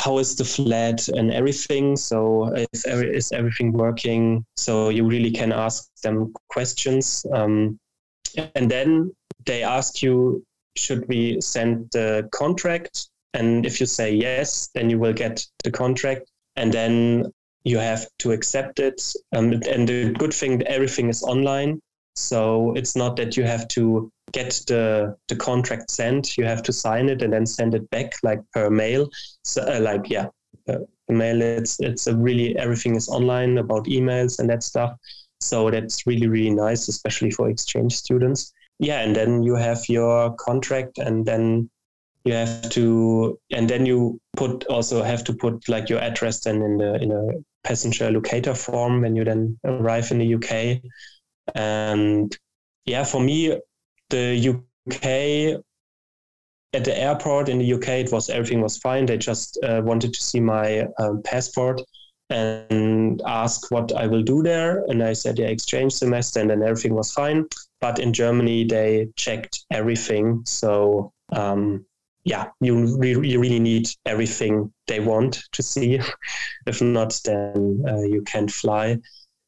how 0.00 0.18
is 0.18 0.34
the 0.36 0.44
flat 0.44 1.08
and 1.08 1.30
everything. 1.30 1.96
So 1.96 2.54
is, 2.72 2.84
is 2.86 3.32
everything 3.32 3.72
working? 3.72 4.44
So 4.56 4.88
you 4.88 5.04
really 5.04 5.30
can 5.30 5.52
ask 5.52 5.90
them 6.02 6.32
questions. 6.48 7.26
Um, 7.32 7.78
and 8.54 8.70
then 8.70 9.12
they 9.44 9.62
ask 9.62 10.02
you, 10.02 10.42
should 10.76 11.06
we 11.08 11.40
send 11.40 11.90
the 11.92 12.28
contract? 12.32 13.08
And 13.34 13.66
if 13.66 13.78
you 13.78 13.86
say 13.86 14.14
yes, 14.14 14.70
then 14.74 14.88
you 14.88 14.98
will 14.98 15.12
get 15.12 15.44
the 15.64 15.70
contract. 15.70 16.30
And 16.56 16.72
then 16.72 17.30
you 17.64 17.78
have 17.78 18.06
to 18.18 18.32
accept 18.32 18.80
it. 18.80 19.02
Um, 19.34 19.52
and 19.68 19.88
the 19.88 20.14
good 20.18 20.32
thing, 20.32 20.62
everything 20.66 21.08
is 21.08 21.22
online. 21.22 21.80
So 22.16 22.72
it's 22.74 22.96
not 22.96 23.16
that 23.16 23.36
you 23.36 23.44
have 23.44 23.68
to 23.68 24.10
get 24.32 24.62
the 24.66 25.16
the 25.28 25.36
contract 25.36 25.90
sent, 25.90 26.36
you 26.36 26.44
have 26.44 26.62
to 26.64 26.72
sign 26.72 27.08
it 27.08 27.22
and 27.22 27.32
then 27.32 27.46
send 27.46 27.74
it 27.74 27.88
back 27.90 28.12
like 28.22 28.40
per 28.52 28.70
mail. 28.70 29.08
So 29.44 29.62
uh, 29.62 29.80
like 29.80 30.08
yeah, 30.10 30.26
uh, 30.68 30.78
mail. 31.08 31.40
It's 31.42 31.80
it's 31.80 32.06
a 32.06 32.16
really 32.16 32.56
everything 32.56 32.96
is 32.96 33.08
online 33.08 33.58
about 33.58 33.86
emails 33.86 34.38
and 34.38 34.48
that 34.50 34.62
stuff. 34.62 34.92
So 35.40 35.70
that's 35.70 36.06
really 36.06 36.26
really 36.26 36.54
nice, 36.54 36.88
especially 36.88 37.30
for 37.30 37.48
exchange 37.48 37.96
students. 37.96 38.52
Yeah, 38.78 39.00
and 39.00 39.14
then 39.14 39.42
you 39.42 39.56
have 39.56 39.88
your 39.88 40.34
contract, 40.36 40.98
and 40.98 41.24
then 41.26 41.70
you 42.24 42.32
have 42.34 42.70
to, 42.70 43.38
and 43.50 43.68
then 43.68 43.86
you 43.86 44.20
put 44.36 44.64
also 44.66 45.02
have 45.02 45.24
to 45.24 45.34
put 45.34 45.68
like 45.68 45.88
your 45.88 46.00
address 46.00 46.40
then 46.40 46.62
in 46.62 46.78
the 46.78 46.94
in 47.02 47.12
a 47.12 47.28
passenger 47.64 48.10
locator 48.10 48.54
form 48.54 49.02
when 49.02 49.16
you 49.16 49.24
then 49.24 49.58
arrive 49.64 50.10
in 50.10 50.18
the 50.18 50.34
UK. 50.34 50.82
And 51.54 52.36
yeah, 52.86 53.04
for 53.04 53.20
me, 53.20 53.58
the 54.10 54.48
UK 54.48 55.62
at 56.72 56.84
the 56.84 56.96
airport 56.96 57.48
in 57.48 57.58
the 57.58 57.72
UK, 57.74 57.88
it 57.88 58.12
was 58.12 58.30
everything 58.30 58.60
was 58.60 58.78
fine. 58.78 59.06
They 59.06 59.18
just 59.18 59.58
uh, 59.64 59.82
wanted 59.84 60.14
to 60.14 60.22
see 60.22 60.40
my 60.40 60.86
um, 60.98 61.22
passport 61.22 61.80
and 62.30 63.20
ask 63.26 63.70
what 63.72 63.92
I 63.96 64.06
will 64.06 64.22
do 64.22 64.42
there. 64.42 64.84
And 64.86 65.02
I 65.02 65.14
said, 65.14 65.38
yeah, 65.38 65.46
exchange 65.48 65.92
semester, 65.94 66.40
and 66.40 66.50
then 66.50 66.62
everything 66.62 66.94
was 66.94 67.12
fine. 67.12 67.46
But 67.80 67.98
in 67.98 68.12
Germany, 68.12 68.64
they 68.64 69.08
checked 69.16 69.64
everything. 69.72 70.42
So 70.46 71.12
um, 71.32 71.84
yeah, 72.30 72.44
you, 72.60 72.96
re- 72.98 73.28
you 73.30 73.40
really 73.40 73.60
need 73.60 73.86
everything 74.06 74.72
they 74.86 75.00
want 75.00 75.42
to 75.52 75.62
see. 75.62 76.00
if 76.66 76.80
not, 76.80 77.20
then 77.24 77.84
uh, 77.88 78.02
you 78.02 78.22
can't 78.22 78.50
fly 78.50 78.98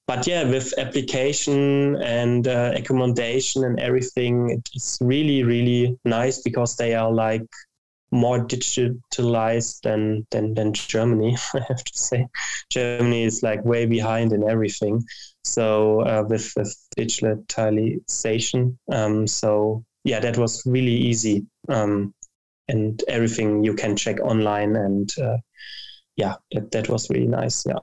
but 0.09 0.27
yeah, 0.27 0.45
with 0.45 0.77
application 0.79 1.97
and 2.03 2.47
uh, 2.47 2.73
accommodation 2.75 3.65
and 3.65 3.79
everything, 3.79 4.61
it's 4.75 4.99
really, 5.01 5.43
really 5.45 5.97
nice 6.05 6.43
because 6.43 6.77
they 6.77 6.95
are 6.95 7.11
like 7.13 7.47
more 8.11 8.39
digitalized 8.45 9.81
than 9.83 10.27
than 10.31 10.55
than 10.55 10.73
Germany. 10.75 11.37
I 11.55 11.61
have 11.69 11.85
to 11.85 11.99
say, 11.99 12.27
Germany 12.71 13.25
is 13.25 13.43
like 13.43 13.65
way 13.65 13.87
behind 13.87 14.33
in 14.33 14.49
everything. 14.49 15.03
So 15.45 16.01
uh, 16.03 16.25
with 16.29 16.53
with 16.57 16.77
digitalization, 16.99 18.77
um, 18.91 19.27
so 19.27 19.85
yeah, 20.05 20.21
that 20.21 20.37
was 20.37 20.63
really 20.67 20.97
easy, 20.97 21.47
um, 21.69 22.13
and 22.69 23.03
everything 23.09 23.65
you 23.65 23.75
can 23.75 23.97
check 23.97 24.21
online, 24.21 24.77
and 24.77 25.11
uh, 25.19 25.39
yeah, 26.17 26.37
that 26.53 26.71
that 26.71 26.89
was 26.89 27.11
really 27.11 27.27
nice. 27.27 27.65
Yeah. 27.67 27.79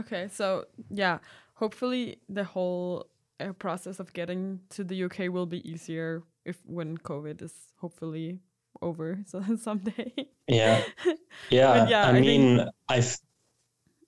Okay, 0.00 0.28
so 0.30 0.64
yeah, 0.90 1.18
hopefully 1.54 2.20
the 2.28 2.44
whole 2.44 3.06
uh, 3.40 3.52
process 3.52 4.00
of 4.00 4.12
getting 4.12 4.60
to 4.70 4.84
the 4.84 5.04
UK 5.04 5.30
will 5.30 5.46
be 5.46 5.68
easier 5.68 6.22
if 6.44 6.58
when 6.66 6.98
COVID 6.98 7.42
is 7.42 7.52
hopefully 7.76 8.40
over 8.80 9.18
so 9.26 9.42
someday. 9.56 10.12
Yeah, 10.46 10.82
yeah. 11.50 11.88
yeah 11.88 12.06
I, 12.06 12.10
I 12.10 12.20
mean, 12.20 12.64
I've. 12.88 13.16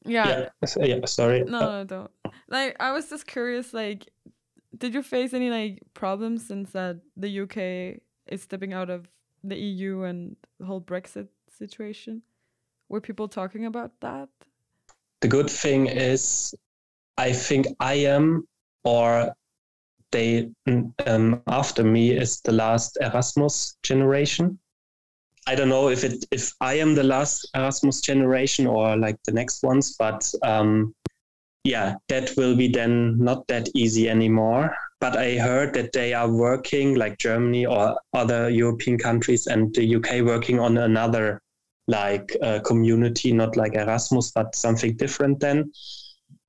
Yeah. 0.07 0.47
yeah. 0.63 0.87
Yeah. 0.87 1.05
Sorry. 1.05 1.45
No, 1.45 1.61
no, 1.61 1.85
don't. 1.85 2.11
Like, 2.49 2.75
I 2.81 2.93
was 2.93 3.11
just 3.11 3.27
curious. 3.27 3.75
Like, 3.75 4.09
did 4.77 4.95
you 4.95 5.03
face 5.03 5.35
any 5.35 5.51
like 5.51 5.83
problems 5.93 6.47
since 6.47 6.73
that 6.73 7.01
the 7.17 7.41
UK 7.41 8.01
is 8.27 8.43
stepping 8.43 8.73
out 8.73 8.91
of 8.91 9.09
the 9.43 9.57
EU 9.57 10.03
and 10.03 10.37
the 10.59 10.67
whole 10.67 10.81
Brexit 10.81 11.29
situation? 11.49 12.23
Were 12.89 13.01
people 13.01 13.29
talking 13.29 13.67
about 13.67 13.93
that? 14.01 14.29
The 15.21 15.29
good 15.29 15.51
thing 15.51 15.87
is, 15.87 16.55
I 17.19 17.33
think 17.33 17.67
I 17.79 17.95
am, 17.95 18.49
or 18.85 19.35
they 20.13 20.51
um, 21.07 21.43
after 21.47 21.85
me 21.85 22.11
is 22.13 22.41
the 22.41 22.53
last 22.53 22.99
Erasmus 23.01 23.77
generation. 23.83 24.59
I 25.47 25.55
don't 25.55 25.69
know 25.69 25.89
if 25.89 26.05
it 26.05 26.25
if 26.31 26.53
I 26.61 26.75
am 26.75 26.95
the 26.95 27.05
last 27.05 27.49
Erasmus 27.55 28.01
generation 28.01 28.67
or 28.67 28.97
like 28.97 29.23
the 29.25 29.33
next 29.33 29.63
ones, 29.63 29.97
but 29.99 30.33
um, 30.43 30.95
yeah, 31.65 31.97
that 32.09 32.33
will 32.37 32.57
be 32.57 32.69
then 32.69 33.19
not 33.19 33.47
that 33.49 33.69
easy 33.75 34.09
anymore. 34.09 34.75
But 35.01 35.17
I 35.17 35.39
heard 35.39 35.73
that 35.75 35.93
they 35.93 36.13
are 36.13 36.31
working, 36.31 36.95
like 36.95 37.19
Germany 37.19 37.65
or 37.65 37.99
other 38.13 38.51
European 38.51 38.99
countries 38.99 39.47
and 39.47 39.75
the 39.75 39.97
UK, 39.97 40.23
working 40.25 40.61
on 40.61 40.77
another 40.77 41.41
like 41.87 42.37
uh, 42.43 42.61
community, 42.61 43.33
not 43.33 43.57
like 43.57 43.75
Erasmus, 43.75 44.31
but 44.33 44.55
something 44.55 44.97
different 44.97 45.41
then, 45.41 45.73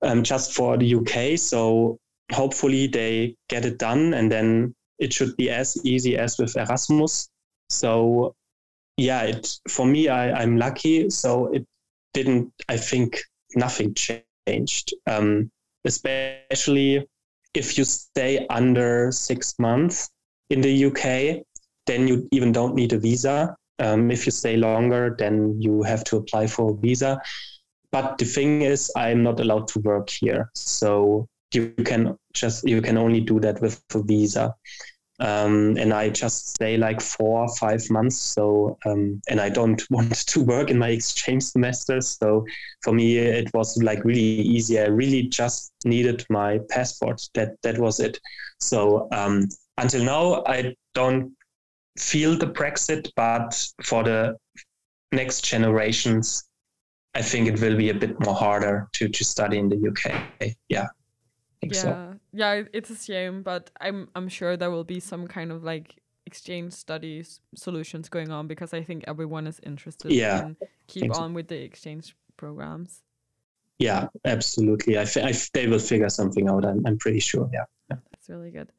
um, 0.01 0.23
just 0.23 0.53
for 0.53 0.77
the 0.77 0.95
UK. 0.95 1.39
So 1.39 1.97
hopefully 2.31 2.87
they 2.87 3.35
get 3.49 3.65
it 3.65 3.77
done, 3.79 4.13
and 4.13 4.31
then 4.31 4.75
it 4.99 5.13
should 5.13 5.35
be 5.37 5.49
as 5.49 5.77
easy 5.85 6.17
as 6.17 6.37
with 6.37 6.55
Erasmus. 6.57 7.29
So 7.69 8.35
yeah, 8.97 9.23
it 9.23 9.47
for 9.69 9.85
me, 9.85 10.09
I, 10.09 10.31
I'm 10.41 10.57
lucky. 10.57 11.09
So 11.09 11.47
it 11.53 11.65
didn't. 12.13 12.53
I 12.69 12.77
think 12.77 13.21
nothing 13.55 13.95
changed, 13.95 14.93
um, 15.07 15.51
especially 15.85 17.07
if 17.53 17.77
you 17.77 17.83
stay 17.83 18.45
under 18.49 19.11
six 19.11 19.57
months 19.59 20.09
in 20.49 20.61
the 20.61 20.85
UK, 20.85 21.43
then 21.85 22.07
you 22.07 22.27
even 22.31 22.51
don't 22.51 22.75
need 22.75 22.93
a 22.93 22.99
visa. 22.99 23.55
Um, 23.79 24.11
if 24.11 24.25
you 24.25 24.31
stay 24.31 24.57
longer, 24.57 25.15
then 25.17 25.59
you 25.59 25.81
have 25.83 26.03
to 26.05 26.17
apply 26.17 26.47
for 26.47 26.71
a 26.71 26.75
visa. 26.75 27.19
But 27.91 28.17
the 28.17 28.25
thing 28.25 28.61
is, 28.61 28.91
I'm 28.95 29.23
not 29.23 29.39
allowed 29.39 29.67
to 29.69 29.79
work 29.79 30.09
here, 30.09 30.49
so 30.55 31.27
you 31.53 31.73
can 31.85 32.17
just 32.33 32.67
you 32.67 32.81
can 32.81 32.97
only 32.97 33.19
do 33.19 33.39
that 33.41 33.61
with 33.61 33.81
a 33.93 34.01
visa. 34.01 34.55
Um, 35.21 35.77
and 35.77 35.93
I 35.93 36.09
just 36.09 36.49
stay 36.49 36.77
like 36.77 36.99
four 36.99 37.41
or 37.41 37.55
five 37.55 37.87
months. 37.89 38.17
So, 38.17 38.77
um, 38.85 39.21
and 39.29 39.39
I 39.39 39.49
don't 39.49 39.81
want 39.91 40.15
to 40.27 40.43
work 40.43 40.69
in 40.69 40.77
my 40.77 40.89
exchange 40.89 41.43
semester. 41.43 42.01
So, 42.01 42.45
for 42.83 42.91
me, 42.91 43.17
it 43.17 43.53
was 43.53 43.81
like 43.83 44.03
really 44.03 44.19
easy. 44.19 44.79
I 44.79 44.87
really 44.87 45.23
just 45.23 45.71
needed 45.85 46.25
my 46.29 46.59
passport. 46.69 47.21
That 47.35 47.61
that 47.61 47.77
was 47.77 47.99
it. 47.99 48.19
So, 48.59 49.07
um, 49.11 49.47
until 49.77 50.03
now, 50.03 50.43
I 50.47 50.75
don't 50.93 51.31
feel 51.97 52.37
the 52.37 52.47
Brexit, 52.47 53.11
but 53.15 53.63
for 53.83 54.03
the 54.03 54.37
next 55.11 55.45
generations, 55.45 56.43
I 57.13 57.21
think 57.21 57.47
it 57.47 57.61
will 57.61 57.77
be 57.77 57.89
a 57.89 57.93
bit 57.93 58.19
more 58.25 58.35
harder 58.35 58.87
to 58.93 59.07
to 59.07 59.23
study 59.23 59.59
in 59.59 59.69
the 59.69 59.77
UK. 59.77 60.55
Yeah 60.67 60.87
yeah, 61.69 61.81
so. 61.81 62.10
Yeah, 62.33 62.63
it's 62.73 62.89
a 62.89 62.95
shame, 62.95 63.43
but 63.43 63.71
I'm 63.79 64.09
I'm 64.15 64.29
sure 64.29 64.55
there 64.57 64.71
will 64.71 64.83
be 64.83 64.99
some 64.99 65.27
kind 65.27 65.51
of 65.51 65.63
like 65.63 66.01
exchange 66.25 66.73
studies 66.73 67.41
solutions 67.55 68.07
going 68.07 68.31
on 68.31 68.47
because 68.47 68.73
I 68.73 68.83
think 68.83 69.03
everyone 69.07 69.47
is 69.47 69.59
interested 69.63 70.11
yeah, 70.11 70.45
in 70.45 70.57
keep 70.87 71.11
on 71.11 71.31
so. 71.31 71.33
with 71.33 71.47
the 71.47 71.61
exchange 71.61 72.15
programs. 72.37 73.01
Yeah, 73.79 74.07
absolutely. 74.25 74.97
I, 74.97 75.01
I 75.01 75.33
they 75.53 75.67
will 75.67 75.79
figure 75.79 76.09
something 76.09 76.47
out. 76.47 76.65
I'm 76.65 76.85
I'm 76.85 76.97
pretty 76.97 77.19
sure. 77.19 77.49
Yeah. 77.51 77.65
yeah. 77.89 77.97
That's 78.11 78.29
really 78.29 78.51
good. 78.51 78.69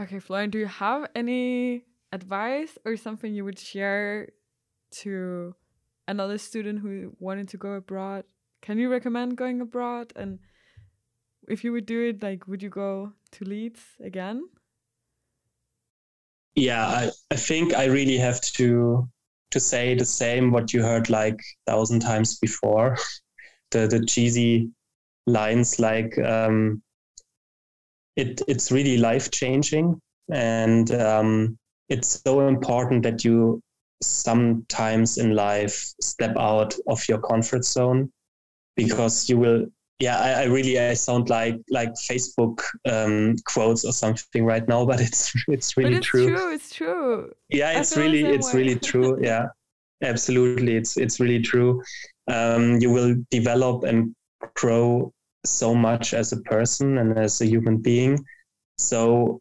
Okay, 0.00 0.18
Florian, 0.18 0.50
do 0.50 0.58
you 0.58 0.66
have 0.66 1.10
any 1.14 1.84
advice 2.12 2.78
or 2.84 2.96
something 2.96 3.34
you 3.34 3.44
would 3.44 3.58
share 3.58 4.30
to 5.02 5.54
another 6.08 6.38
student 6.38 6.80
who 6.80 7.14
wanted 7.20 7.48
to 7.48 7.56
go 7.56 7.72
abroad? 7.74 8.24
Can 8.62 8.78
you 8.78 8.90
recommend 8.90 9.36
going 9.36 9.60
abroad 9.60 10.12
and 10.16 10.38
if 11.50 11.64
you 11.64 11.72
would 11.72 11.86
do 11.86 12.08
it, 12.08 12.22
like, 12.22 12.46
would 12.48 12.62
you 12.62 12.70
go 12.70 13.12
to 13.32 13.44
Leeds 13.44 13.82
again? 14.00 14.48
Yeah, 16.54 16.86
I, 16.86 17.10
I 17.30 17.36
think 17.36 17.74
I 17.74 17.86
really 17.86 18.18
have 18.18 18.40
to 18.40 19.08
to 19.50 19.60
say 19.60 19.94
the 19.94 20.04
same 20.04 20.52
what 20.52 20.72
you 20.72 20.82
heard 20.82 21.10
like 21.10 21.40
thousand 21.66 22.00
times 22.00 22.38
before. 22.38 22.96
the 23.70 23.86
the 23.86 24.04
cheesy 24.04 24.70
lines 25.26 25.78
like 25.78 26.18
um, 26.18 26.82
it 28.16 28.42
it's 28.48 28.72
really 28.72 28.96
life 28.98 29.30
changing 29.30 30.00
and 30.32 30.90
um, 30.92 31.58
it's 31.88 32.20
so 32.24 32.46
important 32.48 33.02
that 33.02 33.24
you 33.24 33.60
sometimes 34.02 35.18
in 35.18 35.34
life 35.34 35.92
step 36.00 36.36
out 36.36 36.74
of 36.88 37.06
your 37.08 37.18
comfort 37.20 37.64
zone 37.64 38.10
because 38.76 39.28
you 39.28 39.38
will 39.38 39.66
yeah, 40.00 40.18
I, 40.18 40.30
I, 40.30 40.44
really 40.44 40.80
I 40.80 40.94
sound 40.94 41.28
like 41.28 41.56
like 41.68 41.90
Facebook 41.92 42.62
um, 42.86 43.36
quotes 43.44 43.84
or 43.84 43.92
something 43.92 44.46
right 44.46 44.66
now, 44.66 44.86
but 44.90 45.00
it's 45.00 45.32
it's 45.46 45.76
really 45.76 45.90
but 45.90 45.98
it's 45.98 46.06
true. 46.06 46.28
true. 46.28 46.52
It's 46.52 46.74
true. 46.74 47.32
Yeah, 47.50 47.78
it's 47.78 47.96
really 47.96 48.24
it's 48.24 48.52
way. 48.52 48.60
really 48.60 48.78
true. 48.78 49.18
Yeah, 49.22 49.46
absolutely, 50.02 50.76
it's 50.76 50.96
it's 50.96 51.20
really 51.20 51.40
true. 51.40 51.82
Um, 52.28 52.78
you 52.80 52.90
will 52.90 53.14
develop 53.30 53.84
and 53.84 54.14
grow 54.56 55.12
so 55.44 55.74
much 55.74 56.14
as 56.14 56.32
a 56.32 56.40
person 56.42 56.98
and 56.98 57.18
as 57.18 57.40
a 57.42 57.46
human 57.46 57.78
being. 57.78 58.24
So 58.78 59.40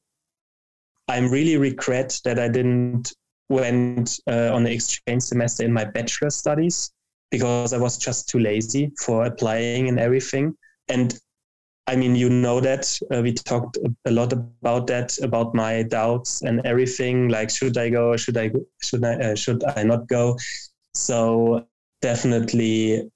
I'm 1.08 1.32
really 1.32 1.56
regret 1.56 2.20
that 2.26 2.38
I 2.38 2.50
didn't 2.50 3.14
went 3.48 4.20
uh, 4.28 4.54
on 4.54 4.64
the 4.64 4.72
exchange 4.72 5.24
semester 5.24 5.64
in 5.64 5.74
my 5.74 5.86
bachelor 5.86 6.30
studies 6.30 6.92
because 7.32 7.74
I 7.74 7.78
was 7.78 7.98
just 7.98 8.30
too 8.30 8.40
lazy 8.40 8.92
for 9.00 9.26
applying 9.26 9.88
and 9.90 10.00
everything. 10.00 10.56
And 10.88 11.18
I 11.88 11.96
mean, 11.96 12.16
you 12.16 12.30
know 12.30 12.60
that 12.60 13.00
uh, 13.12 13.22
we 13.22 13.34
talked 13.34 13.78
a 14.06 14.12
lot 14.12 14.32
about 14.32 14.86
that, 14.88 15.18
about 15.24 15.56
my 15.56 15.82
doubts 15.84 16.44
and 16.44 16.62
everything. 16.66 17.30
Like, 17.30 17.50
should 17.50 17.78
I 17.78 17.90
go? 17.90 18.16
Should 18.16 18.38
I? 18.38 18.52
Should 18.82 19.04
I? 19.04 19.14
Uh, 19.16 19.36
should 19.36 19.64
I 19.64 19.82
not 19.84 20.08
go? 20.08 20.38
So 20.94 21.66
definitely, 22.02 23.10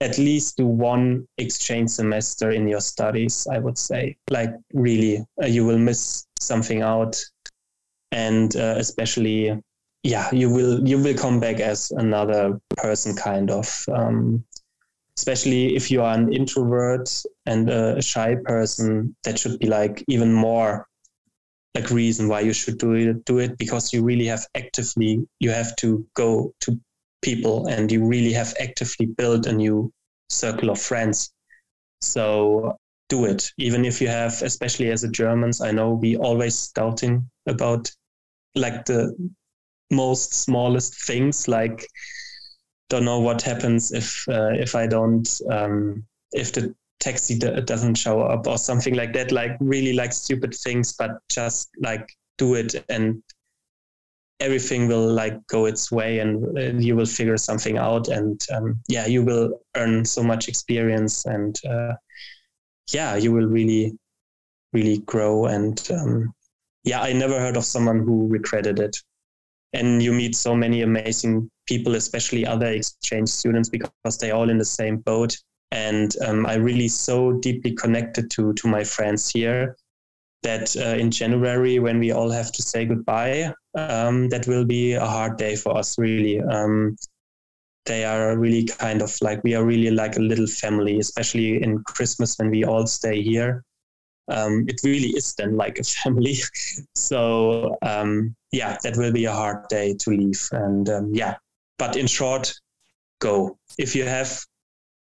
at 0.00 0.18
least 0.18 0.56
do 0.56 0.66
one 0.66 1.26
exchange 1.38 1.90
semester 1.90 2.52
in 2.52 2.68
your 2.68 2.80
studies. 2.80 3.46
I 3.50 3.58
would 3.58 3.76
say, 3.76 4.16
like, 4.30 4.54
really, 4.72 5.24
uh, 5.42 5.46
you 5.46 5.64
will 5.66 5.78
miss 5.78 6.26
something 6.38 6.82
out, 6.82 7.20
and 8.12 8.54
uh, 8.54 8.76
especially 8.78 9.60
yeah 10.04 10.28
you 10.32 10.48
will 10.48 10.86
you 10.86 10.96
will 10.98 11.14
come 11.14 11.40
back 11.40 11.58
as 11.58 11.90
another 11.92 12.60
person 12.76 13.16
kind 13.16 13.50
of 13.50 13.84
um, 13.92 14.44
especially 15.18 15.74
if 15.74 15.90
you 15.90 16.02
are 16.02 16.14
an 16.14 16.32
introvert 16.32 17.10
and 17.46 17.68
a 17.68 18.00
shy 18.00 18.36
person 18.44 19.16
that 19.24 19.38
should 19.38 19.58
be 19.58 19.66
like 19.66 20.04
even 20.06 20.32
more 20.32 20.86
like 21.74 21.90
reason 21.90 22.28
why 22.28 22.38
you 22.40 22.52
should 22.52 22.78
do 22.78 22.92
it 22.92 23.24
do 23.24 23.38
it 23.38 23.58
because 23.58 23.92
you 23.92 24.04
really 24.04 24.26
have 24.26 24.46
actively 24.54 25.26
you 25.40 25.50
have 25.50 25.74
to 25.74 26.06
go 26.14 26.54
to 26.60 26.78
people 27.24 27.66
and 27.66 27.90
you 27.90 28.06
really 28.06 28.32
have 28.32 28.54
actively 28.60 29.06
built 29.06 29.46
a 29.46 29.52
new 29.52 29.90
circle 30.28 30.70
of 30.70 30.80
friends. 30.80 31.32
So 32.02 32.76
do 33.08 33.24
it. 33.24 33.50
Even 33.58 33.84
if 33.84 34.00
you 34.00 34.08
have 34.08 34.42
especially 34.42 34.90
as 34.90 35.04
a 35.04 35.10
germans 35.10 35.60
i 35.60 35.70
know 35.70 35.92
we 35.92 36.16
always 36.16 36.68
doubting 36.72 37.28
about 37.46 37.90
like 38.54 38.84
the 38.84 39.14
most 39.90 40.34
smallest 40.34 41.04
things 41.04 41.48
like 41.48 41.86
don't 42.90 43.04
know 43.04 43.20
what 43.20 43.42
happens 43.42 43.92
if 43.92 44.24
uh, 44.28 44.52
if 44.52 44.74
I 44.74 44.86
don't 44.86 45.28
um, 45.50 46.04
if 46.32 46.52
the 46.52 46.74
taxi 47.00 47.38
d- 47.38 47.60
doesn't 47.62 47.96
show 47.96 48.22
up 48.22 48.46
or 48.46 48.58
something 48.58 48.94
like 48.94 49.12
that 49.12 49.32
like 49.32 49.56
really 49.60 49.92
like 49.92 50.12
stupid 50.12 50.54
things 50.54 50.94
but 50.94 51.18
just 51.30 51.70
like 51.80 52.08
do 52.38 52.54
it 52.54 52.74
and 52.88 53.22
everything 54.40 54.88
will 54.88 55.06
like 55.06 55.34
go 55.46 55.66
its 55.66 55.92
way 55.92 56.18
and 56.18 56.58
uh, 56.58 56.78
you 56.78 56.96
will 56.96 57.06
figure 57.06 57.36
something 57.36 57.78
out 57.78 58.08
and 58.08 58.46
um, 58.52 58.78
yeah 58.88 59.06
you 59.06 59.22
will 59.22 59.60
earn 59.76 60.04
so 60.04 60.22
much 60.22 60.48
experience 60.48 61.24
and 61.26 61.60
uh, 61.68 61.94
yeah 62.92 63.16
you 63.16 63.32
will 63.32 63.46
really 63.46 63.96
really 64.72 64.98
grow 64.98 65.46
and 65.46 65.88
um, 65.92 66.32
yeah 66.84 67.00
i 67.00 67.12
never 67.12 67.38
heard 67.38 67.56
of 67.56 67.64
someone 67.64 68.00
who 68.00 68.26
regretted 68.28 68.78
it 68.80 68.96
and 69.74 70.02
you 70.02 70.12
meet 70.12 70.36
so 70.36 70.54
many 70.54 70.82
amazing 70.82 71.50
people, 71.66 71.96
especially 71.96 72.46
other 72.46 72.66
exchange 72.66 73.28
students, 73.28 73.68
because 73.68 74.18
they're 74.18 74.34
all 74.34 74.48
in 74.48 74.58
the 74.58 74.64
same 74.64 74.98
boat. 74.98 75.36
And 75.72 76.14
um, 76.24 76.46
I 76.46 76.54
really 76.54 76.88
so 76.88 77.32
deeply 77.32 77.72
connected 77.72 78.30
to 78.32 78.52
to 78.54 78.68
my 78.68 78.84
friends 78.84 79.28
here 79.28 79.76
that 80.44 80.76
uh, 80.76 80.96
in 81.00 81.10
January, 81.10 81.78
when 81.80 81.98
we 81.98 82.12
all 82.12 82.30
have 82.30 82.52
to 82.52 82.62
say 82.62 82.84
goodbye, 82.84 83.52
um, 83.74 84.28
that 84.28 84.46
will 84.46 84.64
be 84.64 84.92
a 84.92 85.04
hard 85.04 85.36
day 85.36 85.56
for 85.56 85.76
us. 85.76 85.98
Really, 85.98 86.40
um, 86.40 86.96
they 87.86 88.04
are 88.04 88.38
really 88.38 88.64
kind 88.64 89.02
of 89.02 89.16
like 89.20 89.42
we 89.42 89.54
are 89.54 89.64
really 89.64 89.90
like 89.90 90.16
a 90.16 90.20
little 90.20 90.46
family, 90.46 91.00
especially 91.00 91.62
in 91.62 91.82
Christmas 91.82 92.38
when 92.38 92.50
we 92.50 92.64
all 92.64 92.86
stay 92.86 93.20
here 93.22 93.64
um, 94.28 94.64
it 94.68 94.80
really 94.84 95.10
is 95.10 95.34
then 95.34 95.56
like 95.56 95.78
a 95.78 95.84
family. 96.02 96.36
so 96.94 97.76
um, 97.82 98.34
yeah, 98.52 98.76
that 98.82 98.96
will 98.96 99.12
be 99.12 99.24
a 99.24 99.32
hard 99.32 99.68
day 99.68 99.94
to 100.00 100.10
leave. 100.10 100.48
And 100.52 100.88
um, 100.88 101.14
yeah, 101.14 101.36
but 101.78 101.96
in 101.96 102.06
short, 102.06 102.52
go. 103.20 103.58
If 103.78 103.96
you 103.96 104.04
have 104.04 104.44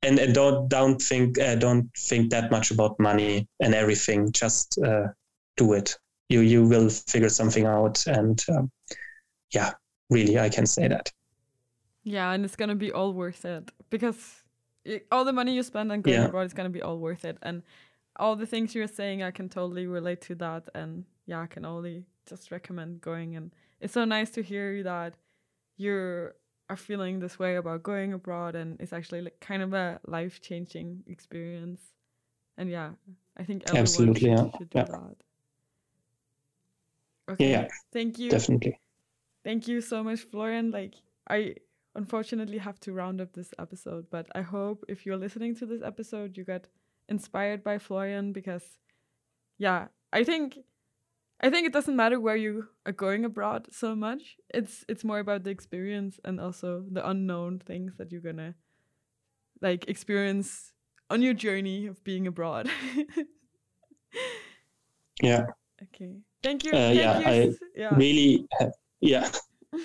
and, 0.05 0.19
and 0.19 0.35
don't 0.35 0.69
don't 0.69 1.01
think 1.01 1.39
uh, 1.39 1.55
don't 1.57 1.91
think 1.97 2.31
that 2.31 2.51
much 2.51 2.71
about 2.71 2.99
money 3.01 3.49
and 3.61 3.75
everything. 3.75 4.33
Just 4.33 4.79
uh, 4.79 5.09
do 5.57 5.73
it. 5.73 5.97
You 6.29 6.41
you 6.41 6.65
will 6.67 6.89
figure 6.89 7.29
something 7.29 7.67
out, 7.67 8.07
and 8.07 8.43
um, 8.49 8.71
yeah, 9.53 9.73
really, 10.11 10.39
I 10.39 10.49
can 10.49 10.67
say 10.67 10.89
that. 10.89 11.13
Yeah, 12.03 12.33
and 12.33 12.45
it's 12.45 12.57
gonna 12.57 12.75
be 12.75 12.93
all 12.93 13.13
worth 13.13 13.45
it 13.45 13.71
because 13.91 14.43
all 15.11 15.25
the 15.25 15.33
money 15.33 15.55
you 15.55 15.63
spend 15.63 15.91
on 15.91 16.03
going 16.03 16.21
yeah. 16.21 16.27
abroad 16.27 16.47
is 16.47 16.55
gonna 16.55 16.71
be 16.71 16.83
all 16.83 16.99
worth 16.99 17.25
it, 17.25 17.39
and 17.43 17.63
all 18.17 18.37
the 18.37 18.47
things 18.47 18.75
you 18.75 18.81
were 18.81 18.87
saying, 18.87 19.23
I 19.23 19.31
can 19.31 19.49
totally 19.49 19.87
relate 19.87 20.21
to 20.23 20.35
that, 20.37 20.69
and 20.75 21.05
yeah, 21.27 21.41
I 21.41 21.47
can 21.47 21.65
only 21.65 22.05
just 22.27 22.51
recommend 22.51 23.01
going. 23.01 23.37
And 23.37 23.53
it's 23.81 23.95
so 23.95 24.05
nice 24.05 24.31
to 24.31 24.43
hear 24.43 24.83
that 24.83 25.15
you're 25.77 26.35
are 26.71 26.77
feeling 26.77 27.21
this 27.21 27.39
way 27.39 27.57
about 27.57 27.83
going 27.83 28.13
abroad 28.13 28.55
and 28.55 28.81
it's 28.81 28.93
actually 28.93 29.21
like 29.21 29.39
kind 29.41 29.63
of 29.63 29.75
a 29.75 30.01
life 30.07 30.41
changing 30.41 31.03
experience. 31.07 31.81
And 32.57 32.71
yeah, 32.71 32.91
I 33.37 33.45
think 33.45 33.65
everyone 33.65 33.83
Absolutely, 33.83 34.21
should, 34.21 34.31
yeah. 34.31 34.51
should 34.59 34.71
do 34.71 34.79
yeah. 34.79 34.85
that. 34.85 35.17
Okay. 37.33 37.51
Yeah. 37.51 37.69
Thank 37.93 38.19
you. 38.19 38.31
Definitely. 38.31 38.79
Thank 39.43 39.69
you 39.69 39.81
so 39.81 40.03
much, 40.03 40.21
Florian. 40.21 40.71
Like 40.71 40.95
I 41.29 41.57
unfortunately 41.95 42.59
have 42.59 42.81
to 42.81 42.93
round 42.93 43.21
up 43.21 43.33
this 43.35 43.53
episode, 43.59 44.07
but 44.11 44.27
I 44.35 44.43
hope 44.43 44.85
if 44.89 45.05
you're 45.05 45.17
listening 45.17 45.55
to 45.57 45.67
this 45.67 45.83
episode 45.83 46.37
you 46.37 46.45
got 46.45 46.67
inspired 47.09 47.63
by 47.63 47.79
Florian 47.79 48.33
because 48.33 48.65
yeah, 49.59 49.89
I 50.13 50.25
think 50.25 50.59
I 51.41 51.51
think 51.51 51.67
it 51.67 51.73
doesn't 51.73 51.97
matter 51.97 52.21
where 52.21 52.37
you 52.37 52.69
are 52.87 52.93
going 52.93 53.25
abroad 53.25 53.69
so 53.71 53.95
much. 53.95 54.37
It's 54.53 54.85
it's 54.89 55.05
more 55.05 55.19
about 55.19 55.45
the 55.45 55.51
experience 55.51 56.19
and 56.25 56.41
also 56.41 56.85
the 56.91 57.09
unknown 57.09 57.59
things 57.59 57.97
that 57.99 58.13
you're 58.13 58.21
gonna 58.21 58.55
like 59.61 59.89
experience 59.89 60.73
on 61.11 61.23
your 61.23 61.35
journey 61.35 61.87
of 61.87 62.03
being 62.05 62.27
abroad. 62.27 62.69
yeah. 65.23 65.47
Okay. 65.83 66.17
Thank 66.43 66.65
you. 66.65 66.73
Uh, 66.73 66.75
Thank 66.75 66.99
yeah, 66.99 67.19
you. 67.19 67.27
I 67.27 67.51
yeah. 67.77 67.95
really 67.97 68.47
have, 68.59 68.73
yeah. 69.01 69.31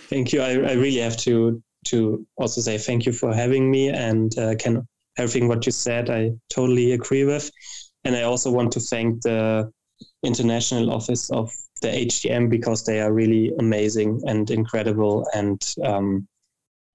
Thank 0.10 0.34
you. 0.34 0.42
I, 0.42 0.52
I 0.52 0.74
really 0.74 1.00
have 1.00 1.18
to 1.18 1.62
to 1.86 2.26
also 2.38 2.62
say 2.62 2.78
thank 2.78 3.06
you 3.06 3.12
for 3.12 3.34
having 3.34 3.72
me 3.72 3.90
and 3.90 4.38
uh, 4.38 4.56
can 4.56 4.88
everything 5.20 5.48
what 5.48 5.66
you 5.66 5.72
said 5.72 6.10
I 6.10 6.32
totally 6.50 6.94
agree 6.94 7.26
with. 7.26 7.52
And 8.06 8.16
I 8.16 8.24
also 8.24 8.50
want 8.52 8.72
to 8.74 8.80
thank 8.80 9.22
the 9.22 9.72
international 10.24 10.92
office 10.92 11.30
of 11.30 11.52
the 11.82 11.90
HDM 11.90 12.50
because 12.50 12.84
they 12.84 13.02
are 13.02 13.14
really 13.14 13.52
amazing 13.60 14.22
and 14.26 14.50
incredible, 14.50 15.28
and 15.34 15.62
um, 15.84 16.28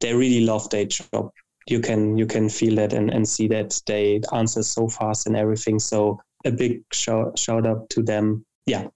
they 0.00 0.14
really 0.14 0.44
love 0.44 0.68
their 0.70 0.86
job. 0.86 1.30
You 1.66 1.80
can 1.80 2.18
you 2.18 2.26
can 2.26 2.48
feel 2.48 2.76
that 2.76 2.92
and, 2.92 3.10
and 3.10 3.26
see 3.26 3.48
that 3.48 3.80
they 3.86 4.20
answer 4.32 4.62
so 4.62 4.88
fast 4.88 5.26
and 5.26 5.36
everything. 5.36 5.78
So 5.78 6.20
a 6.44 6.50
big 6.50 6.82
shout 6.92 7.38
shout 7.38 7.66
out 7.66 7.88
to 7.90 8.02
them. 8.02 8.44
Yeah, 8.66 8.88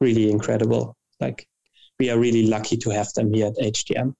really 0.00 0.30
incredible. 0.30 0.96
Like 1.20 1.46
we 1.98 2.10
are 2.10 2.18
really 2.18 2.46
lucky 2.46 2.76
to 2.78 2.90
have 2.90 3.12
them 3.14 3.32
here 3.32 3.46
at 3.46 3.56
HDM. 3.56 4.14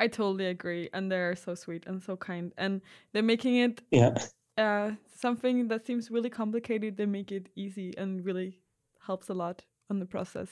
I 0.00 0.08
totally 0.08 0.46
agree, 0.46 0.88
and 0.92 1.12
they're 1.12 1.36
so 1.36 1.54
sweet 1.54 1.84
and 1.86 2.02
so 2.02 2.16
kind, 2.16 2.52
and 2.56 2.80
they're 3.12 3.22
making 3.22 3.56
it 3.56 3.82
yeah 3.90 4.14
uh, 4.60 4.90
something 5.14 5.68
that 5.68 5.86
seems 5.86 6.10
really 6.10 6.30
complicated, 6.30 6.96
they 6.96 7.06
make 7.06 7.32
it 7.32 7.48
easy 7.56 7.94
and 7.96 8.24
really 8.24 8.58
helps 9.06 9.28
a 9.28 9.34
lot 9.34 9.64
on 9.88 9.98
the 9.98 10.06
process. 10.06 10.48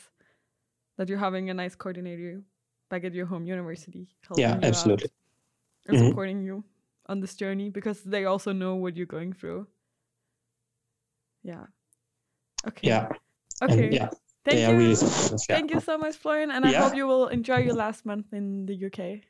That 0.96 1.09
you're 1.09 1.18
having 1.18 1.51
a 1.51 1.55
nice 1.55 1.76
coordinator 1.76 2.42
back 2.88 3.05
at 3.05 3.14
your 3.14 3.26
home 3.26 3.44
university. 3.44 4.09
Yeah, 4.36 4.59
absolutely. 4.62 5.11
And 5.86 5.96
mm-hmm. 5.96 6.09
supporting 6.09 6.42
you 6.42 6.64
on 7.07 7.20
this 7.20 7.36
journey 7.36 7.70
because 7.70 8.03
they 8.03 8.24
also 8.24 8.53
know 8.53 8.74
what 8.74 8.96
you're 8.96 9.07
going 9.07 9.32
through. 9.32 9.66
Yeah. 11.44 11.66
Okay. 12.66 12.88
Yeah. 12.88 13.09
Okay. 13.62 13.84
And 13.84 13.92
yeah. 13.94 14.09
Thank 14.44 14.61
you. 14.61 14.76
Really 14.76 14.94
Thank 15.46 15.70
you 15.70 15.80
so 15.80 15.99
much, 15.99 16.16
Florian, 16.16 16.51
and 16.51 16.64
I 16.64 16.72
hope 16.72 16.96
you 16.96 17.07
will 17.07 17.28
enjoy 17.28 17.59
your 17.59 17.74
last 17.74 18.07
month 18.07 18.32
in 18.32 18.66
the 18.66 18.86
UK. 18.86 19.22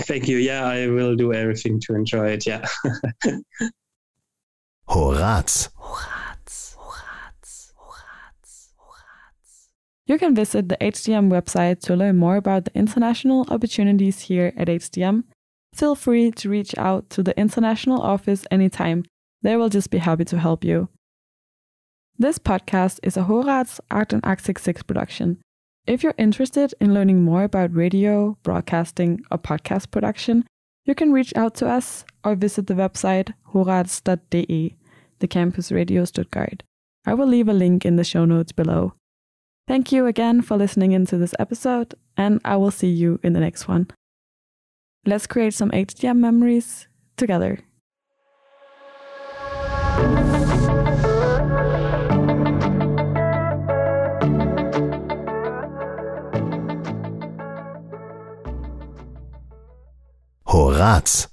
Thank 0.00 0.28
you. 0.28 0.36
Yeah, 0.36 0.64
I 0.64 0.88
will 0.88 1.16
do 1.16 1.32
everything 1.32 1.80
to 1.80 1.94
enjoy 1.94 2.28
it. 2.28 2.46
Yeah. 2.46 2.64
HORADS. 4.88 5.70
You 10.06 10.18
can 10.18 10.36
visit 10.36 10.68
the 10.68 10.76
HDM 10.76 11.30
website 11.30 11.80
to 11.80 11.96
learn 11.96 12.16
more 12.16 12.36
about 12.36 12.64
the 12.64 12.78
international 12.78 13.44
opportunities 13.48 14.20
here 14.20 14.52
at 14.56 14.68
HDM. 14.68 15.24
Feel 15.74 15.96
free 15.96 16.30
to 16.30 16.48
reach 16.48 16.78
out 16.78 17.10
to 17.10 17.24
the 17.24 17.36
international 17.36 18.00
office 18.00 18.46
anytime. 18.52 19.04
They 19.42 19.56
will 19.56 19.68
just 19.68 19.90
be 19.90 19.98
happy 19.98 20.24
to 20.26 20.38
help 20.38 20.62
you. 20.62 20.88
This 22.18 22.38
podcast 22.38 23.00
is 23.02 23.16
a 23.16 23.24
HORADS 23.24 23.80
Art 23.90 24.12
and 24.12 24.24
Arctic 24.24 24.60
6 24.60 24.84
production. 24.84 25.38
If 25.86 26.02
you're 26.02 26.14
interested 26.18 26.74
in 26.80 26.92
learning 26.92 27.22
more 27.22 27.44
about 27.44 27.74
radio, 27.74 28.36
broadcasting, 28.42 29.20
or 29.30 29.38
podcast 29.38 29.92
production, 29.92 30.44
you 30.84 30.96
can 30.96 31.12
reach 31.12 31.32
out 31.36 31.54
to 31.56 31.68
us 31.68 32.04
or 32.24 32.34
visit 32.34 32.66
the 32.66 32.74
website 32.74 33.32
horads.de, 33.52 34.76
the 35.20 35.28
campus 35.28 35.70
radio 35.70 36.04
Stuttgart. 36.04 36.64
I 37.06 37.14
will 37.14 37.28
leave 37.28 37.48
a 37.48 37.52
link 37.52 37.84
in 37.84 37.94
the 37.94 38.04
show 38.04 38.24
notes 38.24 38.50
below. 38.50 38.94
Thank 39.68 39.92
you 39.92 40.06
again 40.06 40.42
for 40.42 40.56
listening 40.56 40.90
into 40.90 41.18
this 41.18 41.34
episode, 41.38 41.94
and 42.16 42.40
I 42.44 42.56
will 42.56 42.72
see 42.72 42.90
you 42.90 43.20
in 43.22 43.32
the 43.32 43.40
next 43.40 43.68
one. 43.68 43.88
Let's 45.04 45.28
create 45.28 45.54
some 45.54 45.70
HDM 45.70 46.16
memories 46.16 46.88
together. 47.16 47.60
Horaz 60.46 61.28